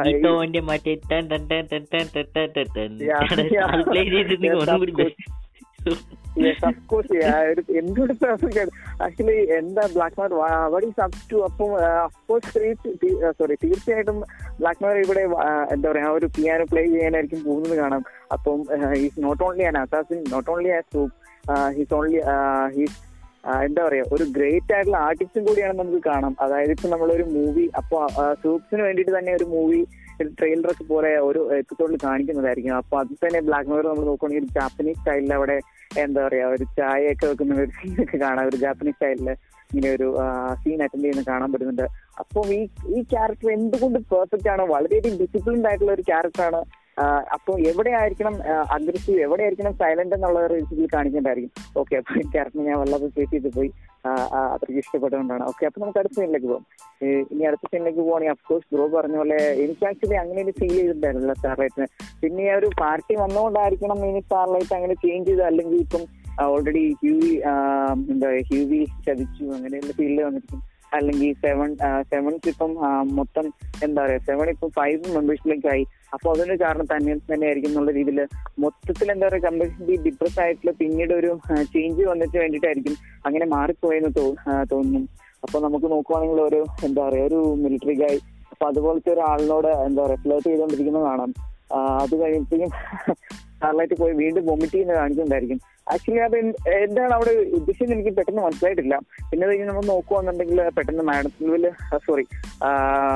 [9.07, 10.33] ആക്ച്വലി എന്താ ബ്ലാക്ക് മാർ
[10.67, 10.87] അവിടെ
[11.31, 11.71] ടു അപ്പം
[13.39, 14.19] സോറി തീർച്ചയായിട്ടും
[14.61, 15.23] ബ്ലാക്ക് മാർ ഇവിടെ
[15.75, 18.03] എന്താ പറയാ ഒരു പിയാനോ പ്ലേ ചെയ്യാനായിരിക്കും പോകുന്നത് കാണാം.
[18.33, 18.59] അപ്പം
[18.95, 21.15] he's not only an assassin not only as supe
[21.77, 22.21] he's only
[22.77, 22.99] he's
[23.67, 26.33] എന്താ പറയാ ഒരു ഗ്രേറ്റ് ആയിട്ടുള്ള ആർട്ടിസ്റ്റും കൂടിയാണ് നമുക്ക് കാണാം.
[26.41, 27.99] അതായത് ഇപ്പൊ നമ്മളൊരു മൂവി അപ്പൊ
[28.43, 29.81] സൂപ്സിന് വേണ്ടിയിട്ട് തന്നെ ഒരു മൂവി
[30.39, 32.75] ട്രെയിലറൊക്കെ പോലെ ഒരു എപ്പിസോഡിൽ കാണിക്കുന്നതായിരിക്കും.
[32.81, 35.57] അപ്പൊ അത് തന്നെ ബ്ലാക്ക് മിറർ നമ്മൾ നോക്കുകയാണെങ്കിൽ ഒരു ജാപ്പനീസ് സ്റ്റൈലിൽ അവിടെ
[36.05, 38.45] എന്താ പറയാ ഒരു ചായയൊക്കെ വെക്കുന്ന ഒരു സീനൊക്കെ കാണാം.
[38.51, 39.31] ഒരു ജാപ്പനീസ് സ്റ്റൈലിൽ
[39.71, 40.07] ഇങ്ങനെ ഒരു
[40.63, 41.87] സീൻ അറ്റൻഡ് ചെയ്യുന്ന കാണാൻ പറ്റുന്നുണ്ട്.
[42.23, 42.61] അപ്പൊ ഈ
[42.97, 44.63] ഈ ക്യാരക്ടർ എന്തുകൊണ്ട് പെർഫെക്റ്റ് ആണ്?
[44.75, 46.63] വളരെയധികം ഡിസിപ്ലിൻഡ് ആയിട്ടുള്ള ഒരു ക്യാരക്ടറാണ്
[47.35, 48.35] അപ്പോൾ എവിടെ ആയിരിക്കണം
[48.77, 53.71] അഗ്രസീവ് എവിടെയായിരിക്കണം സൈലന്റ് എന്നുള്ള രീതിയിൽ കാണിക്കേണ്ടായിരിക്കും ഓക്കെ അപ്പൊ ക്യാരക്ടർ ഞാൻ വല്ലാതെ ചേച്ച് ചെയ്ത് പോയി.
[54.05, 55.43] അത്രയ്ക്ക് ഇഷ്ടപ്പെട്ടുകൊണ്ടാണ്.
[55.51, 56.65] ഓക്കെ അപ്പൊ നമുക്ക് അടുത്ത സീനിലേക്ക് പോകാം
[57.33, 61.89] ഇനി അടുത്ത സീനിലേക്ക് പോവാണെങ്കിൽ അഫ്കോഴ്സ് ബ്രോ പറഞ്ഞ പോലെ എനിക്ക് ആക്ച്വലി അങ്ങനെ ഒരു ഫീൽ ചെയ്തിട്ടുണ്ടായിരുന്നില്ല സ്റ്റാർലൈറ്റിന്.
[62.23, 66.05] പിന്നെ ഈ ഒരു പാർട്ടി വന്നുകൊണ്ടായിരിക്കണം ഇനി സ്റ്റാർലൈറ്റ് അങ്ങനെ ചേഞ്ച് ചെയ്ത് അല്ലെങ്കിൽ ഇപ്പം
[66.49, 67.33] ഓൾറെഡി ഹ്യൂവി
[68.13, 70.61] എന്താ പറയുക ഹ്യൂവി ചതിച്ചു അങ്ങനെയുള്ള ഫീൽഡ് വന്നിരിക്കും.
[70.93, 71.71] അല്ലെങ്കിൽ സെവൻ
[72.11, 72.73] സെവൻസ് ഇപ്പം
[73.19, 73.47] മൊത്തം
[73.85, 75.85] എന്താ പറയാ സെവൻ ഇപ്പം ഫൈവ് മെമ്പേഴ്സിലേക്കായി
[76.15, 78.21] അപ്പൊ അതിന് കാരണം തന്നെ തന്നെയായിരിക്കും എന്നുള്ള രീതിയിൽ
[78.59, 81.31] മൊത്തത്തിൽ എന്താ പറയാ കമ്പനി ഡിപ്രസ് ആയിട്ടുള്ള പിന്നീട് ഒരു
[81.75, 84.13] ചേഞ്ച് വന്നിട്ട് വേണ്ടിയിട്ടായിരിക്കും അങ്ങനെ മാറിപ്പോയെന്ന്
[84.73, 85.03] തോന്നുന്നു.
[85.45, 88.19] അപ്പൊ നമുക്ക് നോക്കുവാണെങ്കിൽ ഒരു എന്താ പറയാ ഒരു മിലിറ്ററി ഗായ്
[88.53, 91.31] അപ്പൊ അതുപോലത്തെ ഒരാളിനോട് എന്താ പറയാ ഫ്ലേർട്ട് ചെയ്തുകൊണ്ടിരിക്കുന്നത് കാണാം.
[91.75, 92.69] അത് കഴിയുമ്പോഴത്തേക്കും
[93.35, 95.61] സ്റ്റാർലൈറ്റ് പോയി വീണ്ടും വൊമിറ്റ് ചെയ്യുന്ന കാണിക്കുന്നുണ്ടായിരിക്കും
[95.93, 96.37] ആക്ച്വലി അത്
[96.69, 99.01] എന്താണ് അവിടെ ഉദ്ദേശിച്ചത് എനിക്ക് പെട്ടെന്ന് മനസ്സിലായിട്ടില്ല.
[99.31, 102.23] പിന്നെ കഴിഞ്ഞ് നമ്മൾ നോക്കുവാന്നുണ്ടെങ്കിൽ പെട്ടെന്ന് മാഡത്തിൽ സോറി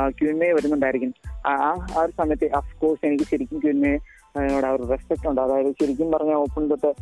[0.09, 1.15] ക്യൂൻമേ വരുന്നുണ്ടായിരിക്കും.
[1.47, 3.99] ആ ആ- ഒരു സമയത്ത് അഫ്കോഴ്സ് എനിക്ക് ശരിക്കും ക്യൂൻമേ
[4.37, 5.41] അതിനോട് ആ ഒരു റെസ്പെക്ട് ഉണ്ട്.
[5.41, 6.95] അതായത് ശരിക്കും പറഞ്ഞ ഓപ്പൺ തൊട്ട്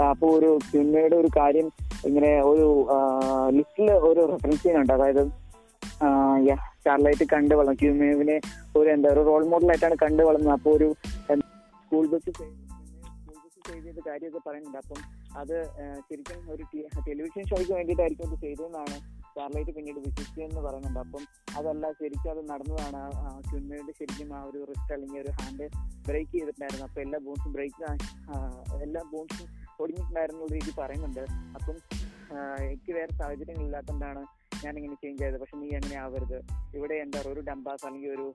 [0.00, 1.72] അപ്പോൾ ഒരു ക്യൂൻമയുടെ ഒരു കാര്യം
[2.06, 2.86] ഇങ്ങനെ ഒരു
[3.48, 4.92] ലിസ്റ്റിൽ ഒരു റെഫറൻസ് ചെയ്യുന്നുണ്ട്.
[4.92, 5.43] അതായത്
[6.76, 8.36] സ്റ്റാർലൈറ്റ് കണ്ട് വളർന്നു ക്യൂമേവിനെ
[8.78, 10.54] ഒരു എന്താ ഒരു റോൾ മോഡലായിട്ടാണ് കണ്ട് വളർന്നത്.
[10.58, 10.88] അപ്പോൾ ഒരു
[11.86, 14.78] school bus school bus save ചെയ്ത കാര്യമൊക്കെ പറയുന്നുണ്ട്.
[14.82, 15.00] അപ്പം
[15.40, 15.56] അത്
[16.08, 16.64] ശരിക്കും ഒരു
[17.08, 18.96] ടെലിവിഷൻ ഷോയ്ക്ക് വേണ്ടിയിട്ടായിരിക്കും അത് ചെയ്തതെന്നാണ്
[19.28, 21.00] സ്റ്റാർലൈറ്റ് പിന്നീട് വിശ്വസിച്ചതെന്ന് പറയുന്നുണ്ട്.
[21.06, 21.22] അപ്പം
[21.58, 23.00] അതല്ല ശരിക്കും അത് നടന്നതാണ്.
[23.48, 25.66] ക്യൂമേവിന്റെ ശരിക്കും ആ ഒരു റിസ്റ്റ് അല്ലെങ്കിൽ ഒരു ഹാൻഡ്
[26.08, 26.86] ബ്രേക്ക് ചെയ്തിട്ടുണ്ടായിരുന്നു.
[26.88, 27.82] അപ്പൊ എല്ലാ ബോൺസും ബ്രേക്ക്
[28.86, 29.46] എല്ലാ ബോൺസും
[29.82, 31.24] ഒടിഞ്ഞിട്ടുണ്ടായിരുന്നു രീതി പറയുന്നുണ്ട്.
[31.56, 31.76] അപ്പം
[32.68, 34.22] എനിക്ക് വേറെ സാഹചര്യങ്ങളില്ലാത്തതുകൊണ്ടാണ്
[34.62, 35.38] ഞാൻ ഇങ്ങനെ ചേഞ്ച് ചെയ്തത്.
[35.42, 36.38] പക്ഷെ നീ എങ്ങനെ ആവരുത്.
[36.76, 38.26] ഇവിടെ എന്താ പറയുക ഒരു ഡംബാസ് അല്ലെങ്കിൽ ഒരു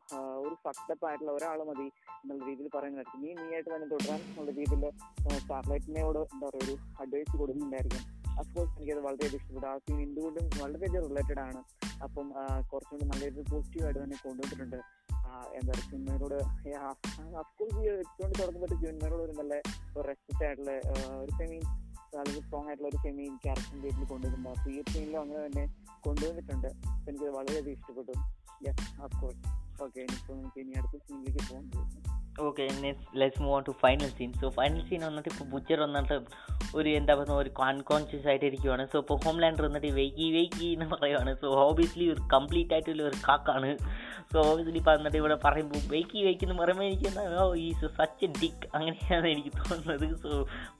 [0.45, 1.87] ഒരു ഫക്തപ്പ് ആയിട്ടുള്ള ഒരാൾ മതി
[2.21, 4.85] എന്നുള്ള രീതിയിൽ പറയുന്നത് നീ നീ ആയിട്ട് തന്നെ തുടരാൻ എന്നുള്ള രീതിയിൽ
[5.43, 8.03] സ്റ്റാർലൈറ്റിനോട് എന്താ പറയുക ഒരു അഡ്വൈസ് കൊടുക്കുന്നുണ്ടായിരിക്കും.
[8.41, 9.67] അഫ്കോഴ്സ് എനിക്കത് വളരെയധികം ഇഷ്ടപ്പെട്ടു.
[9.71, 11.61] ആ സീൻ എന്തുകൊണ്ടും വളരെയധികം റിലേറ്റഡ് ആണ്.
[12.05, 12.27] അപ്പം
[12.71, 14.79] കുറച്ചുകൂടി നല്ല രീതിയിൽ പോസിറ്റീവായിട്ട് തന്നെ കൊണ്ടുവന്നിട്ടുണ്ട്.
[15.57, 16.37] എന്താ പറയുക സിനിമയോട്
[17.41, 19.53] അഫ്കോഴ്സ് ഈ എപ്പിസോഡ് തുടങ്ങുമ്പോൾ ജുന്മയോട് ഒരു നല്ല
[20.07, 20.71] റെസ്പെക്റ്റ് ആയിട്ടുള്ള
[21.23, 21.59] ഒരു സെമി
[22.17, 24.49] വളരെ സ്ട്രോങ് ആയിട്ടുള്ള ഒരു സെമി ക്യാരക്ടറിന്റെ വീട്ടിൽ കൊണ്ടുവന്നിട്ടുണ്ട്.
[24.49, 25.65] അപ്പോൾ ഈ സീനിലും അങ്ങനെ തന്നെ
[26.01, 26.67] കൊണ്ടുവന്നിട്ടുണ്ട്.
[27.09, 28.11] എനിക്ക് വളരെയധികം ഇഷ്ടപ്പെട്ടു.
[28.67, 31.69] യെസ് അഫ്കോഴ്സ് ഓക്കെ ഇനിയിപ്പോൾ നമുക്ക് ഇനി അടുത്ത സീനിലേക്ക് പോകാൻ
[32.47, 32.65] okay
[33.19, 36.15] let's move on to final scene so final scene വന്നിട്ട് ഇപ്പോൾ ബുച്ചർ വന്നിട്ട്
[36.77, 40.87] ഒരു എന്താ പറയുക ഒരു അൺകോൺഷ്യസ് ആയിട്ട് ഇരിക്കുവാണ് സോ ഇപ്പോൾ ഹോം ലാൻഡർ വന്നിട്ട് വെയ്ക്കി വെയ്ക്കി എന്ന്
[40.93, 41.31] പറയുവാണ്.
[41.41, 43.69] സോ ഓബിയസ്ലി ഒരു കംപ്ലീറ്റ് ആയിട്ടുള്ള ഒരു കാക്കാണ്.
[44.31, 48.29] സോ ഓബിയസ്ലി ഇപ്പോൾ വന്നിട്ട് ഇവിടെ പറയുമ്പോൾ വെയ്ക്കി വെയ്ക്കി എന്ന് പറയുമ്പോൾ എനിക്ക് എന്താ ഈസ് സച്ച് എ
[48.41, 50.07] ഡിക്ക് അങ്ങനെയാണ് എനിക്ക് തോന്നുന്നത്.
[50.23, 50.29] സോ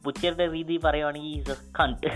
[0.06, 2.10] ബുച്ചറുടെ രീതി പറയുവാണെങ്കിൽ is a cunt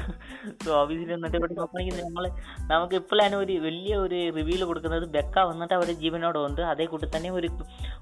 [0.64, 2.28] so obviously വന്നിട്ട് ഇവിടെ നോക്കുകയാണെങ്കിൽ നമ്മൾ
[2.74, 5.08] നമുക്ക് ഇപ്പോഴാണ് ഒരു വലിയ ഒരു റിവ്യൂൽ കൊടുക്കുന്നത്.
[5.18, 7.52] ബെക്ക വന്നിട്ട് അവരുടെ ജീവനോടുണ്ട് അതേ കൂട്ടി തന്നെ ഒരു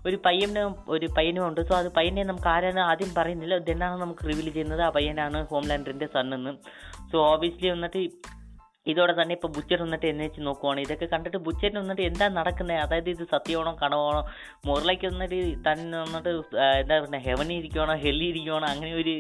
[0.08, 3.56] ഒരു പയ്യനും ഒരു പയ്യനും ഉണ്ട് സോ അത് പയ്യനെ നമുക്ക് ആരാണ് ആദ്യം പറയുന്നില്ല.
[3.64, 6.54] ഇതെന്നാണ് നമുക്ക് റിവീൽ ചെയ്യുന്നത് ആ പയ്യനാണ് ഹോംലാൻഡറിന്റെ സണ്ണെന്ന്.
[7.12, 8.00] സോ ഓബിയസ്ലി വന്നിട്ട്
[8.92, 10.80] ഇതോടെ തന്നെ ഇപ്പോൾ ബുച്ചർ വന്നിട്ട് എന്നെ വെച്ച് നോക്കുവാണ്.
[10.86, 14.22] ഇതൊക്കെ കണ്ടിട്ട് ബുച്ചറിന് വന്നിട്ട് എന്താ നടക്കുന്നത് അതായത് ഇത് സത്യമാണോ കണവാണോ
[14.68, 16.32] മുറിലേക്ക് വന്നിട്ട് തന്നെ വന്നിട്ട്
[16.82, 18.68] എന്താ പറയുക ഹെവനിൽ ഇരിക്കുവാണോ ഹെല്ലി ഇരിക്കുവാണോ?
[18.74, 19.14] അങ്ങനെ ഒരു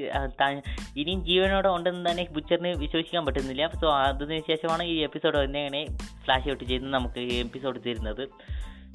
[1.02, 3.70] ഇനിയും ജീവനോടെ ഉണ്ടെന്ന് തന്നെ ബുച്ചറിന് വിശ്വസിക്കാൻ പറ്റുന്നില്ല.
[3.82, 5.84] സോ അതിന് ശേഷമാണ് ഈ എപ്പിസോഡ് എന്നെങ്ങനെ
[6.26, 8.24] ഫ്ലാഷ് ഔട്ട് ചെയ്ത് നമുക്ക് ഈ എപ്പിസോഡ് തരുന്നത്.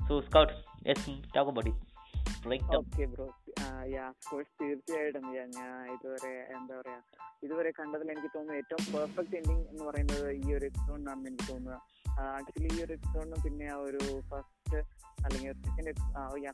[0.08, 0.54] So scout
[0.90, 1.74] yes talk body
[3.94, 5.24] yeah course തീർച്ചയായിട്ടും.
[5.34, 5.48] ഞാൻ
[5.94, 6.98] ഇതുവരെ എന്താ പറയാ
[7.42, 11.80] ഇതുവരെ കണ്ടതിൽ എനിക്ക് തോന്നുന്നു ഏറ്റവും പെർഫെക്റ്റ് എൻഡിങ് എന്ന് പറയുന്നത് ഈ ഒരു എപ്പിസോഡിനാണെന്ന് എനിക്ക് തോന്നുന്നത്
[12.20, 14.00] ആക്ച്വലി ഈ ഒരു എപ്പിസോഡിനും പിന്നെ ആ ഒരു
[14.30, 14.78] ഫസ്റ്റ്
[15.24, 15.92] അല്ലെങ്കിൽ സെക്കൻഡ്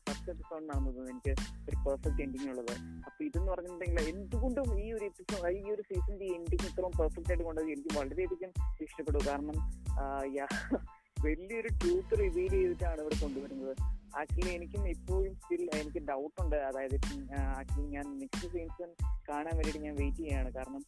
[0.07, 1.33] ഫസ്റ്റ് എപ്പിസോഡിനാണെന്ന് തോന്നുന്നത് എനിക്ക്
[1.69, 2.75] ഒരു പെർഫെക്റ്റ് എൻഡിങ് ഉള്ളത്.
[3.07, 7.65] അപ്പൊ ഇതെന്ന് പറഞ്ഞിട്ടുണ്ടെങ്കിൽ എന്തുകൊണ്ടും ഈ ഒരു എപ്പിസോഡ് ഈ ഒരു സീസണിന്റെ എൻഡിങ് ഇത്രയും പെർഫെക്റ്റ് ആയിട്ട് കൊണ്ടത്
[7.65, 8.53] എനിക്ക് വളരെയധികം
[8.87, 9.23] ഇഷ്ടപ്പെടും.
[9.31, 9.59] കാരണം
[11.25, 13.75] വലിയൊരു ട്രൂത്ത് റിവീൽ ചെയ്തിട്ടാണ് ഇവിടെ കൊണ്ടുവരുന്നത്.
[14.21, 16.57] ആക്ച്വലി എനിക്കും ഇപ്പോഴും സ്റ്റിൽ എനിക്ക് ഡൗട്ട് ഉണ്ട്.
[16.69, 16.97] അതായത്
[17.59, 18.91] ആക്ച്വലി ഞാൻ നെക്സ്റ്റ് സീസൺ
[19.29, 20.83] കാണാൻ വേണ്ടിയിട്ട് ഞാൻ വെയിറ്റ് ചെയ്യാണ് കാരണം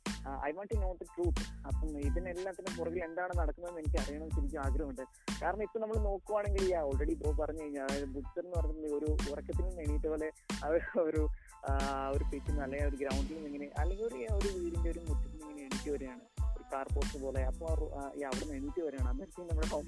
[0.48, 5.04] I want to know the truth അപ്പം ഇതിനെല്ലാത്തിനും പുറകിൽ എന്താണ് നടക്കുന്നതെന്ന് എനിക്ക് അറിയണം ശരിക്കും ആഗ്രഹമുണ്ട്.
[5.42, 9.64] കാരണം ഇപ്പൊ നമ്മൾ നോക്കുവാണെങ്കിൽ ഈ ഓൾറെഡി ബ്രോ പറഞ്ഞു കഴിഞ്ഞാൽ അതായത് ബുദ്ധർ എന്ന് പറയുന്നത് ഒരു ഉറക്കത്തിൽ
[9.68, 10.30] നിന്ന് എണീറ്റ പോലെ
[11.06, 11.22] ഒരു
[12.14, 15.50] ഒരു പിച്ചിൽ നിന്ന് അല്ലെങ്കിൽ ഒരു ഗ്രൗണ്ടിൽ നിന്ന് ഇങ്ങനെ അല്ലെങ്കിൽ ഒരു ഒരു വീടിന്റെ ഒരു മുറ്റത്തിൽ നിന്ന്
[15.52, 16.24] ഇങ്ങനെ എണീറ്റ് വരികയാണ്.
[16.72, 17.40] കാർ പോസ്റ്റ് പോലെ.
[17.50, 17.66] അപ്പോൾ
[18.28, 19.08] അവിടെ നിന്ന് എണീറ്റ് വരികയാണ്.
[19.12, 19.86] അന്നേരത്തേക്കും നമ്മുടെ ഹോം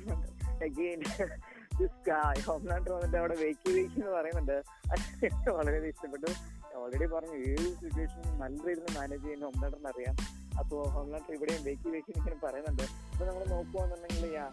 [0.66, 1.00] അഗെയിൻ
[2.46, 4.62] ഹോംലാൻഡർ വന്നിട്ട് അവിടെ വെയ്ക്കി വെയ്ക്കി എന്ന് പറയുന്നുണ്ട്.
[5.34, 6.30] അത് വളരെ ഇഷ്ടപ്പെട്ടു.
[6.76, 10.16] ഓൾറെഡി പറഞ്ഞു ഏത് സിറ്റുവേഷനും നല്ല രീതിയിൽ മാനേജ് ചെയ്യുന്ന ഹോംലാൻഡറിന് അറിയാം.
[10.58, 12.82] അപ്പോൾ ഹോംലാൻഡർ ഇവിടെയും വെയ്ക്കി വെയ്ക്കി ഇങ്ങനെ പറയുന്നുണ്ട്.
[12.82, 14.46] അപ്പൊ നമ്മൾ നോക്കുവാന്നുണ്ടെങ്കിൽ യാ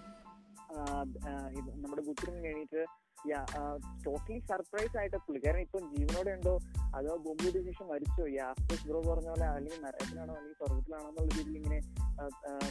[1.75, 2.85] നമ്മുടെ ബുക്കിന് കഴിഞ്ഞിട്ട്
[3.29, 3.45] യാ
[4.05, 6.59] ടോട്ടലി സർപ്രൈസ് ആയിട്ട് പുള്ളിക്കാരൻ ഇപ്പം ജീവനോടെ ഉണ്ടോ?
[6.95, 8.27] അതോ ബോംബെ ഡിസിഷൻ മരിച്ചോ?
[8.27, 11.79] ഈ ആസ്പെസ് ബ്രോ പറഞ്ഞ പോലെ അല്ലെങ്കിൽ നരകത്തിലാണോ അല്ലെങ്കിൽ സ്വർഗത്തിലാണോ എന്നുള്ള രീതിയിൽ ഇങ്ങനെ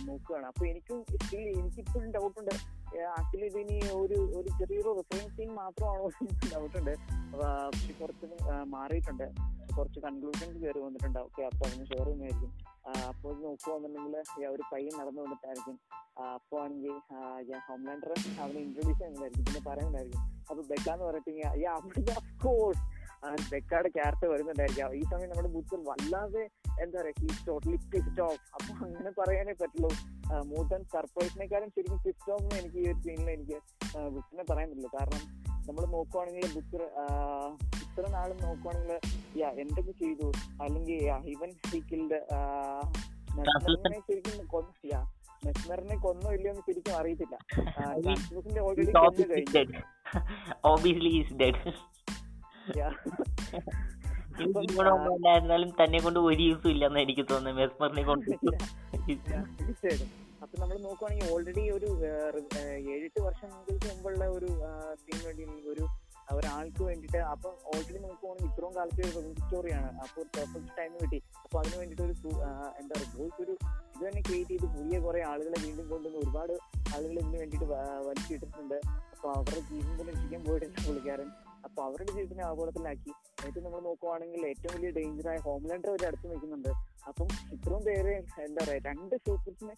[0.04, 0.46] നോക്കുകയാണ്.
[0.46, 2.81] അപ്പൊ എനിക്കും സ്റ്റിൽ എനിക്കിപ്പോഴും ഡൗട്ട് ഉണ്ട്.
[3.00, 6.10] ആക്ച്വലി ഇതിനി ഒരു ഒരു ചെറിയൊരു റിഫറൻസ് സീൻ മാത്രമാണോ
[6.54, 6.90] ഡൗട്ട് ഉണ്ട്.
[7.36, 8.26] ആ, പക്ഷെ കുറച്ച്
[8.62, 9.30] മാറിയിട്ടുണ്ട്.
[9.78, 12.72] കുറച്ച് കൺക്ലൂഷൻസ് കയറി വന്നിട്ടുണ്ട് ഓക്കെ അപ്പൊ അതിന് ഷെയർ ചെയ്യുന്നതായിരിക്കും
[13.08, 15.78] അപ്പോൾ ഇത് നോക്കുവാന്നുണ്ടെങ്കിൽ ഒരു പയ്യൻ നടന്നു വന്നിട്ടായിരിക്കും.
[16.22, 16.92] അപ്പോൾ ആണെങ്കിൽ
[17.68, 19.44] ഹോംലാൻഡർ അവനെ ഇൻട്രൊഡ്യൂസ് ചെയ്യുന്നതായിരിക്കും.
[19.44, 21.68] പിന്നെ പറയുന്നുണ്ടായിരിക്കും അപ്പൊ ബെക്ക എന്ന് പറഞ്ഞിട്ടുണ്ടെങ്കിൽ
[22.10, 23.02] അഫ്കോഴ്സ്
[23.50, 24.94] ബെക്കയുടെ ക്യാരക്ടർ വരുന്നുണ്ടായിരിക്കും.
[24.94, 26.48] ഈ സമയം നമ്മുടെ ബുദ്ധർ വല്ലാതെ
[26.80, 29.90] എന്താ പറയാ ഹീസ് ടോട്ടലി പിസ്റ്റ് ഓഫ് അപ്പൊ അങ്ങനെ പറയാനേ പറ്റുള്ളൂ.
[30.44, 33.58] മോർ ദാൻ സർപ്രൈസിനെക്കാളും ശരിക്കും പിസ്റ്റ് ഓഫ് എന്ന് എനിക്ക് ഈ ഒരു സീനിൽ എനിക്ക്
[34.14, 34.90] ബുക്കിനെ പറയാൻ പറ്റില്ല.
[34.98, 35.22] കാരണം
[35.66, 36.80] നമ്മൾ നോക്കുവാണെങ്കിൽ ബുക്ക്
[37.84, 38.98] ഇത്ര നാളും നോക്കുവാണെങ്കിൽ
[39.36, 40.28] യാ എന്തൊക്കെ ചെയ്തു?
[40.62, 40.98] അല്ലെങ്കിൽ
[41.34, 42.20] ഇവൻ ഹി കിൽഡ്
[43.36, 44.46] മെസ്മറിനെ ശരിക്കും
[46.04, 47.36] കൊന്നോ ഇല്ലയോ എന്ന് ശരിക്കും അറിയത്തില്ല.
[48.60, 48.92] ഓൾറെഡി
[49.54, 49.82] കഴിഞ്ഞു.
[55.14, 58.30] ഉണ്ടായിരുന്നാലും തന്നെ കൊണ്ട് ഒരു യൂസും ഇല്ലെന്ന് എനിക്ക് തോന്നുന്നു മെസ്മറിനെ കൊണ്ട്.
[60.42, 61.88] അപ്പൊ നമ്മൾ നോക്കുവാണെങ്കിൽ ഓൾറെഡി ഒരു
[62.94, 64.48] ഏഴെട്ട് വർഷങ്ങൾക്ക് മുമ്പുള്ള ഒരു
[65.02, 65.84] സീൻ വേണ്ടി ഒരു
[66.34, 71.18] ഒരാൾക്ക് വേണ്ടിട്ട് അപ്പൊ ഓൾറെഡി നോക്കുവാണെങ്കിൽ ഇത്രയും കാലത്തെ ഒരു സ്റ്റോറിയാണ് അപ്പൊ ഒരു പെർഫെക്റ്റ് ടൈം കിട്ടി.
[71.44, 72.14] അപ്പൊ അതിന് വേണ്ടിയിട്ട് ഒരു
[72.80, 73.54] എന്താ പറയുക ബോയ്സ് ഒരു
[73.94, 76.54] ഇത് തന്നെ ക്രിയേറ്റ് ചെയ്ത് പുതിയ കുറെ ആളുകളെ വീണ്ടും കൊണ്ടുവന്ന് ഒരുപാട്
[76.94, 77.68] ആളുകൾ ഇതിന് വേണ്ടിയിട്ട്
[78.08, 78.78] വലിച്ചിട്ടിട്ടുണ്ട്.
[79.14, 81.28] അപ്പൊ അവരുടെ ജീവിതം രക്ഷിക്കാൻ പോയിട്ടില്ല പുള്ളിക്കാരൻ
[81.66, 83.12] അപ്പൊ അവരുടെ ജീവിതത്തിനെ ആഗോളത്തിലാക്കി.
[83.46, 86.72] ഏറ്റവും നമ്മൾ നോക്കുവാണെങ്കിൽ ഏറ്റവും വലിയ ഡേഞ്ചറായ ഹോംലാൻഡർ ഒരു അടുത്ത് നിൽക്കുന്നുണ്ട്.
[87.10, 88.14] അപ്പം ഇത്രയും പേര്
[88.46, 89.74] എന്താ പറയാ രണ്ട് സൂപ്പർസിനെ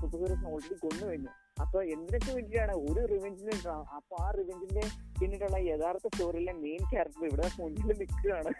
[0.00, 1.30] സൂപ്പർ ഹീറോസിനെ ഓൾറെഡി കൊന്നു കഴിഞ്ഞു.
[1.62, 3.54] അപ്പൊ എന്തിനൊക്കെ വേണ്ടിയിട്ടാണ് ഒരു റിവെഞ്ചിന്
[3.98, 4.84] അപ്പൊ ആ റിവെഞ്ചിന്റെ
[5.18, 8.52] പിന്നിട്ടുള്ള യഥാർത്ഥ സ്റ്റോറിയിലെ മെയിൻ ക്യാരക്ടർ ഇവിടെ മുന്നിൽ നിൽക്കുകയാണ്.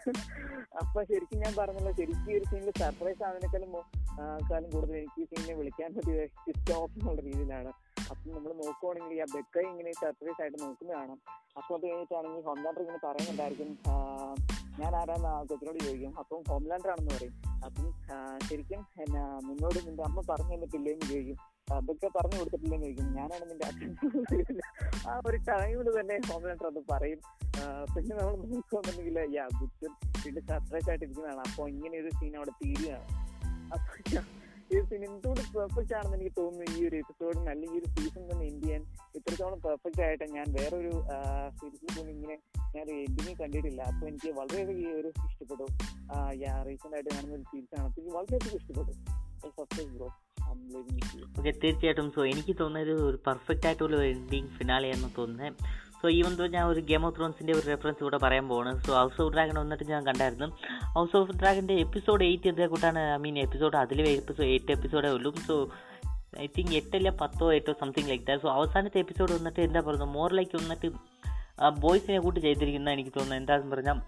[0.81, 3.73] അപ്പൊ ശരിക്കും ഞാൻ പറഞ്ഞല്ലോ ശരിക്കും ഈ ഒരു സീനിൽ സർപ്രൈസ് ആവുന്നതിനേക്കാളും
[4.49, 7.71] കാലം കൂടുതൽ എനിക്ക് ഈ സീനിനെ വിളിക്കാൻ പറ്റിയ ഓഫ് എന്നുള്ള രീതിയിലാണ്.
[8.11, 11.13] അപ്പം നമ്മൾ നോക്കുവാണെങ്കിൽ ആ ബെക്ക ഇങ്ങനെ സർപ്രൈസ് ആയിട്ട് നോക്കുന്നതാണ്
[11.59, 13.71] അപ്പോൾ അത് കഴിഞ്ഞിട്ടാണെങ്കിൽ ഹോംലാൻഡർ ഇങ്ങനെ പറയുന്നുണ്ടായിരിക്കും
[14.81, 16.13] ഞാൻ ആരാന്ന് കൊച്ചിനോട് ചോദിക്കും.
[16.19, 17.33] അപ്പം ഹോംലാൻഡർ ആണെന്ന് പറയും.
[17.65, 17.87] അപ്പം
[18.47, 21.39] ശരിക്കും എന്നാ നിന്നോട് നിന്റെ അമ്മ പറഞ്ഞു തന്നിട്ടില്ലേന്ന് ചോദിക്കും
[21.75, 23.09] അതൊക്കെ പറഞ്ഞു കൊടുത്തിട്ടില്ലെന്ന് ചോദിക്കും.
[23.17, 23.91] ഞാനാണ് നിന്റെ അച്ഛൻ.
[25.09, 27.19] ആ ഒരു ടൈമിൽ തന്നെ ഹോംലാൻഡർ അത് പറയും.
[27.93, 29.91] പിന്നെ നമ്മൾ നോക്കുകയാണെന്നുണ്ടെങ്കിൽ യാ ബുദ്ധൻ
[30.23, 31.43] വീണ്ടും സർപ്രൈസ് ആയിട്ട് ഇരിക്കുന്നതാണ്.
[31.49, 33.07] അപ്പോൾ ഇങ്ങനെ ഒരു സീൻ അവിടെ തീരുകയാണ്.
[33.75, 34.21] അപ്പൊ
[34.73, 38.81] ഈ എന്തുകൊണ്ട് പെർഫെക്റ്റ് ആണെന്ന് എനിക്ക് തോന്നുന്നു ഈ ഒരു എപ്പിസോഡിന് അല്ലെങ്കിൽ ഈ ഒരു സീസൺ തന്നെ ഇന്ത്യൻ
[39.15, 40.91] ഇത്രത്തോളം പെർഫെക്റ്റ് ആയിട്ട് ഞാൻ വേറൊരു
[41.49, 42.37] സീരീസിൽ പോലും ഇങ്ങനെ
[42.75, 43.81] ഞാൻ എൻഡിങ് കണ്ടിട്ടില്ല.
[43.81, 45.63] അപ്പൊ എനിക്ക് വളരെയധികം ഈ ഒരു ഇഷ്ടപ്പെട്ടു.
[46.67, 47.93] റീസെന്റ് ആയിട്ട് കാണുന്ന ഒരു സീരീസ് ആണ്.
[47.99, 48.93] എനിക്ക് വളരെയധികം ഇഷ്ടപ്പെട്ടു.
[51.39, 52.11] ഓക്കെ തീർച്ചയായിട്ടും.
[52.15, 55.53] സോ എനിക്ക് തോന്നുന്നത് ഒരു പെർഫെക്റ്റ് ആയിട്ടുള്ള എൻഡിങ് ഫിനാലെ എന്ന് തോന്നുന്നത്
[56.03, 58.71] സോ ഈവൻ തോ ഞാൻ ഒരു ഗെയിം ഓഫ് ത്രോൺസിന്റെ ഒരു റെഫറൻസ് ഇവിടെ പറയാൻ പോവാണ്.
[58.85, 60.47] സോ ഹൗസ് ഓഫ് ഡ്രാഗൺ വന്നിട്ട് ഞാൻ കണ്ടായിരുന്നു.
[60.95, 65.31] ഹൗസ് ഓഫ് ഡ്രാഗന്റെ എപ്പിസോഡ് എയ്റ്റ് എന്തേ കൂട്ടാണ് ഐ മീൻ എപ്പിസോഡ് അതിൽ എപ്പിസോഡ് എയ്റ്റ് എപ്പിസോഡേ ഉള്ളൂ.
[65.47, 65.55] സോ
[66.45, 70.13] ഐ തിങ്ക് എട്ടല്ല പത്തോ എട്ടോ സംതിങ് ലൈക്ക് ദാറ്റ് സോ അവസാനത്തെ എപ്പിസോഡ് വന്നിട്ട് എന്താ പറയുന്നത്?
[70.17, 70.89] മോർ ലൈക്ക് വന്നിട്ട്
[71.85, 73.39] ബോയ്സിനെ കൂട്ടി ചെയ്തിരിക്കുന്ന എനിക്ക് തോന്നുന്നു.
[73.41, 73.99] എന്താണെന്ന് പറഞ്ഞാൽ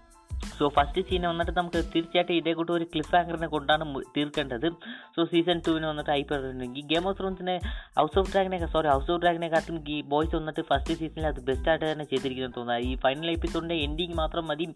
[0.58, 3.84] സോ ഫസ്റ്റ് സീനെ വന്നിട്ട് നമുക്ക് തീർച്ചയായിട്ടും ഇതേ കൂട്ട് ഒരു ക്ലിഫ് ആങ്കറിനെ കൊണ്ടാണ്
[4.16, 4.68] തീർക്കേണ്ടത്.
[5.16, 7.56] സോ സീസൺ ടുവിന് വന്നിട്ട് ഐ പറഞ്ഞിട്ടുണ്ടെങ്കിൽ ഗെയിം ഓഫ് ത്രോൺസിനെ
[7.98, 11.68] ഹൗസ് ഓഫ് ഡ്രാഗിനെ സോറി ഹൗസ് ഓഫ് ഡ്രാഗിനെ കാട്ടും ഈ ബോയ്സ് വന്നിട്ട് ഫസ്റ്റ് സീസണിൽ അത് ബെസ്റ്റ്
[11.70, 14.66] ആയിട്ട് തന്നെ ചെയ്തിരിക്കുന്നത് തോന്നുന്നത് ഈ ഫൈനൽ എപ്പിസോഡിന്റെ എൻഡിങ് മാത്രം മതി.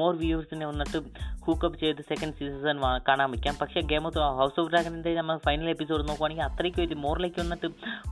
[0.00, 0.98] മോർ വ്യൂവേഴ്സിനെ വന്നിട്ട്
[1.46, 2.78] ഹൂക്കപ്പ് ചെയ്ത് സെക്കൻഡ് സീസൺ
[3.08, 7.38] കാണാൻ വയ്ക്കാം പക്ഷേ ഗെയിം ഓഫ് ഹൗസ് ഓഫ് ഡ്രാഗിന്റെ നമ്മൾ ഫൈനൽ എപ്പിസോഡ് നോക്കുവാണെങ്കിൽ അത്രയ്ക്ക് ഒരു മോറിലേക്ക്
[7.42, 7.68] വന്നിട്ട്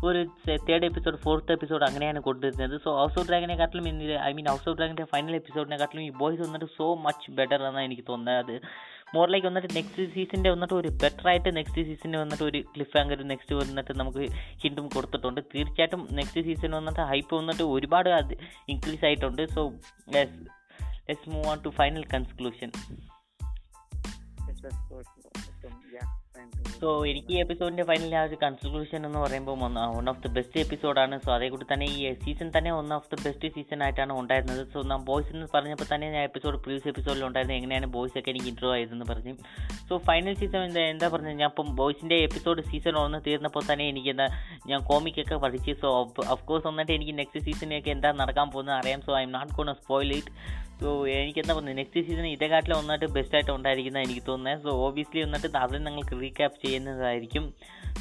[0.09, 0.21] ഒരു
[0.69, 2.75] തേർഡ് എപ്പിസോഡ് ഫോർത്ത് എപ്പിസോഡ് അങ്ങനെയാണ് കൊണ്ടുവരുന്നത്.
[2.85, 3.87] സോ ഹൗസ് ഓഫ് ഡ്രാഗിനെ കാട്ടിലും
[4.29, 7.81] ഐ മീൻ ഹൗസ് ഓഫ് ഡ്രാഗിന്റെ ഫൈനൽ എപ്പിസോഡിനെ കാട്ടിലും ഈ ബോയ്സ് വന്നിട്ട് സോ മച്ച് ബെറ്റർ എന്നാണ്
[7.81, 8.53] എനിക്ക് തോന്നുന്നത്.
[8.53, 8.61] അത്
[9.15, 13.55] മോറിലേക്ക് വന്നിട്ട് നെക്സ്റ്റ് സീസണിന്റെ വന്നിട്ട് ഒരു ബെറ്റർ ആയിട്ട് നെക്സ്റ്റ് സീസണിൽ വന്നിട്ട് ഒരു ക്ലിഫ് ആങ്കർ നെക്സ്റ്റ്
[13.55, 14.33] വന്നിട്ട് നമുക്ക്
[14.63, 15.41] ഹിൻഡും കൊടുത്തിട്ടുണ്ട്.
[15.41, 18.35] തീർച്ചയായിട്ടും നെക്സ്റ്റ് സീസൺ വന്നിട്ട് ഹൈപ്പ് വന്നിട്ട് ഒരുപാട് അത്
[18.69, 19.47] ഇൻക്രീസ് ആയിട്ടുണ്ട്.
[19.55, 19.73] So
[20.09, 20.63] less
[21.09, 22.71] let's move on to final conclusion
[26.81, 29.57] so എനിക്ക് ഈ എപ്പിസോഡിന്റെ ഫൈനൽ ആ ഒരു കൺക്ലൂഷൻ എന്ന് പറയുമ്പോൾ
[29.97, 33.19] വൺ ഓഫ് ദി ബെസ്റ്റ് എപ്പിസോഡാണ് സോ അതേ കൂടി തന്നെ ഈ സീസൺ തന്നെ one of the
[33.25, 34.63] best season ആയിട്ടാണ് ഉണ്ടായിരുന്നത്.
[34.73, 37.59] സോ നാം ബോയ്സ് എന്ന് പറഞ്ഞപ്പോൾ തന്നെ ഞാൻ എപ്പിസോഡ് പ്രീവിയസ് എപ്പിസോഡിൽ ഉണ്ടായിരുന്നത്.
[37.61, 39.35] എങ്ങനെയാണ് ബോയ്സ് ഒക്കെ എനിക്ക് ഇൻട്രോ ആയതെന്ന് പറഞ്ഞു.
[39.89, 41.39] സോ ഫൈനൽ സീസൺ എന്താ എന്താ പറഞ്ഞത്?
[41.43, 44.29] ഞാൻ ഇപ്പം ബോയ്സിന്റെ എപ്പിസോഡ് സീസൺ ഒന്ന് തീർന്നപ്പോൾ തന്നെ എനിക്ക് എന്താ
[44.67, 45.75] ഞാൻ കോമിക്കൊക്കെ പഠിച്ചു.
[45.85, 45.89] സോ
[46.35, 49.03] ഓഫ് കോഴ്സ് വന്നിട്ട് എനിക്ക് നെക്സ്റ്റ് സീസണിലേക്ക് എന്താ നടക്കാൻ പോകുന്നത് അറിയാം.
[49.03, 50.33] So I'm not gonna spoil it
[50.83, 55.21] so എനിക്ക് എന്താ പറയുന്നത് നെക്സ്റ്റ് സീസൺ ഇതേക്കാട്ടിലും ഒന്നായിട്ട് ബെസ്റ്റ് ആയിട്ട് ഉണ്ടായിരിക്കുന്ന എനിക്ക് തോന്നുന്നത് സോ ഓബിയസ്ലി
[55.27, 57.45] വന്നിട്ട് അത് നിങ്ങൾക്ക് റീക്യാപ്പ് ചെയ്യുന്നതായിരിക്കും.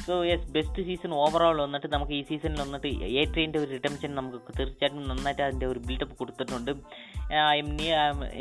[0.06, 2.88] So yes best season overall വന്നിട്ട് നമുക്ക് ഈ സീസണിൽ വന്നിട്ട്
[3.20, 6.72] എ ട്രെയിന്റെ ഒരു റിട്ടംഷൻ നമുക്ക് തീർച്ചയായിട്ടും നന്നായിട്ട് അതിന്റെ ഒരു ബിൽഡപ്പ് കൊടുത്തിട്ടുണ്ട്.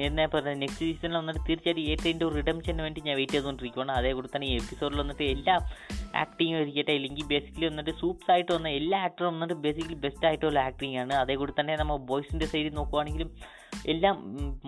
[0.06, 4.12] എന്നെ പറയുന്നത് നെക്സ്റ്റ് സീസണിൽ വന്നിട്ട് തീർച്ചയായിട്ടും എ ട്രെയിന്റെ ഒരു റിട്ടംഷന് വേണ്ടി ഞാൻ വെയിറ്റ് ചെയ്തുകൊണ്ടിരിക്കുകയാണ് അതേ
[4.18, 5.56] കൂടെ തന്നെ ഈ എപ്പിസോഡിൽ വന്നിട്ട് എല്ലാ
[6.24, 10.98] ആക്ടിങ്ങും ഇരിക്കട്ടെ അല്ലെങ്കിൽ ബേസിക്കലി വന്നിട്ട് സൂപ്സ് ആയിട്ട് വന്ന എല്ലാ ആക്ടറും വന്നിട്ട് ബേസിക്കലി ബെസ്റ്റ് ആയിട്ടുള്ള ആക്ടിങ്
[11.04, 11.16] ആണ്.
[11.24, 13.32] അതേ കൂടി തന്നെ നമ്മൾ ബോയ്സിന്റെ സൈഡിൽ നോക്കുവാണെങ്കിലും
[13.86, 14.16] എല്ലാം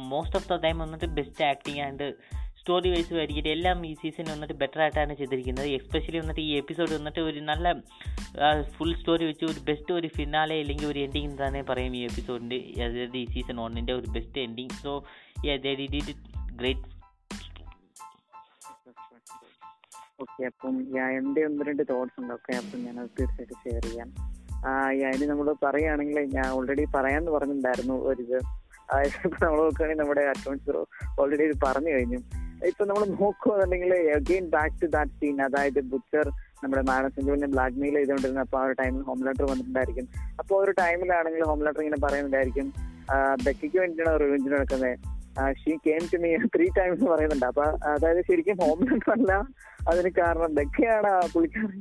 [0.09, 2.13] മോസ്റ്റ് ഓഫ് ദ ടൈം വന്നിട്ട് best acting and
[2.59, 5.67] story wise വരികയും എല്ലാം ഈ സീസൺ വന്നിട്ട് ബെറ്റർ ആയിട്ടാണ് ചെയ്തിരിക്കുന്നത്.
[5.67, 7.73] എസ്പെഷ്യലി വന്നിട്ട് ഈ എപ്പിസോഡ് വന്നിട്ട് ഒരു നല്ല
[8.61, 13.17] ഫുൾ സ്റ്റോറി വെച്ച് ഒരു ബെസ്റ്റ് ഒരു ഫിനാലെ അല്ലെങ്കിൽ ഒരു എൻഡിങ് തന്നെ പറയും ഈ എപ്പിസോഡിന്റെ അതായത്
[13.17, 15.03] ഈ സീസൺ വണ്ണിന്റെ ഒരു best ending so
[15.45, 16.13] did
[16.55, 17.03] great
[20.21, 20.75] okay അപ്പം
[21.17, 22.33] എന്റെ ഒന്ന് രണ്ട് തോട്ട്സ് ഉണ്ട്.
[22.33, 24.09] ഓക്കെ അപ്പം അത് തീർച്ചയായിട്ടും ഷെയർ ചെയ്യാം.
[25.07, 30.71] അതിന് നമ്മൾ പറയുകയാണെങ്കിൽ ഞാൻ ഓൾറെഡി പറയാമെന്ന് പറഞ്ഞിട്ടുണ്ടായിരുന്നു ഒരിത് അതായത് ഇപ്പൊ നമ്മൾ നോക്കുകയാണെങ്കിൽ നമ്മുടെ അക്കൗണ്ട്സ്
[31.21, 32.19] ഓൾറെഡി ഇത് പറഞ്ഞു കഴിഞ്ഞു.
[32.69, 36.27] ഇപ്പൊ നമ്മൾ നോക്കുകയാണെന്നുണ്ടെങ്കിൽ again back to that scene അതായത് ബുച്ചർ
[36.63, 40.05] നമ്മുടെ മാഡം സിന്ധുവിനെ ബ്ലാക്ക് മെയിൽ ചെയ്തുകൊണ്ടിരുന്ന അപ്പോൾ ആ ഒരു ടൈമിൽ ഹോം ലെറ്റർ വന്നിട്ടുണ്ടായിരിക്കും.
[40.41, 42.67] അപ്പോൾ ഒരു ടൈമിലാണെങ്കിൽ ഹോം ലെറ്റർ ഇങ്ങനെ പറയുന്നുണ്ടായിരിക്കും.
[43.45, 45.11] ബെക്കിക്ക് വേണ്ടിയിട്ടാണ് റിവെഞ്ച് നടക്കുന്നത്
[45.61, 47.45] she came to me three times എന്ന് പറയുന്നുണ്ട്.
[47.51, 49.31] അപ്പൊ അതായത് ശരിക്കും ഹോം ലെറ്റർ അല്ല
[49.91, 51.79] അതിന് കാരണം ബെക്കയാണ് പുള്ളിക്കാരൻ.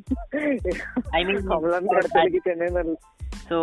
[1.52, 2.70] ഹോം ലെറ്റർ അടുത്തേക്ക് Chennai
[3.48, 3.58] so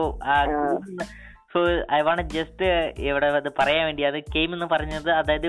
[1.54, 1.60] so
[1.92, 2.66] I want just
[2.98, 5.48] ഇവിടെ അത് പറയാൻ വേണ്ടി അത് കെയിം എന്ന് പറഞ്ഞത് അതായത്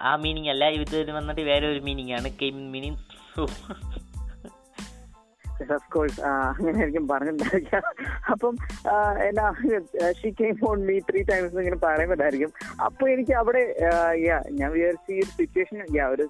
[0.00, 2.98] ആ മീനിങ് അല്ല ഇത് വന്നിട്ട് വേറെ ഒരു മീനിങ് ആണ് കെയിം മീനിങ്
[5.76, 7.42] ഓഫ് കോഴ്സ് അങ്ങനെയായിരിക്കും പറഞ്ഞിട്ടുണ്ടായിരിക്കുക.
[7.44, 7.82] പറഞ്ഞിട്ടുണ്ടായിരിക്കാം
[8.32, 8.54] അപ്പം
[9.28, 9.46] എന്നാ
[10.20, 12.50] she came on me three times ഇങ്ങനെ പറയുമ്പോഴായിരിക്കും.
[12.86, 13.62] അപ്പൊ എനിക്ക് അവിടെ
[14.60, 15.78] ഞാൻ വിചാരിച്ച ഈ ഒരു സിറ്റുവേഷൻ
[16.14, 16.26] ഒരു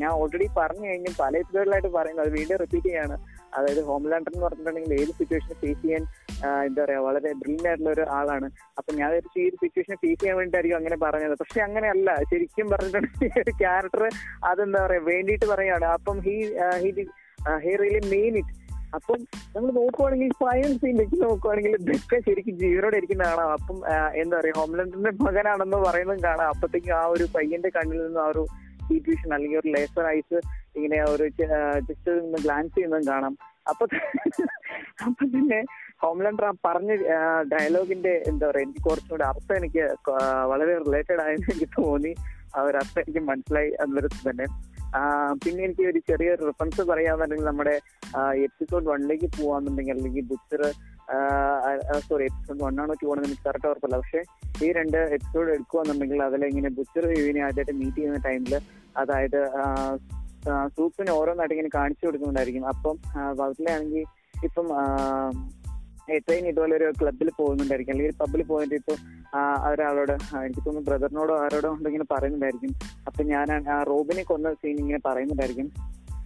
[0.00, 1.12] ഞാൻ ഓൾറെഡി പറഞ്ഞു കഴിഞ്ഞു.
[1.22, 3.18] പല എപ്പിസോഡിലായിട്ട് പറയുന്നത് അത് വീണ്ടും റിപ്പീറ്റ് ചെയ്യാണ്.
[3.56, 6.02] അതായത് ഹോം ലാൻഡർ എന്ന് പറഞ്ഞിട്ടുണ്ടെങ്കിൽ ഏത് സിറ്റുവേഷൻ ഫേസ് ചെയ്യാൻ
[6.66, 8.48] എന്താ പറയാ വളരെ ബ്രില്യന്റ് ആയിട്ടുള്ള ഒരു ആളാണ്.
[8.78, 11.34] അപ്പൊ ഞാൻ വിചാരിച്ചു ഈ ഒരു സിറ്റുവേഷൻ ഫേസ് ചെയ്യാൻ വേണ്ടിയിട്ടായിരിക്കും അങ്ങനെ പറഞ്ഞത്.
[11.42, 12.10] പക്ഷെ അങ്ങനെയല്ല.
[12.32, 14.04] ശരിക്കും പറഞ്ഞിട്ടുണ്ടെങ്കിൽ ഒരു ക്യാരക്ടർ
[14.50, 16.36] അതെന്താ പറയാ വേണ്ടിയിട്ട് പറയാണ് അപ്പം he
[16.84, 16.90] he
[17.64, 18.54] he really mean it
[18.96, 19.20] അപ്പം
[19.54, 23.50] നമ്മൾ നോക്കുവാണെങ്കിൽ ഫൈനൽ ഇൻഡെക്സ് നോക്കുവാണെങ്കിൽ ഇതൊക്കെ ശരിക്കും ജീവനോടെ ഇരിക്കുന്ന കാണാം.
[23.58, 23.78] അപ്പം
[24.22, 26.48] എന്താ പറയുക ഹോംലൻഡിന്റെ മകനാണെന്ന് പറയുന്നതും കാണാം.
[26.54, 28.44] അപ്പത്തേക്കും ആ ഒരു പയ്യന്റെ കണ്ണിൽ നിന്ന് ആ ഒരു
[28.88, 30.38] സിറ്റുവേഷൻ അല്ലെങ്കിൽ ഒരു ലേസർ ഐസ്
[30.76, 31.24] ഇങ്ങനെ ഒരു
[31.88, 33.34] ജസ്റ്റ് നിന്ന് ഗ്ലാൻസ് ചെയ്യുന്നതും കാണാം.
[33.70, 33.84] അപ്പൊ
[35.06, 35.60] അപ്പൊ തന്നെ
[36.04, 36.92] ഹോംലൻഡർ ആ പറഞ്ഞ
[37.52, 39.84] ഡയലോഗിന്റെ എന്താ പറയാ എനിക്ക് കുറച്ചുകൂടി അർത്ഥം എനിക്ക്
[40.50, 42.12] വളരെ റിലേറ്റഡ് ആയെന്ന് എനിക്ക് തോന്നി.
[42.56, 44.46] ആ ഒരു അർത്ഥം എനിക്ക് മനസ്സിലായി എന്നൊരു തന്നെ.
[45.44, 47.74] പിന്നെ എനിക്ക് ഒരു ചെറിയ റെഫറൻസ് പറയാന്നുണ്ടെങ്കിൽ നമ്മുടെ
[48.46, 50.62] എപ്പിസോഡ് വണ്ണിലേക്ക് പോവാന്നുണ്ടെങ്കിൽ അല്ലെങ്കിൽ ബുച്ചർ
[52.08, 53.96] സോറി എപ്പിസോഡ് വൺ ആണോ ടു ആണോ എനിക്ക് കറക്റ്റ് ഉറപ്പല്ല.
[54.02, 54.20] പക്ഷെ
[54.66, 58.54] ഈ രണ്ട് എപ്പിസോഡ് എടുക്കുവാന്നുണ്ടെങ്കിൽ അതിലിങ്ങനെ ബുച്ചർ യുവിനെ ആദ്യമായിട്ട് മീറ്റ് ചെയ്യുന്ന ടൈമിൽ
[59.02, 59.40] അതായത്
[60.76, 62.66] സൂപ്പിന് ഓരോന്നായിട്ട് ഇങ്ങനെ കാണിച്ചു കൊടുക്കുന്നുണ്ടായിരിക്കും.
[62.72, 62.96] അപ്പം
[63.46, 64.04] അതിലാണെങ്കിൽ
[64.48, 64.66] ഇപ്പം
[66.16, 67.92] ട്രെയിൻ ഇതുപോലെ ഒരു ക്ലബിൽ പോകുന്നുണ്ടായിരിക്കും.
[67.92, 68.94] അല്ലെങ്കിൽ പബ്ബിൽ പോയിട്ട് ഇപ്പൊ
[69.70, 72.72] ഒരാളോട് എനിക്ക് തോന്നുന്നു ബ്രദറിനോടോ ആരോടോ ഇങ്ങനെ പറയുന്നുണ്ടായിരിക്കും.
[73.06, 75.70] അപ്പൊ ഞാൻ ആ റോബിനെ കൊന്ന സീൻ ഇങ്ങനെ പറയുന്നുണ്ടായിരിക്കും.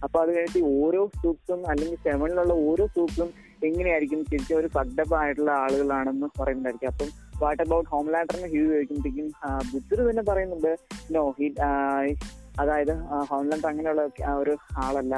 [0.03, 3.29] അപ്പൊ അത് കഴിഞ്ഞിട്ട് ഓരോ സൂപ്സും അല്ലെങ്കിൽ സെവനിലുള്ള ഓരോ സൂപ്സും
[3.63, 6.87] എങ്ങനെയായിരിക്കും ശരിക്കും ഒരു ഫഗ്ഡപ്പ് ആയിട്ടുള്ള ആളുകളാണെന്ന് പറയുന്നുണ്ടായിരിക്കും.
[6.87, 7.07] അപ്പം
[7.41, 9.31] വാട്ട് അബൌട്ട് ഹോം ലാൻഡറിന് ഹ്യൂ ചോദിക്കുമ്പോഴത്തേക്കും
[9.73, 10.77] ബുദ്ധർ തന്നെ പറയുന്നുണ്ട്
[11.11, 11.55] നോ ഹി
[12.59, 12.93] അതായത്
[13.29, 15.15] ഹോംലാൻഡർ അങ്ങനെയുള്ള ഒരു ആളല്ല.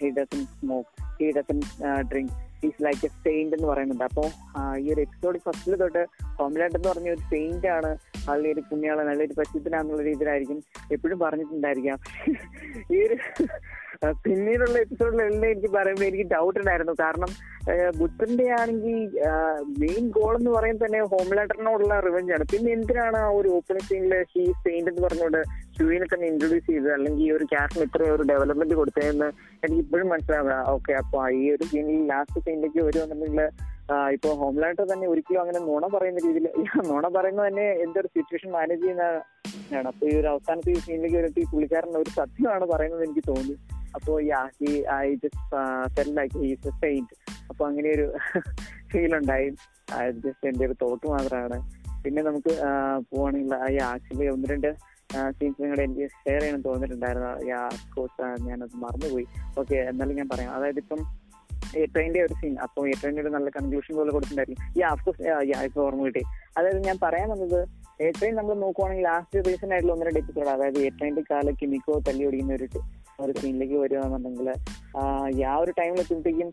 [0.00, 1.60] He doesn't smoke he doesn't
[2.00, 4.04] drink is like a saint എന്ന് പറയുന്നുണ്ട്.
[4.04, 4.26] അപ്പോൾ
[4.76, 7.98] ഈ ഒരു എപ്പിസോഡ് ഫസ്റ്റിൽ തൊട്ട് ഹോംലാൻഡ് എന്ന് പറഞ്ഞ ഒരു സെയിന്റ് ആണ്.
[8.28, 11.98] നല്ലൊരു ഒരു പുണ്യാളൻ നല്ലൊരു പശുത്തിനാന്നുള്ള രീതിയിലായിരിക്കും എപ്പോഴും പറഞ്ഞിട്ടുണ്ടായിരിക്കാം.
[12.92, 13.16] ഈ ഒരു
[14.24, 16.94] പിന്നീടുള്ള എപ്പിസോഡിലെല്ലാം എനിക്ക് പറയുമ്പോൾ എനിക്ക് ഡൗട്ട് ഉണ്ടായിരുന്നു.
[17.04, 17.30] കാരണം
[17.98, 18.96] ബുദ്ധന്റെ ആണെങ്കിൽ
[19.82, 22.44] മെയിൻ ഗോൾ എന്ന് പറയുന്നത് തന്നെ ഹോം ഹോംലാൻഡറിനോടുള്ള റിവഞ്ച് ആണ്.
[22.52, 25.40] പിന്നെ എന്തിനാണ് ആ ഒരു ഓപ്പണിംഗ് സീനിൽ ഹീ സെയിന്റ് എന്ന് പറഞ്ഞുകൊണ്ട്
[25.76, 26.90] ഷൂവിനെ തന്നെ ഇൻട്രൊഡ്യൂസ് ചെയ്തത്?
[26.96, 29.28] അല്ലെങ്കിൽ ഈ ഒരു ക്യാരക്ടർ ഇത്രയും ഒരു ഡെവലപ്മെന്റ് കൊടുത്തതെന്ന്
[29.64, 30.56] എനിക്ക് ഇപ്പോഴും മനസ്സിലാവുക.
[30.74, 33.48] ഓക്കെ അപ്പൊ ഈ ഒരു സീനിൽ ലാസ്റ്റ് സീനിലേക്ക് വരുവാണെന്നുണ്ടെങ്കിൽ
[34.12, 36.50] ഇപ്പൊ ഹോംലാൻഡർ തന്നെ ഒരിക്കലും അങ്ങനെ നുണ പറയുന്ന രീതിയിൽ
[36.88, 42.02] നുണ പറയുന്നത് തന്നെ എന്തൊരു സിറ്റുവേഷൻ മാനേജ് ചെയ്യുന്നതാണ് അപ്പൊ ഈ ഒരു അവസാനത്തെ ഈ സീനിലേക്ക് വരുമ്പോൾ ഈ
[42.02, 43.54] ഒരു സത്യമാണ് പറയുന്നത് എനിക്ക് തോന്നി.
[43.94, 44.20] അപ്പോ
[44.94, 47.16] I just like is a saint
[47.50, 48.14] അപ്പൊ അങ്ങനെ ഒരു
[48.92, 49.50] ഫീൽ ഉണ്ടായി.
[50.10, 51.58] ജസ്റ്റ് എന്റെ ഒരു തോട്ട് മാത്രമാണ്.
[52.04, 52.52] പിന്നെ നമുക്ക്
[53.10, 54.70] പോവാണെങ്കിൽ ഈ ആക്ച്വലി ഒന്ന് രണ്ട്
[55.30, 57.32] സീൻസ് നിങ്ങളുടെ എനിക്ക് ഷെയർ ചെയ്യണം തോന്നിയിട്ടുണ്ടായിരുന്നു.
[57.94, 59.26] കോഴ്സ് ഞാനത് മറന്നുപോയി.
[59.58, 60.52] ഓക്കെ എന്നാലും ഞാൻ പറയാം.
[60.52, 61.21] അതായത് ഇപ്പം
[61.80, 65.60] എ ട്രെയിന്റെ ഒരു സീൻ അപ്പോൾ എ ട്രെയിന്റെ ഒരു നല്ല കൺക്ലൂഷൻ പോലെ കൊടുത്തിട്ടുണ്ടായിരിക്കും യാ അഫ്കോഴ്സ് യാ
[65.68, 66.22] ഇപ്പൊ ഓർമ്മ കിട്ടി
[66.58, 67.60] അതായത് ഞാൻ പറയാൻ വന്നത്
[68.00, 72.68] ഏറ്റവും നമ്മൾ നോക്കുവാണെങ്കിൽ ലാസ്റ്റ് റീസൺ ആയിട്ടുള്ള ഒന്ന് രണ്ട് അതായത് ഏറ്റവും കാല കിമിക്കോ തല്ലി ഓടിക്കുന്ന ഒരു
[73.24, 74.48] ഒരു സീനിലേക്ക് വരികയാണെന്നുണ്ടെങ്കിൽ
[75.48, 76.50] ആ ഒരു ടൈമിൽ എത്തുമ്പോഴത്തേക്കും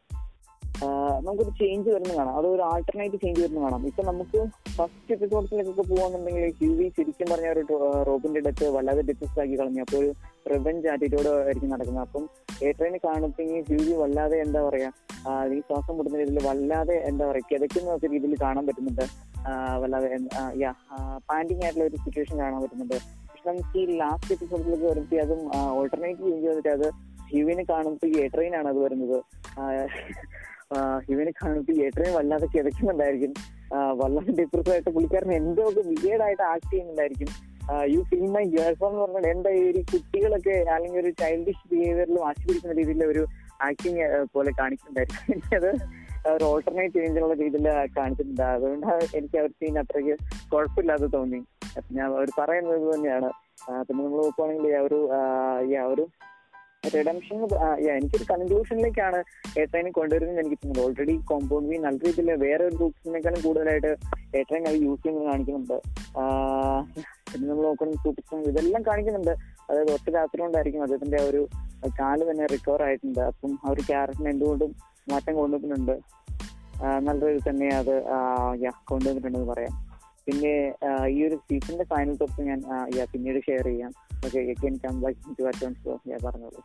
[1.26, 2.38] നമുക്കൊരു ചേഞ്ച് വരുന്ന കാണാം.
[2.40, 3.82] അതൊരു ആൾട്ടർനേറ്റ് ചേഞ്ച് വരുന്ന കാണാം.
[3.88, 4.40] ഇപ്പൊ നമുക്ക്
[4.80, 7.64] ഫസ്റ്റ് എപ്പിസോഡ്സിലേക്കൊക്കെ പോകുന്നുണ്ടെങ്കിൽ ഹ്യൂവി ശരിക്കും പറഞ്ഞ ഒരു
[8.08, 9.82] റോബിന്റെ ഡെത്ത് വല്ലാതെ ഡിസ്കസ് ആക്കി കളഞ്ഞു.
[9.86, 10.10] അപ്പോൾ ഒരു
[10.52, 12.04] റിവഞ്ച് ആറ്റിറ്റ്യൂഡ് ആയിരിക്കും നടക്കുന്നത്.
[12.08, 12.24] അപ്പം
[12.68, 14.90] ഏറ്റവും കാണുമ്പോൾ ഹ്യൂവി വല്ലാതെ എന്താ പറയാ
[15.56, 19.06] ഈ ശ്വാസം മുട്ടുന്ന രീതിയിൽ വല്ലാതെ എന്താ പറയാ കിതയ്ക്കുന്ന രീതിയിൽ കാണാൻ പറ്റുന്നുണ്ട്.
[19.84, 20.10] വല്ലാതെ
[20.64, 20.72] യാ
[21.30, 22.98] പാൻഡിങ് ആയിട്ടുള്ള ഒരു സിറ്റുവേഷൻ കാണാൻ പറ്റുന്നുണ്ട്.
[23.28, 25.44] പക്ഷെ നമുക്ക് ഈ ലാസ്റ്റ് എപ്പിസോഡിലേക്ക് വരുമ്പോൾ അതും
[25.80, 26.88] ഓൾട്ടർനേറ്റ് ചേഞ്ച് ചെയ്തിട്ട് അത്
[27.34, 29.18] ഹ്യൂവിനെ കാണുമ്പോൾ എ ട്രെയിൻ ആണ് അത് വരുന്നത്.
[31.06, 33.34] ഹ്യൂവിനെ കാണുമ്പോൾ എ വല്ലാതെ കിതയ്ക്കുന്നുണ്ടായിരിക്കും.
[34.00, 37.30] വല്ലാതെ ഡിപ്രസ് ആയിട്ട് പുള്ളിക്കാരൻ എന്തോ ഒക്കെ വിജയഡായിട്ട് ആക്ട് ചെയ്യുന്നുണ്ടായിരിക്കും.
[37.94, 42.44] യു ഫീൽ മൈ ഗേൾസ് എന്ന് പറഞ്ഞാൽ എന്താ ഈ ഒരു കുട്ടികളൊക്കെ അല്ലെങ്കിൽ ഒരു ചൈൽഡിഷ് ബിഹേവിയറിൽ വാശി
[42.48, 43.24] പിടിക്കുന്ന രീതിയിലുള്ള ഒരു
[43.68, 44.06] ആക്ടിങ്
[44.36, 45.70] പോലെ കാണിച്ചിട്ടുണ്ടായിരിക്കും എനിക്കത്
[46.34, 47.68] ഒരു ഓൾട്ടർനേറ്റ് ചേഞ്ചുള്ള രീതിയിൽ
[47.98, 48.44] കാണിച്ചിട്ടുണ്ട്.
[48.56, 48.88] അതുകൊണ്ട്
[49.20, 50.16] എനിക്ക് അവർ സീൻ അത്രയ്ക്ക്
[50.54, 51.40] കുഴപ്പമില്ലാതെ തോന്നി.
[51.98, 53.30] ഞാൻ അവർ പറയുന്നത് തന്നെയാണ്
[53.88, 55.00] പിന്നെ നമ്മൾ നോക്കുവാണെങ്കിൽ ഒരു
[55.94, 56.06] ഒരു
[56.84, 57.38] റിഡംഷൻ
[57.96, 59.20] എനിക്കൊരു കൺക്ലൂഷനിലേക്കാണ്
[59.62, 60.84] ഏട്രൈനെ കൊണ്ടുവരുന്നത് എനിക്ക് തോന്നുന്നത്.
[60.86, 63.92] ഓൾറെഡി കോമ്പൗണ്ട് വീ നല്ല രീതിയിൽ വേറെ ഒരു ഗ്രൂപ്പ്സിനേക്കാളും കൂടുതലായിട്ട്
[64.40, 65.78] ഏട്രൈൻ അത് യൂസ് ചെയ്യുന്നത് കാണിക്കുന്നുണ്ട്.
[67.32, 69.34] പിന്നെ നമ്മൾ നോക്കുകയാണെങ്കിൽ സൂപ്പർ ഇതെല്ലാം കാണിക്കുന്നുണ്ട്.
[69.70, 71.42] അതായത് ഒറ്റ രാത്രി കൊണ്ടായിരിക്കും അദ്ദേഹത്തിന്റെ ഒരു
[72.00, 73.22] കാൽ തന്നെ റിക്കവർ ആയിട്ടുണ്ട്.
[73.32, 74.72] അപ്പം ആ ഒരു ക്യാരക്ടറിന് എന്തുകൊണ്ടും
[75.12, 75.96] മാറ്റം കൊണ്ടുവന്നിട്ടുണ്ട്
[77.08, 77.94] നല്ല രീതിയിൽ തന്നെ അത്
[78.92, 79.74] കൊണ്ടുവന്നിട്ടുണ്ടെന്ന് പറയാം.
[80.26, 80.54] പിന്നെ
[81.16, 82.60] ഈ ഒരു സീസണിന്റെ ഫൈനൽ തൊട്ട് ഞാൻ
[83.14, 83.92] പിന്നീട് ഷെയർ ചെയ്യാം.
[84.26, 86.62] Okay again come back to അറ്റൻസ് so ഞാൻ പറഞ്ഞോളൂ.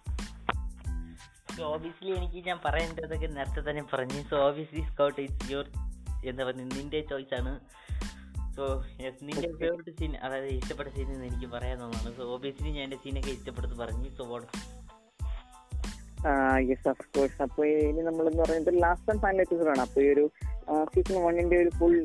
[1.75, 4.21] ഓബിയസ്ലി എനിക്ക് ഞാൻ പറയേണ്ടതൊക്കെ നേരത്തെ തന്നെ പറഞ്ഞു.
[4.31, 5.67] So obviously scout it's your
[6.31, 7.53] എന്താ പറയുക നിന്റെ ചോയ്സ് ആണ്.
[8.57, 8.65] സോ
[9.29, 13.77] നിന്റെ ഫേവറേറ്റ് സീൻ അതായത് ഇഷ്ടപ്പെട്ട സീൻ എന്ന് എനിക്ക് പറയാവുന്നതാണ് സോ ഓബിയസ്ലി ഞാൻ എന്റെ സീനൊക്കെ ഇഷ്ടപ്പെട്ടത്
[13.83, 14.11] പറഞ്ഞു.
[14.19, 14.49] So vote
[16.69, 19.83] yes of course അപ്പൊ ഇനി നമ്മൾ എന്ന് പറയുന്നത് ലാസ്റ്റ് ആൻഡ് ഫൈനൽ എപ്പിസോഡ് ആണ്.
[19.87, 20.25] അപ്പൊ ഈ ഒരു
[20.93, 21.97] സീസൺ വണ്ണിന്റെ ഒരു ഫുൾ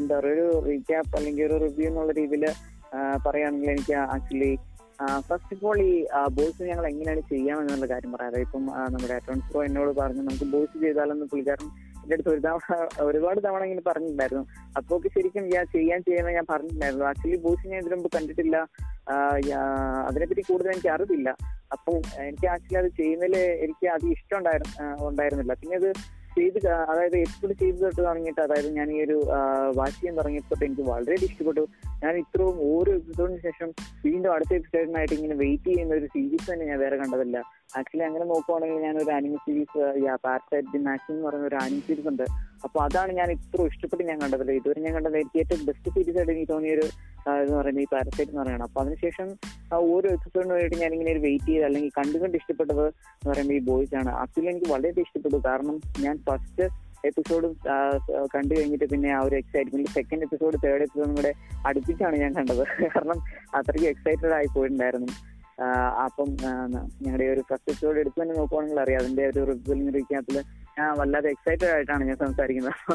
[0.00, 2.44] എന്താ പറയുക ഒരു റീക്യാപ്പ് അല്ലെങ്കിൽ ഒരു റിവ്യൂ എന്നുള്ള രീതിയിൽ
[3.24, 4.52] പറയുകയാണെങ്കിൽ എനിക്ക് ആക്ച്വലി
[5.28, 5.92] ഫസ്റ്റ് ഓഫ് ഓൾ ഈ
[6.36, 8.64] ബോയ്സ് ഞങ്ങൾ എങ്ങനെയാണ് ചെയ്യാമെന്നുള്ള കാര്യം പറയാം അതായത് ഇപ്പം
[8.94, 11.68] നമ്മുടെ അറ്റോൺസ് പ്രോ എന്നോട് പറഞ്ഞു നമുക്ക് ബോയ്സ് ചെയ്താലെന്ന് പുള്ളിക്കാരൻ
[12.02, 12.76] എന്റെ അടുത്ത് ഒരു തവണ
[13.08, 14.44] ഒരുപാട് തവണ ഇങ്ങനെ പറഞ്ഞിട്ടുണ്ടായിരുന്നു.
[14.78, 17.04] അപ്പോൾ ശരിക്കും ഞാൻ ചെയ്യാൻ ചെയ്യുന്ന ഞാൻ പറഞ്ഞിട്ടുണ്ടായിരുന്നു.
[17.10, 18.56] ആക്ച്വലി ബോയ്സ് ഞാൻ ഇതിനു മുമ്പ് കണ്ടിട്ടില്ല.
[20.08, 21.30] അതിനെപ്പറ്റി കൂടുതൽ എനിക്ക് അറിവില്ല.
[21.72, 25.54] അപ്പം എനിക്ക് ആക്ച്വലി അത് ചെയ്യുന്നതിൽ എനിക്ക് അത് ഇഷ്ടം ഉണ്ടായിരുന്നു ഉണ്ടായിരുന്നില്ല.
[25.62, 25.90] പിന്നെ അത്
[26.38, 29.16] ചെയ്ത് അതായത് എപ്പിസോഡ് ചെയ്ത് തൊട്ട് തുടങ്ങിയിട്ട് അതായത് ഞാൻ ഈ ഒരു
[29.76, 31.66] വാച്ച് ചെയ്യാൻ തുടങ്ങിയപ്പോൾ എനിക്ക് വളരെ ഇഷ്ടപ്പെട്ടു.
[32.04, 33.68] ഞാൻ ഇത്രയും ഓരോ എപ്പിസോഡിന് ശേഷം
[34.04, 37.42] വീണ്ടും അടുത്ത എപ്പിസോഡിനായിട്ട് ഇങ്ങനെ വെയിറ്റ് ചെയ്യുന്ന ഒരു സീരീസ് തന്നെ ഞാൻ വേറെ കണ്ടതില്ല.
[37.70, 39.78] ആക്ച്വലി അങ്ങനെ നോക്കുവാണെങ്കിൽ ഞാൻ ഒരു animal series
[40.24, 42.24] parasite the max എന്ന് പറയുന്ന ഒരു ആനിമൽ സീരീസ് ഉണ്ട്.
[42.64, 44.52] അപ്പൊ അതാണ് ഞാൻ ഇത്ര ഇഷ്ടപ്പെട്ട് ഞാൻ കണ്ടത്.
[44.52, 46.86] ഇതുവരെ ഞാൻ കണ്ടത് എനിക്ക് ഏറ്റവും ബെസ്റ്റ് സീരീസ് ആയിട്ട് എനിക്ക് തോന്നിയ ഒരു
[47.42, 49.28] എന്ന് പറയുന്നത് ഈ പാരസൈറ്റ് എന്ന് പറയുന്നത് അപ്പൊ അതിനുശേഷം
[49.94, 53.94] ഓരോ എപ്പിസോഡിന് വേണ്ടി ഞാൻ ഇങ്ങനെ ഒരു വെയിറ്റ് ചെയ്ത് അല്ലെങ്കിൽ കണ്ടുകൊണ്ട് ഇഷ്ടപ്പെട്ടത് എന്ന് പറയുമ്പോൾ ഈ ബോയ്സ്
[53.94, 54.10] ആണ്.
[54.22, 55.40] ആക്ച്വലി എനിക്ക് വളരെ ഇഷ്ടപ്പെട്ടു.
[55.46, 56.66] കാരണം ഞാൻ ഫസ്റ്റ്
[57.04, 57.46] എപ്പിസോഡ്
[58.34, 61.32] കണ്ടു കഴിഞ്ഞിട്ട് പിന്നെ ആ ഒരു എക്സൈറ്റ്മെന്റ് സെക്കൻഡ് എപ്പിസോഡ് തേർഡ് എപ്പിസോഡും കൂടെ
[61.66, 62.62] അടുപ്പിച്ചാണ് ഞാൻ കണ്ടത്.
[62.94, 63.18] കാരണം
[63.54, 65.10] അത്രയ്ക്ക് എക്സൈറ്റഡ് ആയി പോയിട്ടുണ്ടായിരുന്നു.
[66.04, 66.36] അപ്പം
[67.02, 69.00] ഞങ്ങളുടെ ഒരു ഫസ്റ്റ് എപ്പിസോഡ് എടുത്തു തന്നെ നോക്കുവാണെങ്കിൽ അറിയാം.
[69.00, 70.44] അതിന്റെ ഒരു റിസൾട്ട് റീക്യാപ്പിൽ
[70.78, 72.92] ഞാൻ വല്ലാതെ എക്സൈറ്റഡ് ആയിട്ടാണ് ഞാൻ സംസാരിക്കുന്നത്.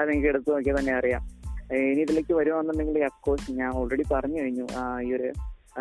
[0.00, 1.40] അത് നിങ്ങൾക്ക് എടുത്തു നോക്കിയാൽ തന്നെ അറിയാം.
[1.72, 4.66] ഇനി ഇതിലേക്ക് വരുവാണെന്നുണ്ടെങ്കിൽ അഫ്കോഴ്സ് ഞാൻ ഓൾറെഡി പറഞ്ഞു കഴിഞ്ഞു.
[5.00, 5.32] ഈ ഒരു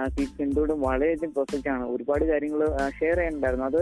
[0.07, 1.85] സീറ്റ് എന്തുകൊണ്ടും വളരെയധികം പെർഫെക്റ്റ് ആണ്.
[1.85, 2.67] ഒരുപാട് കാര്യങ്ങൾ
[2.99, 3.65] ഷെയർ ചെയ്യാനുണ്ടായിരുന്നു.
[3.65, 3.79] അത്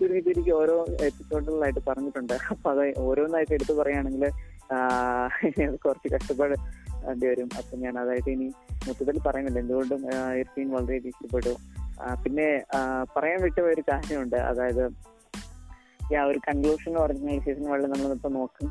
[0.00, 2.32] ചുരുക്കി ചുരുക്കി ഓരോ എപ്പിസോഡുകളിലായിട്ട് പറഞ്ഞിട്ടുണ്ട്.
[2.50, 4.24] അപ്പൊ അത് ഓരോന്നായിട്ട് എടുത്തു പറയുകയാണെങ്കിൽ
[5.76, 6.54] കുറച്ച് കഷ്ടപ്പാട്
[7.04, 8.52] വേണ്ടി വരും അപ്പൊ ഞാൻ അതായത് ഇനി
[8.88, 9.60] മൊത്തത്തിൽ പറയുന്നില്ല.
[9.60, 11.56] എന്തുകൊണ്ടും ഇർഫീൻ വളരെയധികം ഇഷ്ടപ്പെട്ടു.
[12.24, 12.62] പിന്നെ
[13.16, 14.36] പറയാൻ വിട്ട ഒരു കാര്യമുണ്ട്.
[14.36, 14.90] അതായത്
[16.16, 18.68] ആ ഒരു കൺക്ലൂഷൻ സീസൺ നമ്മൾ നമ്മളിപ്പോ നോക്കും.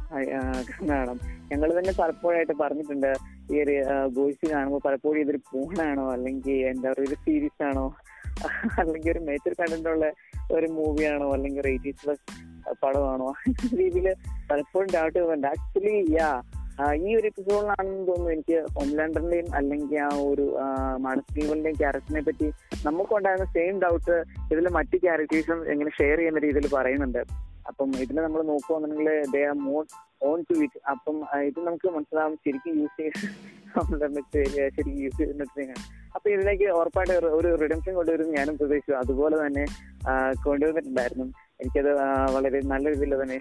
[0.89, 1.19] കാണാം.
[1.51, 3.13] ഞങ്ങൾ തന്നെ പലപ്പോഴായിട്ട് പറഞ്ഞിട്ടുണ്ട്
[3.51, 7.95] ഈ ഒരു ബോയ്സ് കാണുമ്പോൾ പലപ്പോഴും ഇതൊരു ഫോണാണോ അല്ലെങ്കിൽ എന്താ പറയുക ഒരു സീരീസ് ആണോ?
[8.79, 10.11] അല്ലെങ്കിൽ ഒരു മേജർ കണ്ടന്റുള്ള
[10.51, 12.47] ഒരു മൂവിയാണോ അല്ലെങ്കിൽ എയ്റ്റീസ് പ്ലസ്
[12.83, 13.33] പടമാണോ?
[13.77, 14.15] രീതിയിൽ
[14.51, 16.41] പലപ്പോഴും ഡൗട്ട് ചെയ്യുന്നുണ്ട് ആക്ച്വലി യാ
[17.03, 20.45] ഈ ഒരു എപ്പിസോഡിലാണെന്ന് തോന്നുന്നു എനിക്ക് ഹോംലാൻഡറിന്റെയും അല്ലെങ്കിൽ ആ ഒരു
[21.05, 22.47] മാണസ്റ്റീവലിന്റെയും ക്യാരക്ടറിനെ പറ്റി
[22.87, 24.15] നമുക്കുണ്ടായിരുന്ന സെയിം ഡൗട്ട്
[24.53, 27.21] ഇതിൽ മറ്റു ക്യാരക്ടേഴ്സും എങ്ങനെ ഷെയർ ചെയ്യുന്ന രീതിയിൽ പറയുന്നുണ്ട്.
[27.69, 29.83] അപ്പം ഇതിനെ നമ്മൾ നോക്കുകയാണെന്നുണ്ടെങ്കിൽ they are more
[30.27, 31.17] on to it അപ്പം
[31.47, 35.73] ഇത് നമുക്ക് മനസ്സിലാവും ശരിക്കും യൂസ് ചെയ്യുക ശരിക്കും യൂസ് ചെയ്യുന്ന
[36.15, 38.93] അപ്പൊ ഇതിലേക്ക് ഉറപ്പായിട്ട് ഒരു റിഡംഷൻ കൊണ്ടുവരുന്ന ഞാനും പ്രതീക്ഷിച്ചു.
[39.01, 39.65] അതുപോലെ തന്നെ
[40.45, 41.27] കൊണ്ടുവന്നിട്ടുണ്ടായിരുന്നു.
[41.61, 41.91] എനിക്കത്
[42.35, 43.37] വളരെ നല്ല രീതിയിൽ തന്നെ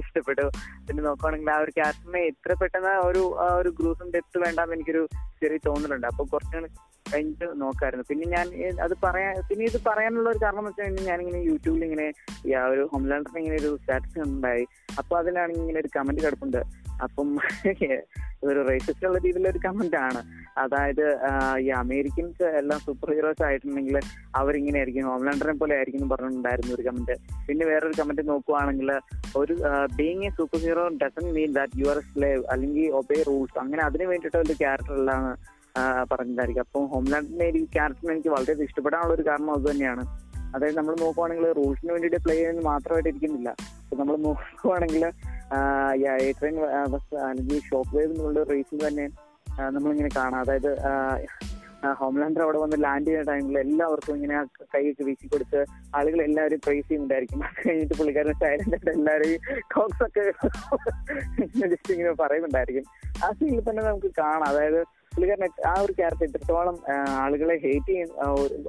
[0.00, 0.46] ഇഷ്ടപ്പെട്ടു.
[0.86, 5.02] പിന്നെ നോക്കുവാണെങ്കിൽ ആ ഒരു ക്യാരക്ടറിനെ എത്ര പെട്ടെന്ന് ഒരു ആ ഒരു ഗ്രൂസും ഡെപ്ത് വേണ്ടാന്ന് എനിക്കൊരു
[5.42, 6.06] ചെറിയ തോന്നലുണ്ട്.
[6.12, 6.58] അപ്പൊ കുറച്ച്
[7.06, 8.04] കഴിഞ്ഞിട്ട് നോക്കായിരുന്നു.
[8.10, 8.46] പിന്നെ ഞാൻ
[8.84, 12.06] അത് പറയാൻ പിന്നെ ഇത് പറയാനുള്ള ഒരു കാരണം വെച്ചാൽ വെച്ച് കഴിഞ്ഞാൽ ഞാനിങ്ങനെ യൂട്യൂബിൽ ഇങ്ങനെ
[12.74, 14.64] ഒരു ഹോംലാൻഡറിന് ഇങ്ങനെ ഒരു സ്റ്റാറ്റസ് ഉണ്ടായി
[15.00, 16.60] അപ്പൊ അതിലാണെങ്കിൽ ഇങ്ങനെ ഒരു കമന്റ് കിടപ്പുണ്ട്.
[17.02, 17.28] അപ്പം
[18.48, 20.20] ഒരു റേസിസ്റ്റ് ഉള്ള രീതിയിൽ ഒരു കമന്റ് ആണ്.
[20.58, 21.04] അതായത്
[21.64, 23.96] ഈ അമേരിക്കൻസ് എല്ലാം സൂപ്പർ ഹീറോസ് ആയിട്ടുണ്ടെങ്കിൽ
[24.36, 27.14] അവരിങ്ങനെ ആയിരിക്കും ഹോംലാൻഡറിനെ പോലെ ആയിരിക്കും എന്ന് പറഞ്ഞിട്ടുണ്ടായിരുന്നു ഒരു കമന്റ്
[27.48, 28.90] പിന്നെ വേറൊരു കമന്റ് നോക്കുവാണെങ്കിൽ
[29.36, 29.56] ഒരു
[29.96, 34.04] being a super hero doesn't mean that you are slave അല്ലെങ്കിൽ ഒബേ റൂൾസ് അങ്ങനെ അതിന്
[34.04, 35.22] വേണ്ടിയിട്ട് ഒരു ക്യാരക്ടർ എല്ലാം
[36.12, 40.02] പറഞ്ഞിട്ടുണ്ടായിരിക്കും അപ്പം ഹോംലാൻഡിന്റെ ഈ ക്യാരക്ടറിന് എനിക്ക് വളരെ ഇഷ്ടപ്പെടാനുള്ള ഒരു കാരണം അത് തന്നെയാണ്.
[40.56, 43.50] അതായത് നമ്മൾ നോക്കുവാണെങ്കിൽ റൂൾസിന് വേണ്ടിയിട്ട് പ്ലേ ചെയ്യുന്നത് മാത്രമായിട്ട് ഇരിക്കുന്നില്ല.
[44.00, 45.04] നമ്മൾ നോക്കുവാണെങ്കിൽ
[47.68, 49.06] ഷോക്ക് വേവ് എന്നുള്ള റേസിൽ തന്നെ
[49.60, 50.40] നമ്മളിങ്ങനെ കാണാം.
[50.40, 50.70] അതായത്
[51.98, 57.44] ഹോംലാൻഡർ അവിടെ വന്ന് ലാൻഡ് ചെയ്യുന്ന ടൈമിൽ എല്ലാവർക്കും ഇങ്ങനെ കൈയൊക്കെ വീശി കൊടുത്ത് ആളുകൾ എല്ലാവരും പ്രൈസ് ചെയ്യുന്നുണ്ടായിരിക്കും.
[57.44, 60.24] അത് കഴിഞ്ഞിട്ട് പുള്ളിക്കാരൻ സൈലന്റ് ആയിട്ട് എല്ലാവരും ടോക്സ് ഒക്കെ
[61.72, 62.84] ജസ്റ്റ് ഇങ്ങനെ പറയുന്നുണ്ടായിരിക്കും.
[63.24, 64.44] ആ സീനിൽ തന്നെ നമുക്ക് കാണാം.
[64.44, 66.76] അതായത് പുള്ളിക്കാരൻ ആ ഒരു ക്യാരക്ടർ എത്രത്തോളം
[67.22, 68.28] ആളുകളെ ഹേറ്റ് ചെയ്യുന്ന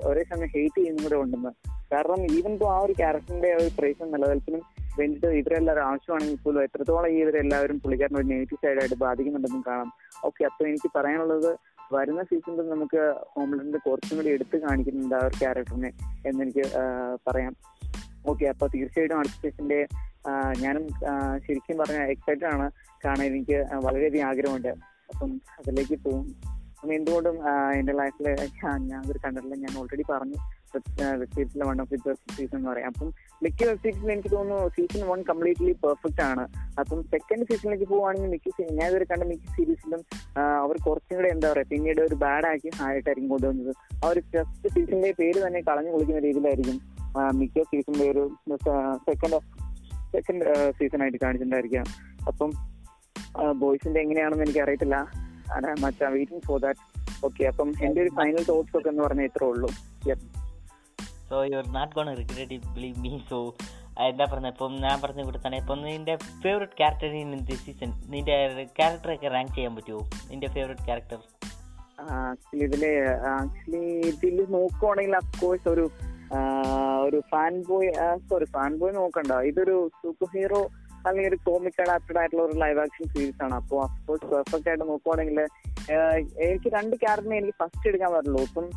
[0.10, 1.52] ഒരേ സമയം ഹേറ്റ് ചെയ്യുന്ന കൂടെ ഉണ്ടെന്ന്.
[1.94, 4.64] കാരണം ഈവൻ ആ ഒരു ക്യാരക്ടറിന്റെ ഒരു പ്രൈസും നിലനിൽപ്പിനും
[5.00, 9.92] വേണ്ടിയിട്ട് ഇവരെല്ലാവരും ആവശ്യമാണെങ്കിൽ പോലും എത്രത്തോളം ഈ ഇവരെല്ലാവരും പുള്ളിക്കാരൻ ഒരു നെഗറ്റീവ് സൈഡായിട്ട് ബാധിക്കുന്നുണ്ടെന്നും കാണാം.
[10.26, 11.52] ഓക്കെ അപ്പൊ എനിക്ക് പറയാനുള്ളത്
[11.94, 13.02] വരുന്ന സീസണിൽ നമുക്ക്
[13.34, 15.92] ഹോംലൻഡ് കുറച്ചും കൂടി എടുത്ത് കാണിക്കുന്നുണ്ട് ആ ഒരു ക്യാരക്ടറിനെ
[16.28, 16.66] എന്നെനിക്ക്
[17.28, 17.56] പറയാം.
[18.28, 19.80] ഓക്കെ അപ്പൊ തീർച്ചയായിട്ടും അടുത്ത സീസണിന്റെ
[20.60, 20.88] ഞാനും
[21.48, 22.68] ശരിക്കും പറഞ്ഞ എക്സൈറ്റഡ് ആണ്.
[23.06, 24.74] കാണാൻ എനിക്ക് വളരെയധികം ആഗ്രഹമുണ്ട്.
[25.14, 26.26] അപ്പം അതിലേക്ക് പോകും.
[26.76, 27.36] അപ്പം എന്തുകൊണ്ടും
[27.80, 28.26] എന്റെ ലൈഫിൽ
[28.92, 30.40] ഞാൻ ഒരു കണ്ടിട്ടില്ല ഞാൻ ഓൾറെഡി പറഞ്ഞു.
[30.74, 32.88] വെബ് സീരീസിലെ one of the best season എന്ന് പറയാം.
[32.88, 33.10] അപ്പം
[33.44, 36.44] മിക്ക വെബ് സീരീസിൽ എനിക്ക് തോന്നുന്നു സീസൺ വൺ കംപ്ലീറ്റ്ലി പെർഫെക്റ്റ് ആണ്.
[36.80, 40.02] അപ്പം സെക്കൻഡ് സീസണിലേക്ക് പോവുകയാണെങ്കിൽ മിക്ക ഞാൻ ഇതുവരെ കണ്ട മിക്ക സീരീസിലും
[40.64, 43.76] അവർ കുറച്ചും കൂടെ എന്താ പറയുക പിന്നീട് ഒരു ബാഡ് ആക്കി ആയിട്ടായിരിക്കും കൊണ്ടുവന്നത്.
[44.06, 46.80] ആ ഒരു ഫസ്റ്റ് സീസണിന്റെ പേര് തന്നെ കളഞ്ഞു കുളിക്കുന്ന രീതിയിലായിരിക്കും
[47.40, 48.24] മിക്ക സീസണിന്റെ ഒരു
[49.10, 49.40] സെക്കൻഡ്
[50.16, 51.86] സെക്കൻഡ് സീസൺ ആയിട്ട് കാണിച്ചിട്ടുണ്ടായിരിക്കാം
[52.28, 52.73] അപ്പം
[53.54, 54.98] ബോയ്സിന്റെ എങ്ങനെയാണെന്ന് എനിക്ക് അറിയത്തില്ല
[55.82, 56.82] മച്ചാ വെയിറ്റിംഗ് ഫോർ ദാറ്റ്
[57.26, 59.70] ഓക്കെ അപ്പം എന്റെ ഒരു ഫൈനൽ തോട്ട്സ് ഒക്കെ എന്ന് പറഞ്ഞാൽ ഇത്രേ ഉള്ളൂ.
[61.30, 63.40] So you are not gonna regret it believe me so
[64.06, 66.14] എന്താ പറഞ്ഞത് ഇപ്പം ഞാൻ പറഞ്ഞ കൂടെ തന്നെ ഇപ്പം നിന്റെ
[66.44, 68.36] favourite character in the season നിന്റെ
[68.80, 71.20] ക്യാരക്ടറൊക്കെ റാങ്ക് ചെയ്യാൻ പറ്റുമോ നിന്റെ ഫേവറേറ്റ് ക്യാരക്ടർ
[72.22, 72.84] ആക്ച്വലി ഇതിൽ
[73.34, 75.86] ആക്ച്വലി ഇതിൽ നോക്കുവാണെങ്കിൽ അഫ്കോഴ്സ് ഒരു
[77.06, 77.90] ഒരു fan boy
[78.30, 79.32] sorry fan boy നോക്കണ്ട.
[79.50, 80.62] ഇതൊരു സൂപ്പർ ഹീറോ
[81.08, 83.56] അല്ലെങ്കിൽ ഒരു കോമിക് അഡാപ്റ്റഡ് ആയിട്ടുള്ള ഒരു ലൈവ് ആക്ഷൻ സീരീസ് ആണ്.
[83.62, 85.40] അപ്പോൾ അഫ്കോഴ്സ് പെർഫെക്റ്റ് ആയിട്ട് നോക്കുവാണെങ്കിൽ
[86.48, 88.42] എനിക്ക് രണ്ട് ക്യാരക്ടറിനെ എനിക്ക് ഫസ്റ്റ് എടുക്കാൻ പറ്റുള്ളൂ.
[88.50, 88.68] ഇപ്പം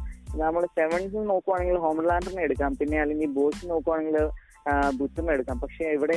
[0.42, 2.72] നമ്മൾ സെവൻസ് നോക്കുവാണെങ്കിൽ ഹോംലാൻഡറിനെ എടുക്കാം.
[2.80, 4.18] പിന്നെ അല്ലെങ്കിൽ ബോസ് നോക്കുവാണെങ്കിൽ
[4.98, 5.56] ബുദ്ധറിനെ എടുക്കാം.
[5.64, 6.16] പക്ഷെ ഇവിടെ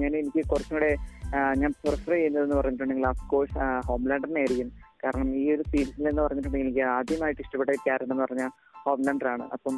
[0.00, 0.90] ഞാൻ എനിക്ക് കുറച്ചും കൂടെ
[1.60, 3.58] ഞാൻ പ്രിഫർ ചെയ്യുന്നതെന്ന് പറഞ്ഞിട്ടുണ്ടെങ്കിൽ അഫ്കോഴ്സ്
[3.88, 4.68] ഹോംലാൻഡറിനെ ആയിരിക്കും.
[5.02, 8.50] കാരണം ഈ ഒരു സീരീസിൽ എന്ന് പറഞ്ഞിട്ടുണ്ടെങ്കിൽ എനിക്ക് ആദ്യമായിട്ട് ഇഷ്ടപ്പെട്ട ക്യാരക്ടർ എന്ന് പറഞ്ഞാൽ
[8.86, 9.44] ഹോംലാൻഡർ ആണ്.
[9.56, 9.76] അപ്പം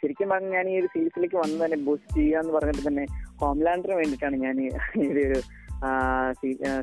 [0.00, 3.04] ശരിക്കും പറഞ്ഞാൽ ഞാൻ ഈ ഒരു സീരീസിലേക്ക് വന്ന് തന്നെ ബൂസ്റ്റ് ചെയ്യാന്ന് പറഞ്ഞിട്ട് തന്നെ
[3.42, 4.68] ഹോംലാൻഡറിന് വേണ്ടിയിട്ടാണ് ഞാൻ ഈ
[5.12, 5.24] ഒരു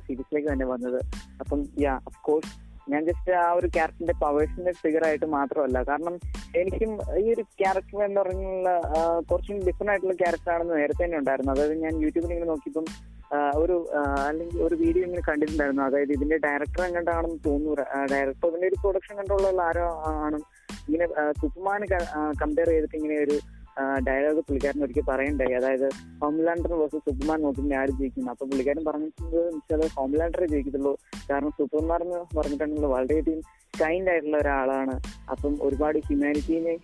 [0.08, 1.00] സീരീസിലേക്ക് തന്നെ വന്നത്.
[1.42, 2.52] അപ്പം യാ ഓഫ് കോഴ്സ്
[2.92, 6.16] ഞാൻ ജസ്റ്റ് ആ ഒരു ക്യാരക്ടറിന്റെ പവേഴ്സിന്റെ ഫിഗർ ആയിട്ട് മാത്രമല്ല കാരണം
[6.60, 8.70] എനിക്കും ഈ ഒരു ക്യാരക്ടർ എന്ന് പറഞ്ഞുള്ള
[9.30, 11.52] കുറച്ചും ഡിഫറെന്റ് ആയിട്ടുള്ള ക്യാരക്ടർ ആണെന്ന് നേരത്തെ തന്നെ ഉണ്ടായിരുന്നു.
[11.54, 12.86] അതായത് ഞാൻ യൂട്യൂബിൽ ഇങ്ങനെ നോക്കിയപ്പം
[13.64, 13.76] ഒരു
[14.28, 15.84] അല്ലെങ്കിൽ ഒരു വീഡിയോ ഇങ്ങനെ കണ്ടിട്ടുണ്ടായിരുന്നു.
[15.88, 17.76] അതായത് ഇതിന്റെ ഡയറക്ടർ എങ്ങോട്ടാണെന്ന് തോന്നുന്നു.
[18.14, 19.86] ഡയറക്ടർ ഇതിന്റെ ഒരു പ്രൊഡക്ഷൻ കൺട്രോളുള്ള ആരോ
[20.28, 20.40] ആണ്.
[20.90, 21.08] ഇങ്ങനെ
[21.42, 21.82] സുക്കുമാൻ
[22.42, 23.38] കമ്പയർ ചെയ്തിട്ട് ഇങ്ങനെ ഒരു
[24.08, 25.54] ഡയലോഗ് പുള്ളിക്കാരൻ ഒരിക്കൽ പറയണ്ടായി.
[25.60, 25.86] അതായത്
[26.22, 30.94] ഹോംലാൻഡർ വേഴ്സസ് സൂപ്പർമാൻ നോക്കുമ്പോൾ ആര് ജയിക്കുന്നു അപ്പൊ പുള്ളിക്കാരൻ പറഞ്ഞിട്ടുള്ളത് ഹോംലാൻഡറെ ജയിക്കത്തുള്ളൂ.
[31.30, 33.42] കാരണം സൂപ്പർമാൻ എന്ന് പറഞ്ഞിട്ടുണ്ടെങ്കിൽ വളരെയധികം
[33.82, 34.96] കൈൻഡ് ആയിട്ടുള്ള ഒരാളാണ്.
[35.34, 36.76] അപ്പം ഒരുപാട് ഹ്യൂമാനിറ്റീനെ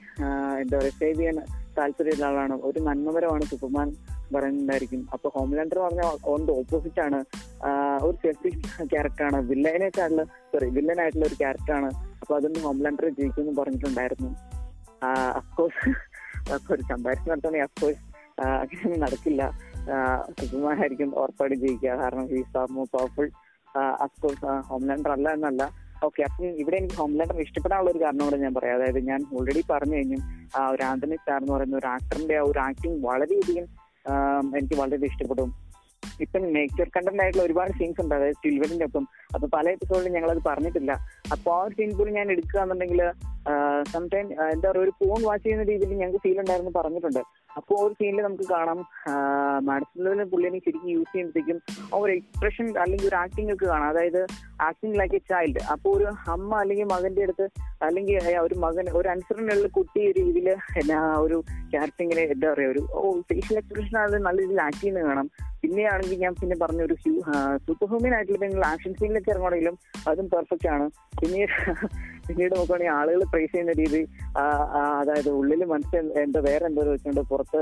[0.64, 1.39] എന്താ പറയുക സേവ് ചെയ്യാൻ
[1.78, 3.95] താല്പര്യമുള്ള ആളാണ് ഒരു നന്മപരമാണ് സൂപ്പർമാൻ
[4.36, 5.07] പറയുന്നുണ്ടായിരിക്കും.
[5.13, 7.19] അപ്പൊ ഹോംലാൻഡർ പറഞ്ഞ ഓൺ ദ ഓപ്പോസിറ്റ് ആണ്.
[8.05, 11.89] ഒരു സെൽഫിഷ് ക്യാരക്ടറാണ് വില്ലനായിട്ടുള്ള സോറി വില്ലൻ ആയിട്ടുള്ള ഒരു ക്യാരക്ടർ ആണ്.
[12.21, 14.32] അപ്പൊ അതൊന്നും ഹോംലാൻഡർ ജയിക്കുമെന്ന് പറഞ്ഞിട്ടുണ്ടായിരുന്നു.
[15.36, 15.89] അഫ്കോഴ്സ്
[16.73, 18.03] ഒരു കമ്പാരിസൺ നടത്തുകയാണെങ്കിൽ അഫ്കോഴ്സ്
[18.41, 19.51] അങ്ങനെ നടക്കില്ല.
[20.39, 23.32] സുകുമാർ ആയിരിക്കും ഉറപ്പായിട്ട് ജയിക്കുക കാരണം he's are more powerful
[23.78, 25.84] of course Homelander അല്ല എന്നല്ല.
[26.06, 28.76] ഓക്കെ അപ്പം ഇവിടെ എനിക്ക് ഹോം ലെറ്റർ ഇഷ്ടപ്പെടാനുള്ള ഒരു കാരണം കൂടെ ഞാൻ പറയാം.
[28.78, 30.18] അതായത് ഞാൻ ഓൾറെഡി പറഞ്ഞു കഴിഞ്ഞു
[30.58, 33.68] ആ ഒരു ആന്റണി സ്റ്റാർ എന്ന് പറയുന്ന ഒരു ആക്ടറിന്റെ ആ ഒരു ആക്ടിങ് വളരെയധികം
[34.58, 35.51] എനിക്ക് വളരെ ഇഷ്ടപ്പെടും.
[36.22, 39.06] ഇപ്പം നേച്ചർ കണ്ടന്റ് ആയിട്ടുള്ള ഒരുപാട് സീൻസ് ഉണ്ട് അതായത് സിൽവറിന്റെ ഒപ്പം.
[39.36, 40.91] അപ്പൊ പല എപ്പിസോഡിലും ഞങ്ങൾ അത് പറഞ്ഞിട്ടില്ല.
[41.32, 43.01] അപ്പൊ ആ ഒരു സീൻ പോലും ഞാൻ എടുക്കുക എന്നുണ്ടെങ്കിൽ
[43.93, 47.22] സംടൈം എന്താ പറയുക ഒരു ഫോൺ വാച്ച് ചെയ്യുന്ന രീതിയിൽ ഞങ്ങൾക്ക് ഫീൽ ഉണ്ടായിരുന്നു പറഞ്ഞിട്ടുണ്ട്.
[47.58, 48.80] അപ്പോൾ ഒരു സീനിൽ നമുക്ക് കാണാം.
[49.68, 51.58] മാഡത്തിൽ പുള്ളിനെ ശരിക്കും യൂസ് ചെയ്യുമ്പോഴത്തേക്കും
[51.93, 53.89] ആ ഒരു എക്സ്പ്രഷൻ അല്ലെങ്കിൽ ഒരു ആക്ടിംഗ് ഒക്കെ കാണാം.
[53.93, 54.22] അതായത്
[54.70, 57.48] ആക്ടിങ് ലൈക്ക് എ ചൈൽഡ് അപ്പോൾ ഒരു അമ്മ അല്ലെങ്കിൽ മകന്റെ അടുത്ത്
[57.88, 60.50] അല്ലെങ്കിൽ ഒരു മകൻ ഒരു അനുസരണയുള്ള കുട്ടി രീതിയിൽ
[60.82, 61.38] എന്നാ ഒരു
[61.74, 65.30] ക്യാരക്ടറിങ്ങിനെ എന്താ പറയുക ഒരു ഫേഷ്യൽ എക്സ്പ്രഷൻ അത് നല്ല രീതിയിൽ ആക്ട് ചെയ്യുന്നത് കാണാം.
[65.66, 66.95] പിന്നെയാണെങ്കിൽ ഞാൻ പിന്നെ പറഞ്ഞ ഒരു
[67.66, 69.76] സൂപ്പർ ഹ്യൂമൻ ആയിട്ടുള്ള നിങ്ങൾ ആക്ഷൻ സീനിലൊക്കെ ഇറങ്ങണമെങ്കിലും
[70.09, 70.86] അതും പെർഫെക്റ്റ് ആണ്.
[71.20, 71.53] പിന്നീട്
[72.28, 74.01] പിന്നീട് നോക്കുകയാണെങ്കിൽ ആളുകൾ പ്രൈസ് ചെയ്യുന്ന രീതി
[74.99, 77.59] അതായത് ഉള്ളിൽ മനസ്സിൽ എന്താ വേറെ എന്തോ വെച്ചുകൊണ്ട് പുറത്ത്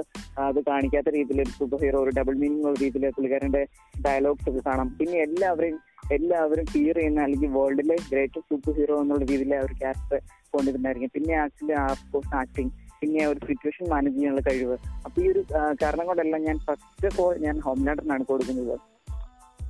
[0.48, 3.64] അത് കാണിക്കാത്ത രീതിയിൽ ഒരു സൂപ്പർ ഹീറോ ഒരു ഡബിൾ മീനിങ് ഉള്ള രീതിയിൽ പുള്ളിക്കാരന്റെ
[4.08, 4.90] ഡയലോഗ്സ് ഒക്കെ കാണാം.
[5.00, 5.80] പിന്നെ എല്ലാവരെയും
[6.18, 10.20] എല്ലാവരും ഫിയർ ചെയ്യുന്ന അല്ലെങ്കിൽ വേൾഡിലെ ഗ്രേറ്റസ്റ്റ് സൂപ്പർ ഹീറോ എന്നുള്ള രീതിയിൽ ആ ഒരു ക്യാരക്ടർ
[10.54, 11.76] കൊണ്ടിരുന്നായിരിക്കും പിന്നെ ആക്ച്വലി
[12.14, 12.72] കോഴ്സ് ആക്ടിങ്
[13.04, 14.76] പിന്നെ ഒരു സിറ്റുവേഷൻ മാനേജ് ചെയ്യാനുള്ള കഴിവ്.
[15.06, 15.42] അപ്പൊ ഈ ഒരു
[15.82, 18.76] കാരണം കൊണ്ടല്ല ഞാൻ ഫസ്റ്റ് ഞാൻ ഹോം ഞാൻ ഹോംലാൻഡറിനാണ് കൊടുക്കുന്നത്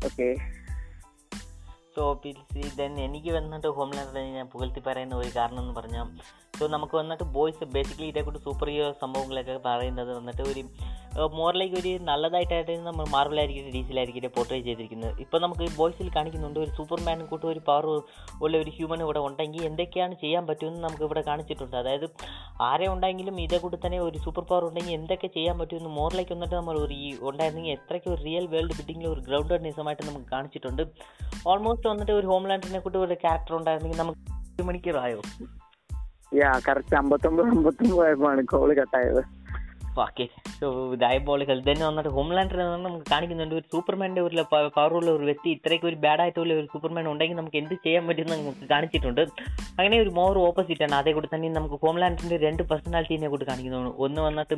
[0.05, 0.27] ഓക്കെ
[1.95, 6.07] സോ പിൽസി ദെൻ എനിക്ക് വന്നിട്ട് ഹോംലാൻഡറിനെ ഞാൻ പുകഴ്ത്തി പറയുന്ന ഒരു കാരണം എന്ന് പറഞ്ഞാൽ
[6.57, 10.61] സോ നമുക്ക് വന്നിട്ട് ബോയ്സ് ബേസിക്കലി ഇതേക്കൂട്ട് സൂപ്പർ ഹീറോ സംഭവങ്ങളൊക്കെ പറയുന്നത് വന്നിട്ട് ഒരു
[11.37, 17.47] മോറിലേക്ക് ഒരു നല്ലതായിട്ടായിട്ട് നമ്മൾ മാർബിളായിരിക്കും ഡീസിലായിരിക്കും പോർട്രേറ്റ് ചെയ്തിരിക്കുന്നത് ഇപ്പോൾ നമുക്ക് ബോയ്സിൽ കാണിക്കുന്നുണ്ട് ഒരു സൂപ്പർമാനും കൂട്ടും
[17.49, 17.85] ഒരു പവർ
[18.43, 21.75] ഉള്ള ഒരു ഹ്യൂമൻ ഇവിടെ ഉണ്ടെങ്കിൽ എന്തൊക്കെയാണ് ചെയ്യാൻ പറ്റുമെന്ന് നമുക്ക് ഇവിടെ കാണിച്ചിട്ടുണ്ട്.
[21.81, 22.07] അതായത്
[22.61, 26.77] ആരെ ഉണ്ടെങ്കിലും ഇതേ കൂടി തന്നെ ഒരു സൂപ്പർ പവർ ഉണ്ടെങ്കിൽ എന്തൊക്കെ ചെയ്യാൻ പറ്റുമെന്ന് മോറിലേക്ക് വന്നിട്ട് നമ്മൾ
[26.85, 26.97] ഒരു
[27.29, 30.83] ഉണ്ടായിരുന്നെങ്കിൽ എത്രയ്ക്ക് ഒരു റിയൽ വേൾഡ് ബിൽഡിങ്ങിൽ ഒരു ഗ്രൗണ്ടഡ് നിസമായിട്ട് നമുക്ക് കാണിച്ചിട്ടുണ്ട്.
[31.47, 35.21] ഓൾമോസ്റ്റ് വന്നിട്ട് ഒരു ഹോംലാൻഡിനെ കൂട്ടി ഒരു ക്യാരക്ടർ ഉണ്ടായിരുന്നെങ്കിൽ നമുക്ക് മണിക്കൂറായോ
[36.35, 39.42] യാ കറക്റ്റ് അമ്പത്തൊമ്പത് അമ്പത്തൊമ്പത് ആയപ്പോഴാണ് കോൾ കട്ടായത്
[40.03, 40.25] ഓക്കെ
[40.59, 40.67] സോ
[41.01, 43.55] ഡയബോളിക്കൽ തന്നെ വന്നിട്ട് ഹോംലാൻഡർ നമുക്ക് കാണിക്കുന്നുണ്ട്.
[43.59, 47.75] ഒരു സൂപ്പർമാന്റെ ഒരു പവറുള്ള ഒരു വ്യക്തി ഇത്രയ്ക്ക് ഒരു ബാഡ് ആയിട്ടുള്ള ഒരു സൂപ്പർമാൻ ഉണ്ടെങ്കിൽ നമുക്ക് എന്ത്
[47.83, 49.21] ചെയ്യാൻ പറ്റുമെന്ന് നമുക്ക് കാണിച്ചിട്ടുണ്ട്.
[49.77, 50.95] അങ്ങനെ ഒരു മോർ ഓപ്പോസിറ്റ് ആണ്.
[51.01, 54.57] അതേ കൂടി തന്നെ നമുക്ക് ഹോംലാൻഡറിന്റെ രണ്ട് പേഴ്സണാലിറ്റീനെ കൂടി കാണിക്കുന്നതാണ് ഒന്ന് വന്നിട്ട്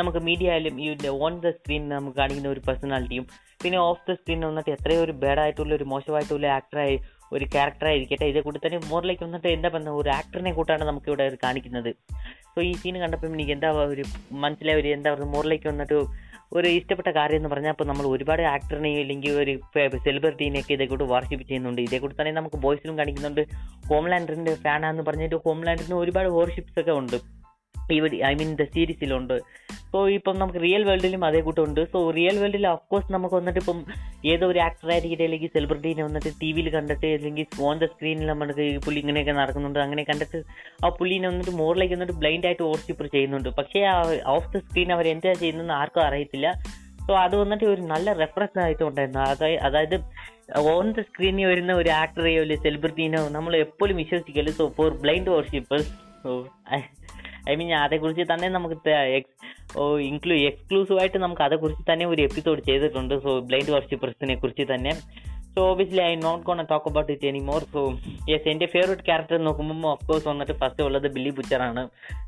[0.00, 0.88] നമുക്ക് മീഡിയ ആയാലും ഈ
[1.24, 3.26] ഓൺ ദ സ്ക്രീൻ നമുക്ക് കാണിക്കുന്ന ഒരു പേഴ്സണാലിറ്റിയും
[3.64, 6.96] പിന്നെ ഓഫ് ദ സ്ക്രീൻ വന്നിട്ട് എത്രയോ ഒരു ബാഡ് ആയിട്ടുള്ള ഒരു മോശമായിട്ടുള്ള ആക്ടറായി
[7.36, 11.90] ഒരു ക്യാരക്ടറായിരിക്കട്ടെ ഇതേ കൂടി തന്നെ മോറിലേക്ക് വന്നിട്ട് എന്താ പറയുക ഒരു ആക്ടറിനെ കൂട്ടാണ് നമുക്ക് ഇവിടെ കാണിക്കുന്നത്.
[12.56, 14.02] സോ ഈ സീൻ കണ്ടപ്പം എനിക്ക് എന്താ ഒരു
[14.42, 15.98] മനസ്സിലായ ഒരു എന്താ പറയുക മോറിലേക്ക് വന്നിട്ട്
[16.58, 19.52] ഒരു ഇഷ്ടപ്പെട്ട കാര്യം എന്ന് പറഞ്ഞാൽ അപ്പോൾ നമ്മൾ ഒരുപാട് ആക്ടറിനെയും അല്ലെങ്കിൽ ഒരു
[20.06, 21.80] സെലിബ്രിറ്റീനെയൊക്കെ ഇതേക്കൂട്ട് വർഷിപ്പ് ചെയ്യുന്നുണ്ട്.
[21.86, 23.42] ഇതേ കൂടി തന്നെ നമുക്ക് ബോയ്സിലും കാണിക്കുന്നുണ്ട്.
[23.90, 27.16] ഹോംലാൻഡറിന്റെ ഫാനാന്ന് പറഞ്ഞിട്ട് ഹോംലാൻഡറിന് ഒരുപാട് വർഷിപ്സ് ഒക്കെ ഉണ്ട്.
[27.98, 29.36] ഇവിടെ ഐ മീൻ ദ സീരീസിലുണ്ട്
[29.92, 31.80] സോ ഇപ്പം നമുക്ക് റിയൽ വേൾഡിലും അതേ കൂട്ടമുണ്ട്.
[31.92, 33.78] സോ റിയൽ വേൾഡിൽ അഫ്കോഴ്സ് നമുക്ക് വന്നിട്ട് ഇപ്പം
[34.32, 38.64] ഏതോ ഒരു ആക്ടർ ആയിരിക്കട്ടെ അല്ലെങ്കിൽ സെലിബ്രിറ്റീനെ വന്നിട്ട് ടി വിയിൽ കണ്ടിട്ട് അല്ലെങ്കിൽ ഓൺ ദ സ്ക്രീനിൽ നമുക്ക്
[38.74, 39.80] ഈ പുള്ളി ഇങ്ങനെയൊക്കെ നടക്കുന്നുണ്ട്.
[39.86, 40.38] അങ്ങനെ കണ്ടിട്ട്
[40.84, 43.50] ആ പുള്ളീനെ വന്നിട്ട് മോറിലേക്ക് വന്നിട്ട് ബ്ലൈൻഡ് ആയിട്ട് വർഷിപ്പ് ചെയ്യുന്നുണ്ട്.
[43.58, 43.96] പക്ഷേ ആ
[44.36, 46.48] ഓഫ് ദ സ്ക്രീൻ അവർ എന്താ ചെയ്യുന്നതെന്ന് ആർക്കും അറിയത്തില്ല.
[47.06, 49.20] സോ അത് വന്നിട്ട് ഒരു നല്ല റെഫറൻസ് ആയിട്ട് ഉണ്ടായിരുന്നു.
[49.68, 49.96] അതായത്
[50.74, 54.48] ഓൺ ദ സ്ക്രീനിൽ വരുന്ന ഒരു ആക്ടറെയോ അല്ലെങ്കിൽ സെലിബ്രിറ്റീനോ നമ്മൾ എപ്പോഴും വിശ്വസിക്കൽ.
[54.58, 55.90] So for blind worshippers
[56.24, 56.32] so
[57.50, 58.76] I mean അതേക്കുറിച്ച് തന്നെ നമുക്ക്
[60.10, 63.14] ഇൻക്ലൂ എക്സ്ക്ലൂസീവ് ആയിട്ട് നമുക്ക് അതേക്കുറിച്ച് തന്നെ ഒരു എപ്പിസോഡ് ചെയ്തിട്ടുണ്ട്.
[63.26, 64.94] സോ ബ്ലൈൻഡ് വർഷിപ്പേഴ്സിനെ കുറിച്ച് തന്നെ.
[65.54, 67.80] So obviously I not gonna talk about it any more so
[68.30, 71.82] yes എന്റെ ഫേവറേറ്റ് ക്യാരക്ടർ നോക്കുമ്പോൾ ഓഫ് കോഴ്സ് വന്നിട്ട് ഫസ്റ്റ് ഉള്ളത് ബില്ലി ബുച്ചറാണ്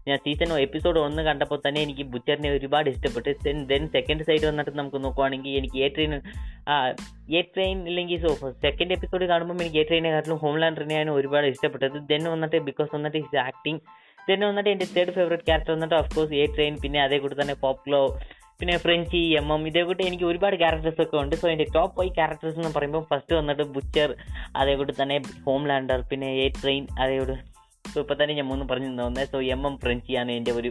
[0.09, 3.31] ഞാൻ സീസൺ എപ്പിസോഡ് ഒന്ന് കണ്ടപ്പോൾ തന്നെ എനിക്ക് ബുച്ചറിനെ ഒരുപാട് ഇഷ്ടപ്പെട്ട്.
[3.71, 6.15] ദെൻ സെക്കൻഡ് സൈഡ് വന്നിട്ട് നമുക്ക് നോക്കുവാണെങ്കിൽ എനിക്ക് എ ട്രെയിൻ
[7.39, 8.33] എ ട്രെയിൻ ഇല്ലെങ്കിൽ സോ
[8.67, 11.99] സെക്കൻഡ് എപ്പിസോഡ് കാണുമ്പോൾ എനിക്ക് എ ട്രെയിനെക്കാട്ടിലും ഹോംലാൻഡറിനെയാണ് ഒരുപാട് ഇഷ്ടപ്പെട്ടത്.
[12.13, 13.81] ദെൻ വന്നിട്ട് ബിക്കോസ് വന്നിട്ട് ഹിസ് ആക്ടിങ്
[14.29, 17.57] ദെൻ വന്നിട്ട് എന്റെ തേർഡ് ഫേവറേറ്റ് ക്യാരക്ടർ വന്നിട്ട് ഓഫ് കോഴ്സ് എ ട്രെയിൻ പിന്നെ അതേ കൂടി തന്നെ
[17.63, 18.01] പോപ്ലോ
[18.61, 21.35] പിന്നെ ഫ്രഞ്ചി എം എം ഇതേ കൂട്ടി എനിക്ക് ഒരുപാട് ക്യാരക്ടേഴ്സ് ഒക്കെ ഉണ്ട്.
[21.37, 24.11] സോ എന്റെ ടോപ്പ് ഫൈവ് ക്യാരക്ടേഴ്സ് എന്ന് പറയുമ്പോൾ ഫസ്റ്റ് വന്നിട്ട് ബുച്ചർ
[24.57, 25.17] അതേ കൂടി തന്നെ
[25.47, 27.37] ഹോം ലാൻഡർ പിന്നെ എ ട്രെയിൻ അതേ കൂടി
[27.85, 30.71] സോ ഇപ്പോൾ തന്നെ ഞാൻ മൂന്ന് പറഞ്ഞു തോന്നുന്നത് സോ എം എം ഫ്രഞ്ചിയാണ് എന്റെ ഒരു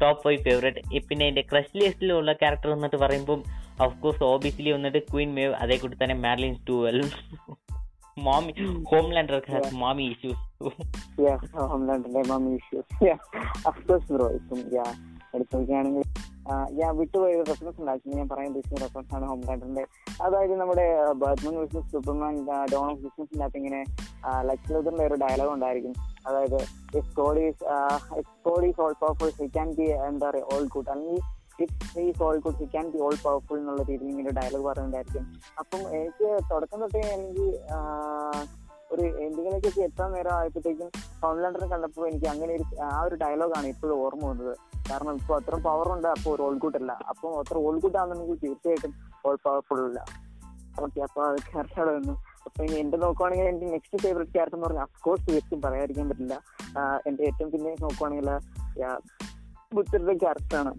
[0.00, 3.38] ടോപ്പ് ഫൈവ് ഫേവറേറ്റ് പിന്നെ എന്റെ ക്രഷ് ലിസ്റ്റിലുള്ള ക്യാരക്ടർ വന്നിട്ട് പറയുമ്പോൾ
[3.80, 6.98] ഓഫ് കോഴ്സ് ഓബിയസ്ലി വന്നിട്ട് ക്വീൻ മേവ് അതേ കൂടി തന്നെ Madelyn Stillwell
[8.26, 8.52] mommy
[8.90, 10.38] homelander has mommy issues.
[11.18, 11.38] Yeah
[11.70, 12.86] homelander mommy issues.
[13.08, 13.18] Yeah
[13.66, 14.90] of course bro ഇപ്പം yeah
[15.34, 16.04] എടുത്തു നോക്കുകയാണെങ്കിൽ
[16.70, 19.84] ഞാൻ വിട്ടുപോയ റെഫറൻസ് ഉണ്ടാക്കി ഞാൻ പറയാൻ ഉദ്ദേശിക്കുന്ന റെഫറൻസ് ആണ് ഹോംലാൻഡറിന്റെ
[20.22, 22.34] അതായത് നമ്മുടെ Batman versus Superman
[22.72, 23.80] dawn of ബിസിനസിന്റെ അകത്ത് ഇങ്ങനെ
[24.40, 25.94] ലക്സ് ലൂതറിന്റെ ഒരു ഡയലോഗ് ഉണ്ടായിരിക്കും.
[26.26, 26.58] അതായത്
[26.96, 27.64] if God is
[28.18, 31.20] if God is all powerful he can be എന്താ പറയുക ഓൾ ഗുഡ് അല്ലെങ്കിൽ
[32.04, 35.24] is all good he can be all powerful എന്നുള്ള രീതിയിൽ ഇങ്ങനെ ഡയലോഗ് പറയുന്നുണ്ടായിരിക്കും.
[35.62, 37.46] അപ്പം എനിക്ക് തുടക്കം തൊട്ടേ എനിക്ക്
[38.92, 40.90] ഒരു എന്തെങ്കിലുമൊക്കെ എത്താൻ നേരം ആയപ്പോഴത്തേക്കും
[41.22, 44.54] ഹോംലാൻഡറിനെ കണ്ടപ്പോൾ എനിക്ക് അങ്ങനെ ഒരു ആ ഒരു ഡയലോഗാണ് ഇപ്പോഴും ഓർമ്മ വന്നത്.
[44.90, 46.92] കാരണം ഇപ്പോൾ അത്ര പവർ ഉണ്ട് അപ്പോൾ ഒരു ഓൾ ഗുഡ് അല്ല.
[47.10, 48.94] അപ്പം അത്ര ഓൾ ഗുഡ് ആണെന്നുണ്ടെങ്കിൽ തീർച്ചയായിട്ടും
[49.26, 50.00] ഓൾ പവർഫുൾ അല്ല.
[50.84, 52.14] ഓക്കെ അപ്പോൾ അത് ക്യാരക്ടർ വന്നു
[52.46, 56.34] അപ്പൊ ഇനി എന്റെ നോക്കുവാണെങ്കിൽ എന്റെ നെക്സ്റ്റ് ഫേവറേറ്റ് ക്യാരക്ടർ എന്ന് പറഞ്ഞാൽ അഫ്കോഴ്സ് തീർച്ചയായും പറയാതിരിക്കാൻ പറ്റില്ല.
[57.08, 58.30] എന്റെ ഏറ്റവും പിന്നെ നോക്കുവാണെങ്കിൽ
[59.76, 60.72] ബുദ്ധരുടെ ക്യാരക്ടറാണ്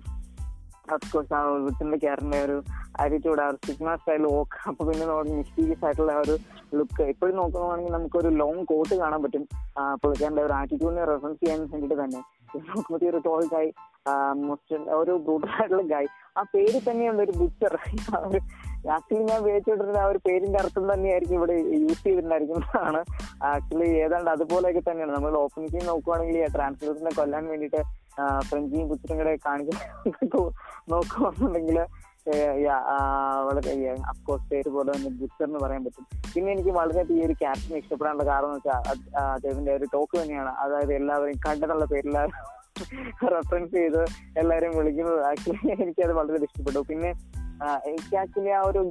[0.94, 2.64] അഫ്കോഴ്സ് ആ വീട്ടിന്റെ ക്യാരന്റെ ഒരു
[3.00, 6.38] ആറ്റിറ്റ്യൂഡ് ആ ഒരു സിഗ്മ സ്റ്റൈൽ ഓക്ക് അപ്പൊ പിന്നെ നമ്മുടെ മിസ്റ്റീരിയസ് ആയിട്ടുള്ള ആ ഒരു
[6.76, 9.44] ലുക്ക് എപ്പോഴും നോക്കുകയാണെങ്കിൽ നമുക്കൊരു ലോങ് കോട്ട് കാണാൻ പറ്റും.
[10.04, 12.22] പുള്ളിക്കാരന്റെ ഒരു ആറ്റിറ്റ്യൂഡിനെ റെഫറൻസ് ചെയ്യാൻ വേണ്ടിയിട്ട് തന്നെ.
[12.56, 13.72] നോക്കുമ്പോൾ ഒരു ടോൾ ഗായ്
[14.92, 17.74] ഒരു ബ്രൂട്ടൽ ആയിട്ടുള്ള ഗായ് ആ പേര് തന്നെയുണ്ട് ഒരു ബുച്ചർ
[18.96, 23.02] ആക്ച്വലി ഞാൻ ഉപയോഗിച്ചിട്ടിരുന്ന ആ ഒരു പേരിന്റെ അർത്ഥം തന്നെയായിരിക്കും ഇവിടെ യൂസ് ചെയ്തിട്ടുണ്ടായിരിക്കുന്നതാണ്
[23.44, 25.14] ആക്ച്വലി ഏതാണ്ട് അതുപോലെയൊക്കെ തന്നെയാണ്.
[25.16, 27.82] നമ്മൾ ഓപ്പണിംഗ് നോക്കുവാണെങ്കിൽ ട്രാൻസ്ലേഷനെ കൊല്ലാൻ വേണ്ടിയിട്ട്
[28.50, 30.44] ഫ്രഞ്ചിയും ബുച്ചറും കൂടെ കാണിക്കുന്നു
[30.90, 31.80] നോക്കുവാണെന്നുണ്ടെങ്കിൽ
[33.48, 33.72] വളരെ
[34.08, 36.06] അഫ്കോഴ്സ് പേര് പോലെ തന്നെ ബുച്ചർ എന്ന് പറയാൻ പറ്റും.
[36.34, 40.52] പിന്നെ എനിക്ക് വളരെ ഈ ഒരു ക്യാപ്റ്റൻ ഇഷ്ടപ്പെടാനുള്ള കാരണം എന്ന് വെച്ചാൽ അദ്ദേഹത്തിന്റെ ഒരു ടോക്ക് തന്നെയാണ്.
[40.64, 42.18] അതായത് എല്ലാവരെയും കണ്ടെന്നുള്ള പേരിൽ
[43.36, 44.02] റെഫറൻസ് ചെയ്ത്
[44.40, 45.22] എല്ലാവരും വിളിക്കുന്നത്.
[45.26, 46.82] ആക്ച്വലി എനിക്കത് വളരെ ഇഷ്ടപ്പെട്ടു.
[46.90, 47.12] പിന്നെ
[47.90, 48.82] എനിക്ക് ആക്ച്വലി ആ ഒരു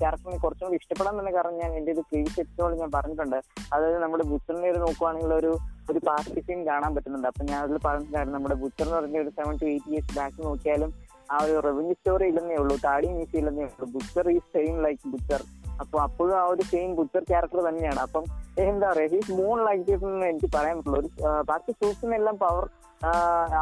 [0.00, 3.38] ക്യാരക്ടറിനെ കുറച്ചും കൂടി ഇഷ്ടപ്പെടാൻ തന്നെ കാരണം ഞാൻ എന്റെ ഒരു പ്രീവിയസ് എപ്പിസോഡ് ഞാൻ പറഞ്ഞിട്ടുണ്ട്.
[3.74, 5.52] അതായത് നമ്മുടെ ബുച്ചറിനെ ഒരു നോക്കുവാണെങ്കിൽ ഒരു
[5.90, 7.28] ഒരു പാർട്ടി സീൻ കാണാൻ പറ്റുന്നുണ്ട്.
[7.32, 10.92] അപ്പൊ ഞാൻ അതിൽ പറഞ്ഞിട്ടുണ്ടായിരുന്നു നമ്മുടെ ബുച്ചർ എന്ന് പറഞ്ഞ ഒരു seven to eight years back നോക്കിയാലും
[11.34, 13.86] ആ ഒരു റവന്യൂ സ്റ്റോറി ഇല്ലെന്നേ ഉള്ളൂ താടി മീസി ഇല്ലെന്നേ ഉള്ളൂ.
[13.94, 15.42] Butcher is same like Butcher.
[15.82, 18.00] അപ്പൊ അപ്പോഴും ആ ഒരു സെയിം ബുച്ചർ ക്യാരക്ടർ തന്നെയാണ്.
[18.06, 18.24] അപ്പം
[18.64, 21.08] എന്താ പറയാ ഹീസ് മൂൺ ലൈക്ക് എന്ന് എനിക്ക് പറയാൻ പറ്റുള്ളൂ ഒരു
[21.50, 22.66] ബാക്കി സൂസിനെല്ലാം പവർ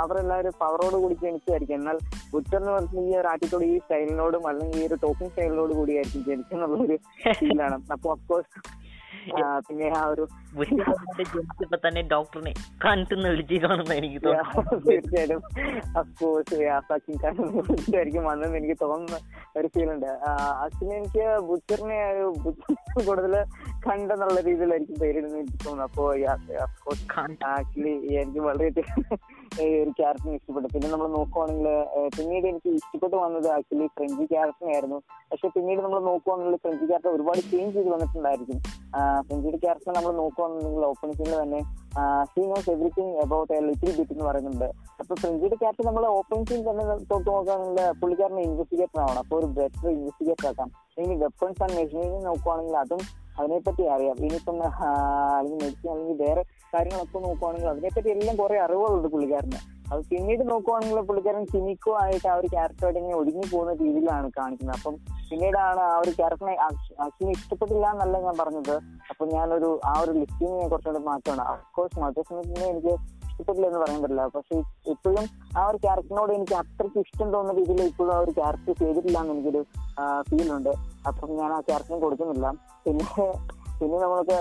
[0.01, 1.77] അവരെല്ലാവരും പവറോട് കൂടി ജനിച്ചതായിരിക്കും.
[1.81, 1.97] എന്നാൽ
[2.35, 6.79] ബുദ്ധർ എന്ന് പറഞ്ഞ ഈ ഒരു ആറ്റിറ്റ്യൂഡ് ഈ സ്റ്റൈലിനോടും അല്ലെങ്കിൽ ഈ ഒരു ടോക്കിംഗ് സ്റ്റൈലിനോട് കൂടിയായിരിക്കും ജനിച്ചെന്നുള്ള
[6.87, 6.97] ഒരു
[7.41, 8.53] ഫീലാണ് അപ്പൊ അഫ്കോഴ്സ്
[9.67, 10.25] പിന്നെ ആ ഒരു
[11.19, 12.53] ജനിച്ചപ്പോ തന്നെ ഡോക്ടറിനെ
[12.85, 15.43] കണ്ടെന്ന് വിളിച്ചിട്ടാണെന്ന് എനിക്ക് തീർച്ചയായിട്ടും.
[16.01, 16.59] അഫ്കോഴ്സ്
[16.89, 17.35] സച്ചിൻ ഖാൻ
[18.29, 19.19] വന്നതെന്ന് എനിക്ക് തോന്നുന്ന
[19.59, 20.11] ഒരു ഫീൽ ഉണ്ട്.
[20.65, 21.99] ആക്ച്വലി എനിക്ക് ബുദ്ധറിനെ
[23.07, 23.35] കൂടുതൽ
[23.87, 25.87] കണ്ടെന്നുള്ള രീതിയിലായിരിക്കും പേരിടുന്ന എനിക്ക് തോന്നുന്നു.
[25.89, 26.05] അപ്പോ
[27.55, 28.71] ആക്ച്വലി എനിക്ക് വളരെ
[29.63, 30.69] ഒരു ക്യാരക്ടറിനെ ഇഷ്ടപ്പെട്ടു.
[30.75, 31.69] പിന്നെ നമ്മൾ നോക്കുവാണെങ്കിൽ
[32.17, 34.99] പിന്നീട് എനിക്ക് ഇഷ്ടപ്പെട്ട് വന്നത് ആക്ച്വലി ഫ്രഞ്ച് ക്യാരക്ടറിനായിരുന്നു
[35.31, 38.59] പക്ഷെ പിന്നീട് നമ്മൾ നോക്കുവാണെങ്കിൽ ഫ്രഞ്ച് ക്യാരക്ടർ ഒരുപാട് ചേഞ്ച് ചെയ്ത് വന്നിട്ടുണ്ടായിരിക്കും.
[39.27, 41.61] ഫ്രഞ്ചിയുടെ ക്യാരക്ടർ നമ്മൾ നോക്കുവാണെന്നുണ്ടെങ്കിൽ ഓപ്പണിംഗ് സീനിൽ തന്നെ
[42.35, 44.69] he knows everything about little bit എന്ന് പറയുന്നുണ്ട്.
[45.01, 49.21] അപ്പൊ ഫ്രഞ്ചിയുടെ ക്യാരക്ടർ നമ്മൾ ഓപ്പണിംഗ് സീൻ തന്നെ തൊട്ട് നോക്കുകയാണെങ്കിൽ പുള്ളിക്കാരനെ ഇൻവെസ്റ്റിഗേറ്റർ ആവണം.
[49.25, 50.71] അപ്പോൾ ഒരു ബെറ്റർ ഇൻവെസ്റ്റിഗേറ്റർ ആക്കാം.
[51.03, 53.03] ഇനി വെപ്പൺസ് ആൻഡ് മെഷീനറി നോക്കുവാണെങ്കിൽ അതും
[53.39, 54.17] അതിനെപ്പറ്റി അറിയാം.
[54.27, 54.59] ഇനിയിപ്പം
[55.39, 56.43] അല്ലെങ്കിൽ മെഡിസിൻ അല്ലെങ്കിൽ വേറെ
[56.75, 59.61] കാര്യങ്ങളൊക്കെ നോക്കുവാണെങ്കിൽ അതിനെപ്പറ്റി എല്ലാം കുറെ അറിവുകളുണ്ട് പുള്ളിക്കാരന്.
[59.93, 64.77] അത് പിന്നീട് നോക്കുവാണെങ്കിൽ പുള്ളിക്കാരൻ സിനിക്കോ ആയിട്ട് ആ ഒരു ക്യാരക്ടറായിട്ട് ഇങ്ങനെ ഒതുങ്ങി പോകുന്ന രീതിയിലാണ് കാണിക്കുന്നത്.
[64.79, 64.95] അപ്പം
[65.31, 66.55] പിന്നീടാണ് ആ ഒരു ക്യാരക്ടറിനെ
[67.05, 68.75] ആക്ച്വലി ഇഷ്ടപ്പെട്ടില്ല എന്നല്ല ഞാൻ പറഞ്ഞത്.
[69.11, 72.95] അപ്പൊ ഞാനൊരു ആ ഒരു ലിസ്റ്റിനെ കുറച്ചുകൂടെ മാറ്റമാണ് അഫ്കോഴ്സ് സമയത്ത് എനിക്ക്
[73.35, 74.57] ഇഷ്ടപ്പെട്ടില്ല എന്ന് പറയാൻ പറ്റില്ല പക്ഷെ
[74.93, 75.25] ഇപ്പോഴും
[75.59, 79.63] ആ ഒരു ക്യാരക്ടറിനോട് എനിക്ക് അത്രയ്ക്ക് ഇഷ്ടം തോന്നുന്ന രീതിയിൽ ഇപ്പോഴും ആ ഒരു ക്യാരക്ടർ ചെയ്തിട്ടില്ല എന്ന് എനിക്കൊരു
[80.29, 80.73] ഫീൽ ഉണ്ട്.
[81.09, 82.47] അപ്പം ഞാൻ ആ ക്യാരക്ടറിന് കൊടുക്കുന്നില്ല.
[82.85, 83.07] പിന്നെ
[83.81, 84.39] പിന്നെ നമ്മൾക്ക്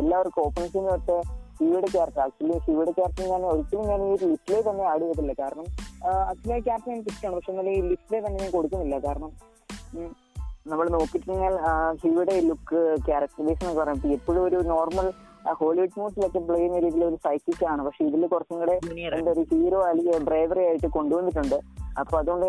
[0.00, 1.16] എല്ലാവർക്കും ഓപ്പൺ സീൻ തൊട്ട്
[1.58, 5.32] ശിവയുടെ ക്യാരക്ടർ ആക്ച്വലി ശിവയുടെ ക്യാരക്ടർ ഞാൻ ഒരിക്കലും ഞാൻ ഈ ലിസ്റ്റിലെ തന്നെ ആഡ് ചെയ്തിട്ടില്ല.
[5.42, 5.66] കാരണം
[6.30, 7.36] ആക്ച്വലി ആ ക്യാരക്ടർ എനിക്ക് ഇഷ്ടമാണ്.
[7.38, 8.98] പക്ഷെ എന്നാലും ഈ ലിസ്റ്റിലെ തന്നെ ഞാൻ കൊടുക്കുന്നില്ല.
[9.06, 9.32] കാരണം
[10.70, 11.54] നമ്മൾ നോക്കിക്കഴിഞ്ഞാൽ
[12.00, 15.06] ശിവയുടെ ലുക്ക് ക്യാരക്ടറൈസ് എന്നൊക്കെ പറയുമ്പോൾ എപ്പോഴും ഒരു നോർമൽ
[15.48, 17.84] ഹോളിവുഡ് മൂവിസിലൊക്കെ പ്ലേ ചെയ്യുന്ന രീതിയിൽ ഒരു സൈക്കിക് ആണ്.
[17.84, 18.80] പക്ഷെ ഇതിൽ കുറച്ചും കൂടെ
[19.16, 21.60] എന്താ ഒരു ഹീറോ അല്ലെങ്കിൽ ബ്രേവറി ആയിട്ട് കൊണ്ടുവന്നിട്ടുണ്ട്.
[22.00, 22.46] അപ്പൊ അതുകൊണ്ട്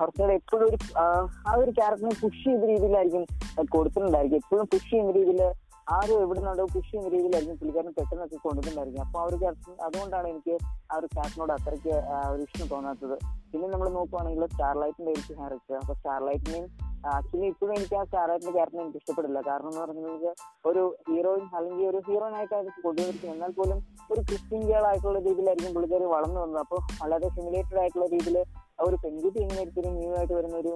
[0.00, 3.26] കുറച്ചും കൂടെ എപ്പോഴും ഒരു ആ ഒരു ക്യാരക്ടറിനെ പുഷ് ചെയ്ത രീതിയിലായിരിക്കും
[3.64, 4.36] കൊടുത്തിട്ടുണ്ടായിരിക്കും.
[4.36, 5.52] എപ്പോഴും പുഷ് ചെയ്യുന്ന രീതിയിൽ
[5.94, 9.46] ആരും എവിടെ നിന്നുണ്ടോ പുഷ് ചെയ്യുന്ന രീതിയിലായിരുന്നു പുള്ളിക്കാരൻ പെട്ടെന്നൊക്കെ കൊണ്ടുവന്നിട്ടുണ്ടായിരിക്കും അപ്പൊ അവർക്ക്
[9.86, 10.54] അതുകൊണ്ടാണ് എനിക്ക്
[10.92, 11.94] ആ ഒരു ക്യാറ്റിനോട് അത്രയ്ക്ക്
[12.32, 13.16] ഒരു ഇഷ്ടം തോന്നാത്തത്.
[13.52, 16.66] പിന്നെ നമ്മൾ നോക്കുവാണെങ്കിൽ സ്റ്റാർലൈറ്റിന്റെ എനിക്ക് ക്യാരക്ടർ അപ്പൊ സ്റ്റാർലൈറ്റിനെയും
[17.14, 19.38] ആക്ച്വലി ഇപ്പോഴും എനിക്ക് ആ സ്റ്റാർലൈറ്റിന്റെ ക്യാരക്ടർ എനിക്ക് ഇഷ്ടപ്പെടില്ല.
[19.48, 20.34] കാരണം എന്ന് പറഞ്ഞാൽ
[20.70, 23.78] ഒരു ഹീറോയിൻ അല്ലെങ്കിൽ ഒരു ഹീറോയിൻ ആയിട്ടാണ് കൊണ്ടുവന്നിരിക്കുന്നത് എന്നാൽ പോലും
[24.12, 26.60] ഒരു ക്രിസ്ത്യൻ ഗേൾ ആയിട്ടുള്ള രീതിയിലായിരിക്കും പുള്ളിക്കാരി വളർന്നു വന്നത്.
[26.64, 28.38] അപ്പോൾ വളരെ സിമുലേറ്റഡ് ആയിട്ടുള്ള രീതിയിൽ
[28.86, 30.72] ഒരു പെൺകുട്ടി എങ്ങനെയായിരിക്കും ന്യൂ ആയിട്ട് വരുന്ന ഒരു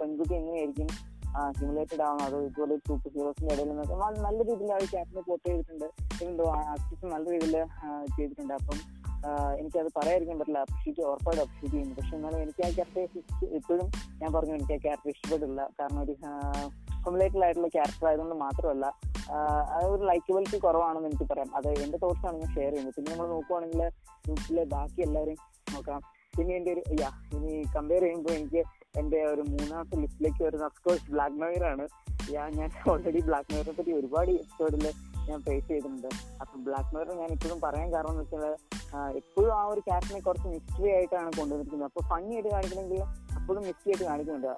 [0.00, 0.88] പെൺകുട്ടി എങ്ങനെയായിരിക്കും
[1.58, 5.88] സിമുലേറ്റഡ് ആവണം അതോ ഇതുപോലെ സൂപ്പർ ഹീറോസിന്റെ ഇടയിൽ നിന്നൊക്കെ നല്ല രീതിയിൽ ഒരു ക്യാരക്ടറിനെ പോർട്ട് ചെയ്തിട്ടുണ്ട്.
[6.26, 6.44] എന്തോ
[7.14, 7.56] നല്ല രീതിയിൽ
[8.16, 8.54] ചെയ്തിട്ടുണ്ട്.
[8.60, 8.78] അപ്പം
[9.60, 10.60] എനിക്കത് പറയാതിരിക്കാൻ പറ്റില്ല.
[10.64, 11.94] അപ്രീഷിയേറ്റ് ഉറപ്പായിട്ട് അപ്രീഷിയേറ്റ് ചെയ്യുന്നു.
[11.98, 13.00] പക്ഷെ എന്നാലും എനിക്ക് ആ ക്യാരക്ടർ
[13.58, 13.86] ഇപ്പോഴും
[14.20, 16.14] ഞാൻ പറഞ്ഞു എനിക്ക് ആ ക്യാരക്ടർ ഇഷ്ടപ്പെട്ടില്ല കാരണം ഒരു
[17.04, 18.86] സിമുലേറ്റഡ് ആയിട്ടുള്ള ക്യാരക്ടർ ആയതുകൊണ്ട് മാത്രമല്ല
[19.74, 21.50] അത് ഒരു ലൈക്കബിലിറ്റി കുറവാണെന്ന് എനിക്ക് പറയാം.
[21.58, 22.96] അത് എന്റെ ആണ് ഞാൻ ഷെയർ ചെയ്യുന്നത്.
[22.96, 23.82] പിന്നെ നമ്മൾ നോക്കുവാണെങ്കിൽ
[24.26, 25.40] ഗ്രൂപ്പിലെ ബാക്കി എല്ലാവരെയും
[25.74, 26.00] നോക്കാം.
[26.36, 28.62] പിന്നെ എന്റെ ഒരു യാ ഇനി കമ്പയർ ചെയ്യുമ്പോൾ എനിക്ക്
[29.00, 31.84] എന്റെ ഒരു മൂന്നാമത്തെ ലിസ്റ്റിലേക്ക് വരുന്ന അഫ്കോഴ്സ് ബ്ലാക്ക് മെയർ ആണ്.
[32.34, 34.84] ഞാൻ ഞാൻ ഓൾറെഡി ബ്ലാക്ക് മെയറിനെ പറ്റി ഒരുപാട് എപ്പിസോഡിൽ
[35.28, 36.08] ഞാൻ ഫേസ് ചെയ്തിട്ടുണ്ട്.
[36.42, 38.44] അപ്പം ബ്ലാക്ക് മെയർ ഞാൻ ഇപ്പോഴും പറയാൻ കാരണം എന്ന് വെച്ചാൽ
[39.20, 41.88] എപ്പോഴും ആ ഒരു ക്യാരക്ടറിനെ കുറച്ച് മിസ്റ്ററി ആയിട്ടാണ് കൊണ്ടുവന്നിരിക്കുന്നത്.
[41.90, 43.02] അപ്പോൾ ഫണ്ണി ആയിട്ട് കാണിക്കണമെങ്കിൽ
[43.38, 44.52] അപ്പോഴും മിസ്റ്ററി ആയിട്ട് കാണിക്കുന്നുണ്ട്.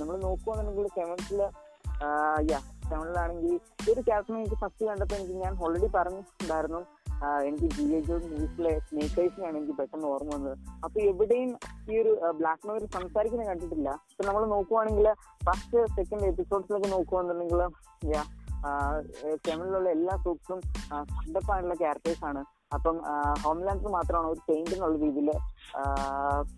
[0.00, 1.40] നമ്മൾ നോക്കുകയാണെന്നുണ്ടെങ്കിൽ സെവൻസിൽ
[2.50, 2.58] യാ
[2.90, 3.54] സെവനിലാണെങ്കിൽ
[3.86, 6.80] ഈ ഒരു ക്യാരക്ടറിനെ എനിക്ക് ഫസ്റ്റ് കണ്ടപ്പോൾ എനിക്ക് ഞാൻ ഓൾറെഡി പറഞ്ഞിട്ടുണ്ടായിരുന്നു.
[7.48, 10.56] എനിക്ക് ജി എ ജോ മൂവീസിലെ സ്നേക്ക് ഐസിനാണ് എനിക്ക് പെട്ടെന്ന് ഓർമ്മ വന്നത്.
[10.84, 11.50] അപ്പൊ എവിടെയും
[11.90, 13.88] ഈ ഒരു ബ്ലാക്ക് മെയിൽ സംസാരിക്കുന്നത് കണ്ടിട്ടില്ല.
[14.12, 15.08] ഇപ്പൊ നമ്മൾ നോക്കുവാണെങ്കിൽ
[15.46, 17.62] ഫസ്റ്റ് സെക്കൻഡ് എപ്പിസോഡ്സിലൊക്കെ നോക്കുവാണെന്നുണ്ടെങ്കിൽ
[18.14, 18.22] യാ
[19.46, 20.60] സെവനിലുള്ള എല്ലാ സൂപ്സും
[21.16, 22.40] ഫണ്ടപ്പായിട്ടുള്ള ക്യാരക്ടേഴ്സ് ആണ്
[22.76, 22.96] അപ്പം
[23.44, 25.30] ഹോംലാൻഡർ മാത്രമാണ് ഒരു പെയിന്റ് എന്നുള്ള രീതിയിൽ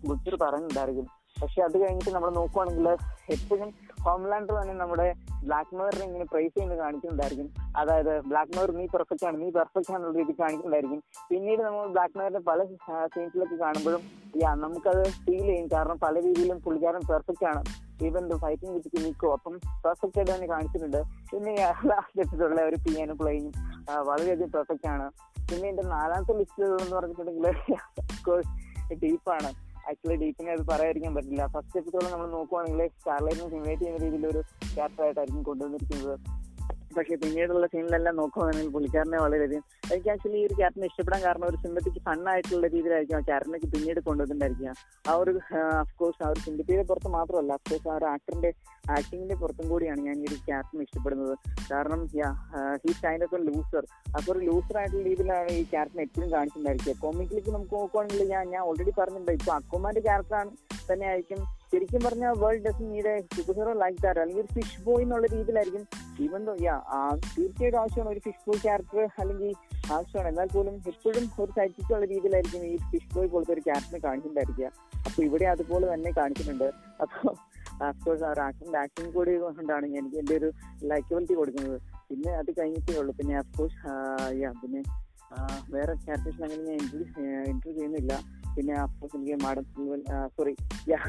[0.09, 1.07] ബുദ്ധിർ പറയുന്നുണ്ടായിരിക്കും.
[1.41, 2.87] പക്ഷെ അത് കഴിഞ്ഞിട്ട് നമ്മൾ നോക്കുവാണെങ്കിൽ
[3.35, 3.69] എപ്പോഴും
[4.05, 5.07] ഹോംലാൻഡർ തന്നെ നമ്മുടെ
[5.47, 7.47] ബ്ലാക്ക് മെയറിനെ ഇങ്ങനെ പ്രൈസ് ചെയ്യുന്നത് കാണിക്കുന്നുണ്ടായിരിക്കും
[7.81, 12.43] അതായത് ബ്ലാക്ക് മെയർ നീ പെർഫെക്റ്റ് ആണ് നീ പെർഫെക്റ്റ് ആണെന്നുള്ള രീതിയിൽ കാണിക്കുന്നുണ്ടായിരിക്കും പിന്നീട് നമ്മൾ ബ്ലാക്ക് മെയറിന്റെ
[12.49, 12.65] പല
[13.15, 14.03] സീൻസിലൊക്കെ കാണുമ്പോഴും
[14.41, 15.67] യാ നമുക്കത് ഫീൽ ചെയ്യും.
[15.73, 17.63] കാരണം പല രീതിയിലും പുള്ളിക്കാരൻ പെർഫെക്റ്റ് ആണ്.
[18.05, 21.01] ഈവൻ ഫൈറ്റിംഗ് വിത്ത് നിൽക്കും അപ്പം പെർഫെക്റ്റ് ആയിട്ട് തന്നെ കാണിച്ചിട്ടുണ്ട്.
[21.31, 21.51] പിന്നെ
[21.89, 23.51] ലാസ്റ്റ് ഒരു പിയാനോ പ്ലേയും
[24.09, 25.07] വളരെയധികം പെർഫെക്റ്റ് ആണ്.
[25.49, 27.47] പിന്നെ എന്റെ നാലാമത്തെ ലിസ്റ്റ് എന്ന് പറഞ്ഞിട്ടുണ്ടെങ്കിൽ
[29.03, 29.49] ഡീപ്പാണ്
[29.89, 31.47] ആക്ച്വലി ഡീപ്പിനെ അത് പറയാതിരിക്കാൻ പറ്റില്ല.
[31.47, 34.41] ഫസ്റ്റ് എപ്പിസോഡ് നമ്മൾ നോക്കുവാണെങ്കിൽ സ്റ്റാർലൈറ്റിനെ സിമുലേറ്റ് ചെയ്യുന്ന രീതിയിലൊരു
[34.73, 36.15] ക്യാരക്ടർ ആയിട്ടായിരിക്കും കൊണ്ടുവന്നിരിക്കുന്നത്.
[36.97, 39.63] പക്ഷെ പിന്നീടുള്ള സീനിലെല്ലാം നോക്കുകയാണെങ്കിൽ പുള്ളിക്കാരനെ വളരെയധികം
[39.93, 43.99] എനിക്ക് ആക്ച്വലി ഈ ഒരു ക്യാരക്ടറിനെ ഇഷ്ടപ്പെടാൻ കാരണം ഒരു സിമ്പത്തിക്ക് ഫൺ ആയിട്ടുള്ള രീതിയിലായിരിക്കും ആ ക്യാരക്ടറിനെ പിന്നീട്
[44.07, 44.73] കൊണ്ടുവന്നിട്ടുണ്ടായിരിക്കുക.
[45.09, 45.33] ആ ഒരു
[45.83, 48.51] അഫ്കോഴ്സ് ആ ഒരു സിമ്പത്തിയുടെ പുറത്ത് മാത്രമല്ല അഫ്കോഴ്സ് ആ ഒരു ആക്ടറിന്റെ
[48.97, 51.35] ആക്ടിങ്ങിന്റെ പുറത്തും കൂടിയാണ് ഞാൻ ഈ ഒരു ക്യാരക്ടറിനെ ഇഷ്ടപ്പെടുന്നത്.
[51.71, 52.01] കാരണം
[52.83, 53.83] he kind of a loser
[54.17, 56.95] അപ്പോൾ ഒരു ലൂസർ ആയിട്ടുള്ള രീതിയിലാണ് ഈ ക്യാരക്ടറിനെ എപ്പോഴും കാണിച്ചിട്ടുണ്ടായിരിക്കുക.
[57.05, 60.51] കോമിക്കിലേക്ക് നമുക്ക് നോക്കുവാണെങ്കിൽ ഞാൻ ഞാൻ ഓൾറെഡി പറഞ്ഞിട്ടുണ്ട് ഇപ്പൊ അക്കോമാന്റെ ക്യാരക്ടറാണ്
[60.91, 61.41] തന്നെ ആയിരിക്കും
[61.71, 65.83] ശരിക്കും പറഞ്ഞാൽ world does need super hero like that അല്ലെങ്കിൽ ഒരു ഫിഷ് ബോയ് എന്നുള്ള രീതിയിലായിരിക്കും.
[66.25, 66.53] ഈവൻ ദോ
[67.35, 69.51] തീർച്ചയായിട്ടും ആവശ്യമാണ് ഒരു ഫിഷ് ബോയ് ക്യാരക്ടർ അല്ലെങ്കിൽ
[69.95, 70.27] ആവശ്യമാണ്.
[70.31, 74.67] എന്നാൽ പോലും എപ്പോഴും ഒരു സൈറ്റിക്കുള്ള രീതിയിലായിരിക്കും ഈ ഫിഷ് ബോയ് പോലത്തെ ഒരു ക്യാരക്ടറിനെ കാണിച്ചിട്ടുണ്ടായിരിക്കുക.
[75.05, 76.67] അപ്പൊ ഇവിടെ അതുപോലെ തന്നെ കാണിച്ചിട്ടുണ്ട്.
[77.05, 77.31] അപ്പോൾ
[77.89, 80.49] അഫ്കോഴ്സ് ആ ആക്ടറിന്റെ ആക്ടിങ് കൂടി കൊണ്ടാണ് എനിക്ക് എന്റെ ഒരു
[80.89, 81.77] ലൈക്കബിലിറ്റി കൊടുക്കുന്നത്.
[82.09, 83.13] പിന്നെ അത് കഴിഞ്ഞിട്ടേ ഉള്ളൂ.
[83.19, 83.77] പിന്നെ അഫ്കോഴ്സ്
[84.41, 84.81] യാ പിന്നെ
[85.75, 88.13] വേറെ ക്യാരക്ടേഴ്സിന് അങ്ങനെ ഞാൻ ഇന്റർവ്യൂ ചെയ്യുന്നില്ല.
[88.55, 89.65] പിന്നെ അഫ്കോഴ്സ് എനിക്ക് മാഡം
[90.37, 90.53] സോറി
[90.93, 90.99] യാ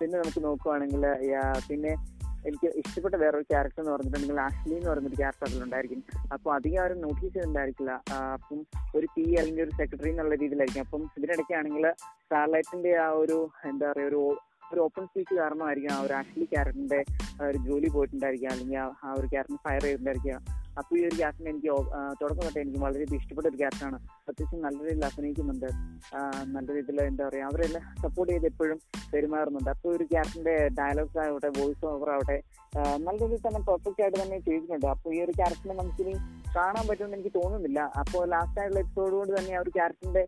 [0.00, 1.06] പിന്നെ നമുക്ക് നോക്കുവാണെങ്കിൽ
[1.68, 1.96] പിന്നെ
[2.46, 6.04] എനിക്ക് ഇഷ്ടപ്പെട്ട വേറൊരു ക്യാരക്ടർ എന്ന് പറഞ്ഞിട്ടുണ്ടെങ്കിൽ ആഷ്ലി എന്ന് പറഞ്ഞൊരു ക്യാരക്ടർ അതിലുണ്ടായിരിക്കും.
[6.32, 8.66] അപ്പോൾ അധികം ആരും നോട്ടീസ് ചെയ്തിട്ടുണ്ടായിരിക്കില്ല അപ്പം
[8.96, 10.80] ഒരു പി അല്ലെങ്കിൽ ഒരു സെക്രട്ടറി എന്നുള്ള രീതിയിലായിരിക്കും.
[10.80, 14.38] അപ്പം ഇതിനിടയ്ക്കാണെങ്കിൽ സ്റ്റാർലൈറ്റിന്റെ ആ ഒരു എന്താ പറയുക ഒരു
[14.72, 17.04] ഒരു ഓപ്പൺ സ്പീച്ച് കാരണമായിരിക്കും ആ ഒരു ആഷ്ലി ക്യാരക്ടറിന്റെ
[17.48, 18.48] ഒരു ജോലി പോയിട്ടുണ്ടായിരിക്കുക.
[18.48, 20.63] അല്ലെങ്കിൽ ആ- ഒരു ക്യാരക്ടർ ഫയർ ചെയ്തിട്ടുണ്ടായിരിക്കുക.
[20.80, 21.70] അപ്പോൾ ഈ ഒരു ക്യാപ്റ്റൻ എനിക്ക്
[22.20, 23.98] തുടക്കം തൊട്ടേ എനിക്ക് വളരെയധികം ഇഷ്ടപ്പെട്ട ഒരു ക്യാരക്ടറാണ്
[24.28, 25.68] അത്യാവശ്യം നല്ല രീതിയിൽ അഭിനയിക്കുന്നുണ്ട്.
[26.54, 28.78] നല്ല രീതിയിൽ എന്താ പറയുക അവരെല്ലാം സപ്പോർട്ട് ചെയ്ത് എപ്പോഴും
[29.12, 29.70] പെരുമാറുന്നുണ്ട്.
[29.74, 32.38] അപ്പോൾ ഒരു ക്യാരക്ടറിന്റെ ഡയലോഗ്സ് ആവട്ടെ വോയിസ് ഓവർ ആവട്ടെ
[33.06, 34.86] നല്ല രീതിയിൽ തന്നെ പെർഫെക്റ്റ് ആയിട്ട് തന്നെ ചെയ്തിട്ടുണ്ട്.
[34.94, 36.14] അപ്പോൾ ഈ ഒരു ക്യാരക്ടറിനെ നമുക്കിനി
[36.56, 37.80] കാണാൻ പറ്റുമെന്ന് എനിക്ക് തോന്നുന്നില്ല.
[38.02, 40.24] അപ്പോൾ ലാസ്റ്റ് ആയിട്ടുള്ള എപ്പിസോഡ് കൊണ്ട് തന്നെ ആ ഒരു ക്യാരക്ടറിന്റെ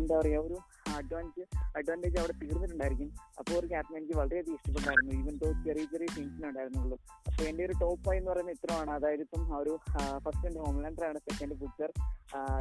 [0.00, 1.46] എന്താ പറയുക ഒരു അഡ്വാന്റേജ്
[1.76, 3.10] അഡ്വാന്റേജ് അവിടെ തീർന്നിട്ടുണ്ടായിരിക്കും.
[3.38, 5.12] അപ്പോൾ ഒരു ക്യാപ്റ്റൻ എനിക്ക് വളരെയധികം ഇഷ്ടപ്പെട്ടായിരുന്നു.
[5.20, 8.90] ഈവൻ തോ ചെറിയ ചെറിയ ടീംസിനുണ്ടായിരുന്നുള്ളൂ അപ്പോൾ എന്റെ ഒരു ടോപ്പ് ഫൈവ് എന്ന് പറയുന്നത് ഇത്രയാണ്.
[8.90, 9.78] അതായത് ഇപ്പം ഒരു
[10.24, 11.92] ഫസ്റ്റ് എന്റെ ഹോംലാൻഡറാണ് സെക്കൻഡ് ബുക്കർ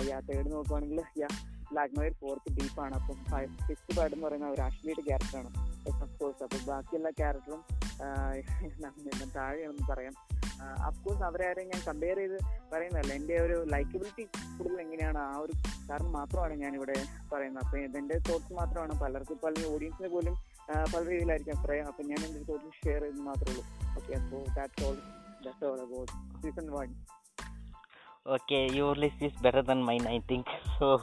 [0.10, 1.28] യാ തേർഡ് നോക്കുവാണെങ്കിൽ യാ
[1.72, 3.18] ബ്ലാക്ക് നോയർ ഫോർത്ത് ഡീപ്പാണ് അപ്പം
[3.68, 5.52] ഫിഫ്ത് പാർട്ട് എന്ന് പറയുന്ന ഒരു അശ്ലീയുടെ ക്യാരക്ടറാണ്
[5.88, 7.64] ഓഫ് കോഴ്സ് അപ്പോൾ ബാക്കിയുള്ള ക്യാരക്ടറും
[9.36, 10.14] താഴെയാണെന്ന് പറയാം.
[10.62, 12.38] അഫ്കോഴ്സ് അവരെ ആരെയും ഞാൻ കമ്പയർ ചെയ്ത്
[12.74, 13.14] പറയുന്നതല്ല.
[13.14, 14.24] എന്റെ ഒരു ലൈക്കബിലിറ്റി
[14.58, 15.18] കൂടുതൽ എങ്ങനെയാണ്?
[15.18, 15.54] ആ ഒരു
[15.90, 16.96] കാരണം മാത്രമാണ് ഞാൻ ഇവിടെ
[17.34, 17.64] പറയുന്നത്.
[17.66, 19.00] അപ്പം ഇതെന്റെ തോട്ട്സ് മാത്രമാണ്.
[19.00, 20.36] പലർക്കും പല ഓഡിയൻസിന് പോലും
[20.96, 23.64] പല രീതിയിലായിരിക്കും അഭിപ്രായം അപ്പം ഞാൻ എന്റെ തോട്ട്സ് ഷെയർ ചെയ്ത് മാത്രമേ ഉള്ളൂ.
[24.00, 24.96] ഓക്കെ അപ്പോൾ that's all
[25.46, 26.12] that's all about
[26.42, 26.96] season one
[28.28, 30.98] okay your list is better than mine I think so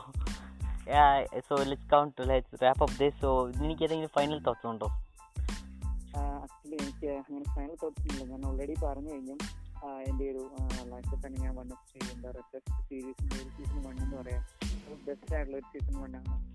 [1.48, 3.14] so so count let's wrap up this.
[3.22, 3.30] So,
[3.64, 4.86] എനിക്ക് ഏതെങ്കിലും ഫൈനൽ തോട്ട്സ് ഉണ്ടോ?
[6.16, 9.39] ആക്ച്വലി എനിക്ക് അങ്ങനെ final thoughts ഇല്ല ഞാൻ already പറഞ്ഞു കഴിഞ്ഞു.
[10.09, 10.51] എന്റെ ഒരു
[10.82, 14.44] ലൈഫിൽ തന്നെ ഞാൻ വൺ ഓഫ് പറയുക ബെസ്റ്റ് സീരീസിന്റെ ഒരു സീസൺ വൺ എന്ന് പറയാം.
[15.05, 16.48] ബെസ്റ്റ് ആയിട്ടുള്ള ഒരു സീസൺ വൺ ആണ്.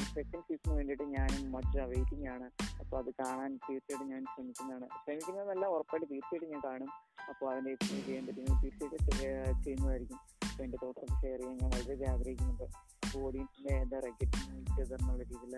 [0.00, 2.44] സെക്കൻഡ് സീസണിന് വേണ്ടിയിട്ട് ഞാനും മറ്റു വെയിറ്റിംഗ് ആണ്.
[2.80, 4.86] അപ്പോൾ അത് കാണാൻ തീർച്ചയായിട്ടും ഞാൻ ശ്രമിക്കുന്നതാണ്.
[4.86, 6.88] ശ്രമിക്കുന്നതല്ല ഉറപ്പായിട്ട് തീർച്ചയായിട്ടും ഞാൻ കാണും.
[7.28, 10.16] അപ്പോൾ അതിന്റെ എപ്പിസോഡ് ചെയ്യാൻ പറ്റുന്നത് തീർച്ചയായിട്ടും ചെയ്യുന്നതായിരിക്കും.
[10.50, 12.93] അപ്പോൾ എന്റെ തോട്ടം ഷെയർ ചെയ്യാൻ ഞാൻ വളരെ ആഗ്രഹിക്കുന്നുണ്ട്.
[13.18, 15.54] ഓഡിയൻസിന്റെ എന്താ പറയുക ഗെറ്റ് എന്നുള്ള രീതിയിൽ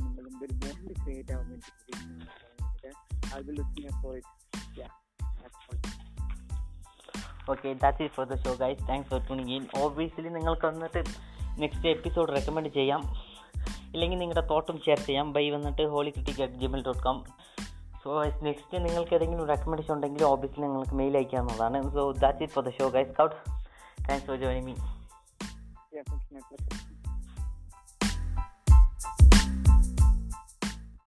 [0.00, 1.70] നമ്മൾ ഒരു ബോണ്ട് ക്രിയേറ്റ് ആവാൻ വേണ്ടി
[3.34, 4.88] I will looking for it yeah
[7.50, 11.04] okay that's it for the show guys thanks for tuning in obviously നിങ്ങൾക്ക് വന്നിട്ട്
[11.60, 13.02] നെക്സ്റ്റ് എപ്പിസോഡ് റെക്കമെൻഡ് ചെയ്യാം.
[13.94, 15.32] ഇല്ലെങ്കിൽ നിങ്ങളുടെ തോട്ടും ഷെയർ ചെയ്യാം.
[15.32, 17.24] ബൈ വന്നിട്ട് Holy Critic at Gmail dot com
[18.04, 21.94] so next നിങ്ങൾക്ക് ഏതെങ്കിലും റെക്കമെൻഡേഷൻ ഉണ്ടെങ്കിൽ ഓബിയസ്ലി നിങ്ങൾക്ക് മെയിൽ അയക്കാവുന്നതാണ്.
[21.94, 23.36] So that's it for the show guys കൗട്ട്
[24.08, 24.74] thanks for joining me
[25.92, 26.81] sehr gut.